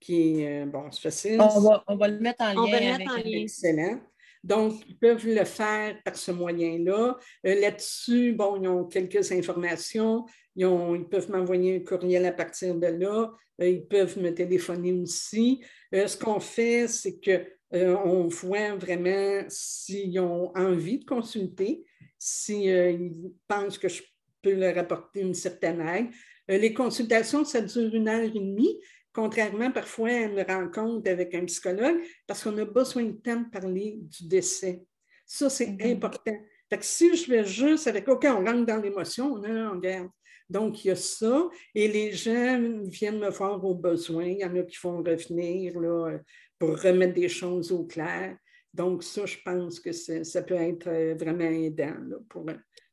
qui 0.00 0.40
est, 0.40 0.62
euh, 0.62 0.66
bon, 0.66 0.90
c'est 0.90 1.02
facile. 1.02 1.40
On 1.40 1.96
va, 1.96 2.08
le 2.08 2.18
mettre 2.18 2.42
en 2.42 2.66
lien. 2.66 2.98
Excellent. 3.24 4.00
Donc, 4.42 4.82
ils 4.88 4.98
peuvent 4.98 5.24
le 5.24 5.44
faire 5.44 6.02
par 6.02 6.16
ce 6.16 6.32
moyen-là. 6.32 7.16
Euh, 7.46 7.60
là-dessus, 7.60 8.32
bon, 8.32 8.60
ils 8.60 8.66
ont 8.66 8.84
quelques 8.86 9.30
informations. 9.30 10.26
Ils, 10.56 10.66
ils 10.66 11.08
peuvent 11.08 11.30
m'envoyer 11.30 11.76
un 11.76 11.84
courriel 11.84 12.26
à 12.26 12.32
partir 12.32 12.74
de 12.74 12.88
là. 12.88 13.30
Euh, 13.60 13.68
ils 13.68 13.86
peuvent 13.86 14.18
me 14.18 14.34
téléphoner 14.34 14.92
aussi. 14.94 15.62
ce 15.92 16.16
qu'on 16.16 16.40
fait, 16.40 16.88
c'est 16.88 17.20
que 17.20 17.46
euh, 17.74 17.96
on 18.04 18.26
voit 18.26 18.74
vraiment 18.74 19.44
s'ils 19.48 20.18
ont 20.18 20.50
envie 20.56 20.98
de 20.98 21.04
consulter, 21.04 21.84
s'ils 22.18 22.68
euh, 22.68 23.08
pensent 23.46 23.78
que 23.78 23.88
je 23.88 24.02
peux 24.42 24.54
leur 24.54 24.76
apporter 24.78 25.20
une 25.20 25.34
certaine 25.34 25.80
aide. 25.80 26.06
Euh, 26.50 26.58
les 26.58 26.74
consultations, 26.74 27.44
ça 27.44 27.60
dure 27.60 27.94
une 27.94 28.08
heure 28.08 28.22
et 28.22 28.30
demie, 28.30 28.80
contrairement 29.12 29.70
parfois 29.70 30.08
à 30.08 30.20
une 30.22 30.42
rencontre 30.42 31.10
avec 31.10 31.34
un 31.34 31.44
psychologue, 31.44 32.00
parce 32.26 32.42
qu'on 32.42 32.56
a 32.58 32.64
besoin 32.64 33.04
de 33.04 33.12
temps 33.12 33.40
de 33.40 33.50
parler 33.50 33.98
du 34.00 34.28
décès. 34.28 34.82
Ça, 35.26 35.48
c'est 35.48 35.66
mm-hmm. 35.66 35.92
important. 35.92 36.36
Fait 36.68 36.78
que 36.78 36.84
si 36.84 37.16
je 37.16 37.30
vais 37.30 37.44
juste 37.44 37.86
avec, 37.86 38.08
OK, 38.08 38.24
on 38.26 38.44
rentre 38.44 38.66
dans 38.66 38.80
l'émotion, 38.80 39.32
on 39.34 39.70
regarde. 39.72 40.08
Donc, 40.48 40.84
il 40.84 40.88
y 40.88 40.90
a 40.90 40.96
ça. 40.96 41.48
Et 41.74 41.86
les 41.86 42.12
gens 42.12 42.60
viennent 42.84 43.20
me 43.20 43.30
voir 43.30 43.64
au 43.64 43.74
besoin. 43.74 44.24
Il 44.24 44.38
y 44.38 44.44
en 44.44 44.56
a 44.56 44.62
qui 44.62 44.76
font 44.76 44.98
revenir 44.98 45.78
là, 45.80 46.18
pour 46.58 46.80
remettre 46.80 47.14
des 47.14 47.28
choses 47.28 47.70
au 47.70 47.84
clair. 47.84 48.36
Donc, 48.74 49.02
ça, 49.02 49.26
je 49.26 49.36
pense 49.44 49.80
que 49.80 49.92
ça 49.92 50.42
peut 50.42 50.54
être 50.54 50.88
euh, 50.88 51.14
vraiment 51.14 51.44
aidant 51.44 51.94
pour, 52.28 52.46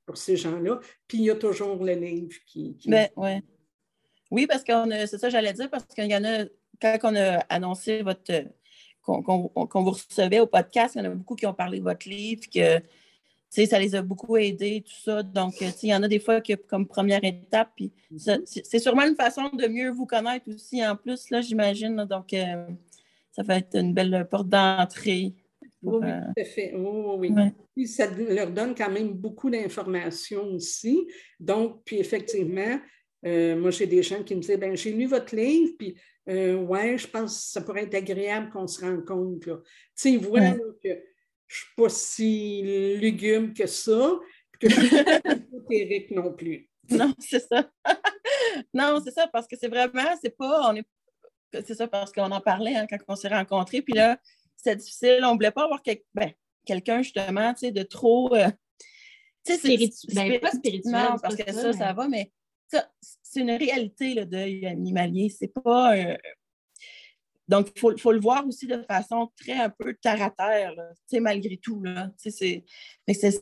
pour 0.08 0.18
ces 0.18 0.38
gens-là. 0.38 0.80
Puis 1.08 1.20
il 1.20 1.24
y 1.26 1.30
a 1.30 1.36
toujours 1.36 1.84
le 1.84 1.94
livre 1.94 2.36
qui. 2.48 2.76
Ben, 2.88 3.10
ouais. 3.16 3.44
Oui, 4.32 4.48
parce 4.48 4.64
que 4.64 4.74
c'est 5.06 5.20
ça, 5.20 5.30
j'allais 5.30 5.54
dire, 5.54 5.70
parce 5.70 5.86
qu'il 5.86 6.10
y 6.10 6.16
en 6.16 6.24
a, 6.24 6.46
quand 6.82 6.98
on 7.04 7.16
a 7.16 7.38
annoncé 7.50 8.02
votre 8.02 8.32
qu'on 9.02 9.84
vous 9.84 9.92
recevait 9.92 10.42
au 10.42 10.48
podcast, 10.48 10.96
il 10.96 10.98
y 10.98 11.08
en 11.08 11.12
a 11.12 11.16
beaucoup 11.16 11.36
qui 11.36 11.46
ont 11.46 11.54
parlé 11.54 11.80
de 11.80 11.84
votre 11.84 12.10
livre, 12.10 12.42
que 12.54 12.82
ça 13.50 13.80
les 13.80 13.96
a 13.96 14.02
beaucoup 14.02 14.36
aidés, 14.36 14.84
tout 14.86 15.02
ça. 15.02 15.24
Donc, 15.24 15.62
il 15.62 15.90
y 15.90 15.96
en 15.96 16.04
a 16.04 16.10
des 16.10 16.20
fois 16.20 16.42
que 16.42 16.54
comme 16.54 16.86
première 16.86 17.24
étape, 17.24 17.70
puis 17.76 17.94
mm-hmm. 18.14 18.64
c'est 18.66 18.80
sûrement 18.80 19.08
une 19.08 19.16
façon 19.16 19.50
de 19.50 19.68
mieux 19.68 19.92
vous 19.92 20.06
connaître 20.06 20.54
aussi 20.54 20.86
en 20.86 20.98
plus, 20.98 21.30
là, 21.30 21.40
j'imagine. 21.40 22.04
Donc, 22.04 22.34
euh, 22.34 22.68
ça 23.32 23.44
va 23.44 23.58
être 23.58 23.78
une 23.78 23.94
belle 23.94 24.28
porte 24.30 24.50
d'entrée. 24.50 25.34
Oui, 25.84 26.08
euh, 26.08 26.20
tout 26.22 26.42
à 26.42 26.46
fait. 26.46 26.74
oui, 26.76 27.32
Puis 27.76 27.88
ça 27.88 28.10
leur 28.10 28.52
donne 28.52 28.74
quand 28.76 28.90
même 28.90 29.14
beaucoup 29.14 29.50
d'informations 29.50 30.46
aussi. 30.54 31.08
Donc, 31.40 31.84
puis 31.86 31.98
effectivement, 31.98 32.80
euh, 33.26 33.56
moi, 33.56 33.72
j'ai 33.72 33.88
des 33.88 34.04
gens 34.04 34.24
qui 34.24 34.36
me 34.36 34.42
disent, 34.42 34.58
ben 34.58 34.76
j'ai 34.76 34.92
lu 34.92 35.06
votre 35.06 35.36
livre, 35.36 35.74
puis 35.78 35.98
euh, 36.30 36.56
ouais, 36.56 36.98
je 36.98 37.08
pense 37.08 37.36
que 37.36 37.52
ça 37.52 37.62
pourrait 37.62 37.84
être 37.84 37.96
agréable 37.96 38.50
qu'on 38.50 38.68
se 38.68 38.84
rencontre. 38.84 39.46
Tu 39.46 39.54
sais, 39.96 40.12
ils 40.12 40.20
voient 40.20 40.52
que 40.84 40.90
je 40.90 40.90
ne 40.90 41.00
suis 41.48 41.76
pas 41.76 41.90
si 41.90 42.98
lugubre 43.00 43.54
que 43.54 43.68
ça, 43.68 44.20
que 44.60 44.70
je 44.70 44.82
ne 44.82 44.86
suis 44.86 45.04
pas 45.04 46.16
non 46.22 46.34
plus. 46.34 46.70
Non, 46.90 47.14
c'est 47.20 47.40
ça. 47.40 47.70
non, 48.74 49.00
c'est 49.04 49.12
ça, 49.12 49.28
parce 49.28 49.48
que 49.48 49.56
c'est 49.58 49.68
vraiment, 49.68 50.16
c'est 50.22 50.36
pas, 50.36 50.70
on 50.72 50.76
est, 50.76 50.86
c'est 51.54 51.76
ça, 51.76 51.88
parce 51.88 52.12
qu'on 52.12 52.32
en 52.32 52.42
parlait 52.42 52.76
hein, 52.76 52.88
quand 52.90 52.98
on 53.08 53.16
s'est 53.16 53.28
rencontrés, 53.28 53.82
puis 53.82 53.94
là, 53.94 54.20
c'est 54.58 54.76
difficile, 54.76 55.22
on 55.24 55.30
ne 55.30 55.36
voulait 55.36 55.52
pas 55.52 55.64
avoir 55.64 55.82
ben, 56.14 56.32
quelqu'un, 56.66 57.02
justement, 57.02 57.54
tu 57.54 57.60
sais, 57.60 57.72
de 57.72 57.84
trop... 57.84 58.36
Euh, 58.36 58.50
tu 59.46 59.54
sais, 59.54 59.58
spirituel. 59.58 60.16
Ben, 60.16 60.40
pas 60.40 60.52
spirituel. 60.52 61.08
Parce 61.22 61.36
que 61.36 61.52
ça, 61.54 61.72
ça 61.72 61.94
va, 61.94 62.08
mais 62.10 62.32
c'est 63.24 63.40
une 63.40 63.52
réalité, 63.52 64.14
le 64.14 64.26
deuil 64.26 64.66
animalier. 64.66 65.30
C'est 65.30 65.48
pas. 65.48 65.96
Donc, 67.48 67.72
il 67.76 67.80
faut, 67.80 68.12
le 68.12 68.20
voir 68.20 68.46
aussi 68.46 68.68
de 68.68 68.82
façon 68.84 69.32
très 69.40 69.54
un 69.54 69.70
peu 69.70 69.94
terre 69.94 70.22
à 70.22 70.32
terre, 70.32 70.74
malgré 71.22 71.58
tout. 71.58 71.82
C'est 72.18 72.64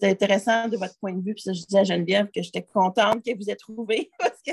intéressant 0.04 0.68
de 0.68 0.78
votre 0.78 0.98
point 1.00 1.14
de 1.14 1.24
vue. 1.24 1.34
Puis 1.34 1.42
ça, 1.44 1.54
je 1.54 1.62
disais 1.64 1.80
à 1.80 1.84
Geneviève 1.84 2.30
que 2.30 2.44
j'étais 2.44 2.62
contente 2.64 3.26
que 3.26 3.36
vous 3.36 3.50
ait 3.50 3.56
trouvé 3.56 4.12
parce 4.20 4.42
que 4.46 4.52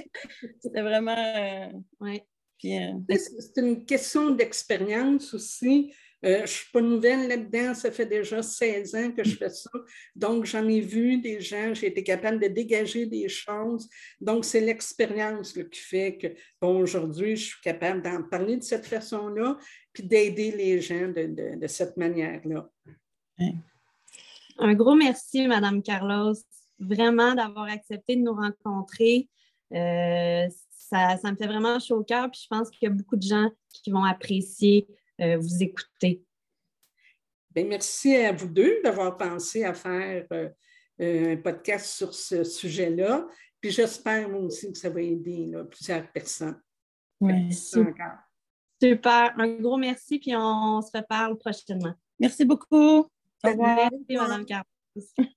c'était 0.61 0.83
vraiment. 0.83 1.17
Euh, 1.17 1.69
ouais. 2.01 2.25
Euh, 2.65 2.93
c'est 3.09 3.61
une 3.61 3.85
question 3.85 4.31
d'expérience 4.31 5.35
aussi. 5.35 5.93
Euh, 6.25 6.37
je 6.37 6.43
ne 6.43 6.47
suis 6.47 6.70
pas 6.70 6.81
nouvelle 6.81 7.27
là-dedans, 7.27 7.75
ça 7.75 7.91
fait 7.91 8.07
déjà 8.07 8.43
16 8.43 8.95
ans 8.95 9.11
que 9.11 9.25
je 9.25 9.35
fais 9.37 9.49
ça. 9.49 9.70
Donc, 10.14 10.45
j'en 10.45 10.68
ai 10.68 10.81
vu 10.81 11.18
des 11.18 11.41
gens, 11.41 11.75
j'ai 11.75 11.89
été 11.89 12.05
capable 12.05 12.39
de 12.39 12.47
dégager 12.47 13.07
des 13.07 13.29
choses. 13.29 13.89
Donc, 14.20 14.45
c'est 14.45 14.61
l'expérience 14.61 15.53
qui 15.53 15.81
fait 15.81 16.18
que, 16.18 16.29
aujourd'hui, 16.64 17.35
je 17.35 17.47
suis 17.47 17.61
capable 17.61 18.03
d'en 18.03 18.23
parler 18.23 18.57
de 18.57 18.62
cette 18.62 18.87
façon-là, 18.87 19.59
puis 19.93 20.05
d'aider 20.05 20.53
les 20.53 20.81
gens 20.81 21.09
de, 21.09 21.66
cette 21.66 21.97
manière-là. 21.97 22.70
Un 24.59 24.75
gros 24.75 24.95
merci, 24.95 25.49
Madame 25.49 25.83
Carlos, 25.83 26.35
vraiment 26.79 27.35
d'avoir 27.35 27.64
accepté 27.64 28.14
de 28.14 28.20
nous 28.20 28.35
rencontrer. 28.35 29.29
Euh, 29.73 30.47
ça, 30.70 31.16
ça, 31.16 31.33
me 31.33 31.37
fait 31.37 31.49
vraiment 31.49 31.81
chaud 31.81 31.97
au 31.97 32.05
cœur, 32.05 32.31
puis 32.31 32.43
je 32.45 32.49
pense 32.49 32.70
qu'il 32.70 32.89
y 32.89 32.93
a 32.93 32.95
beaucoup 32.95 33.16
de 33.16 33.23
gens 33.23 33.51
qui 33.73 33.91
vont 33.91 34.05
apprécier 34.05 34.87
euh, 35.23 35.39
vous 35.39 35.62
écouter. 35.62 36.25
Bien, 37.51 37.64
merci 37.64 38.16
à 38.16 38.33
vous 38.33 38.49
deux 38.49 38.81
d'avoir 38.83 39.16
pensé 39.16 39.64
à 39.64 39.75
faire 39.75 40.27
euh, 40.33 40.49
un 40.99 41.37
podcast 41.37 41.87
sur 41.87 42.14
ce 42.14 42.45
sujet-là. 42.45 43.27
Puis 43.61 43.70
j'espère 43.70 44.29
moi 44.29 44.41
aussi 44.41 44.73
que 44.73 44.79
ça 44.79 44.91
va 44.91 45.01
aider 45.01 45.53
plusieurs 45.70 46.11
personnes. 46.11 46.61
Merci. 47.20 47.81
Super. 48.83 49.33
Un 49.39 49.49
gros 49.61 49.77
merci, 49.77 50.18
puis 50.18 50.35
on 50.35 50.83
se 50.83 50.91
reparle 50.97 51.39
prochainement. 51.39 51.95
Merci 52.18 52.45
beaucoup. 52.45 52.75
Au 52.75 53.09
revoir. 53.45 53.91
Merci, 53.91 54.16
Mme 54.16 54.45
Carlos. 54.45 55.33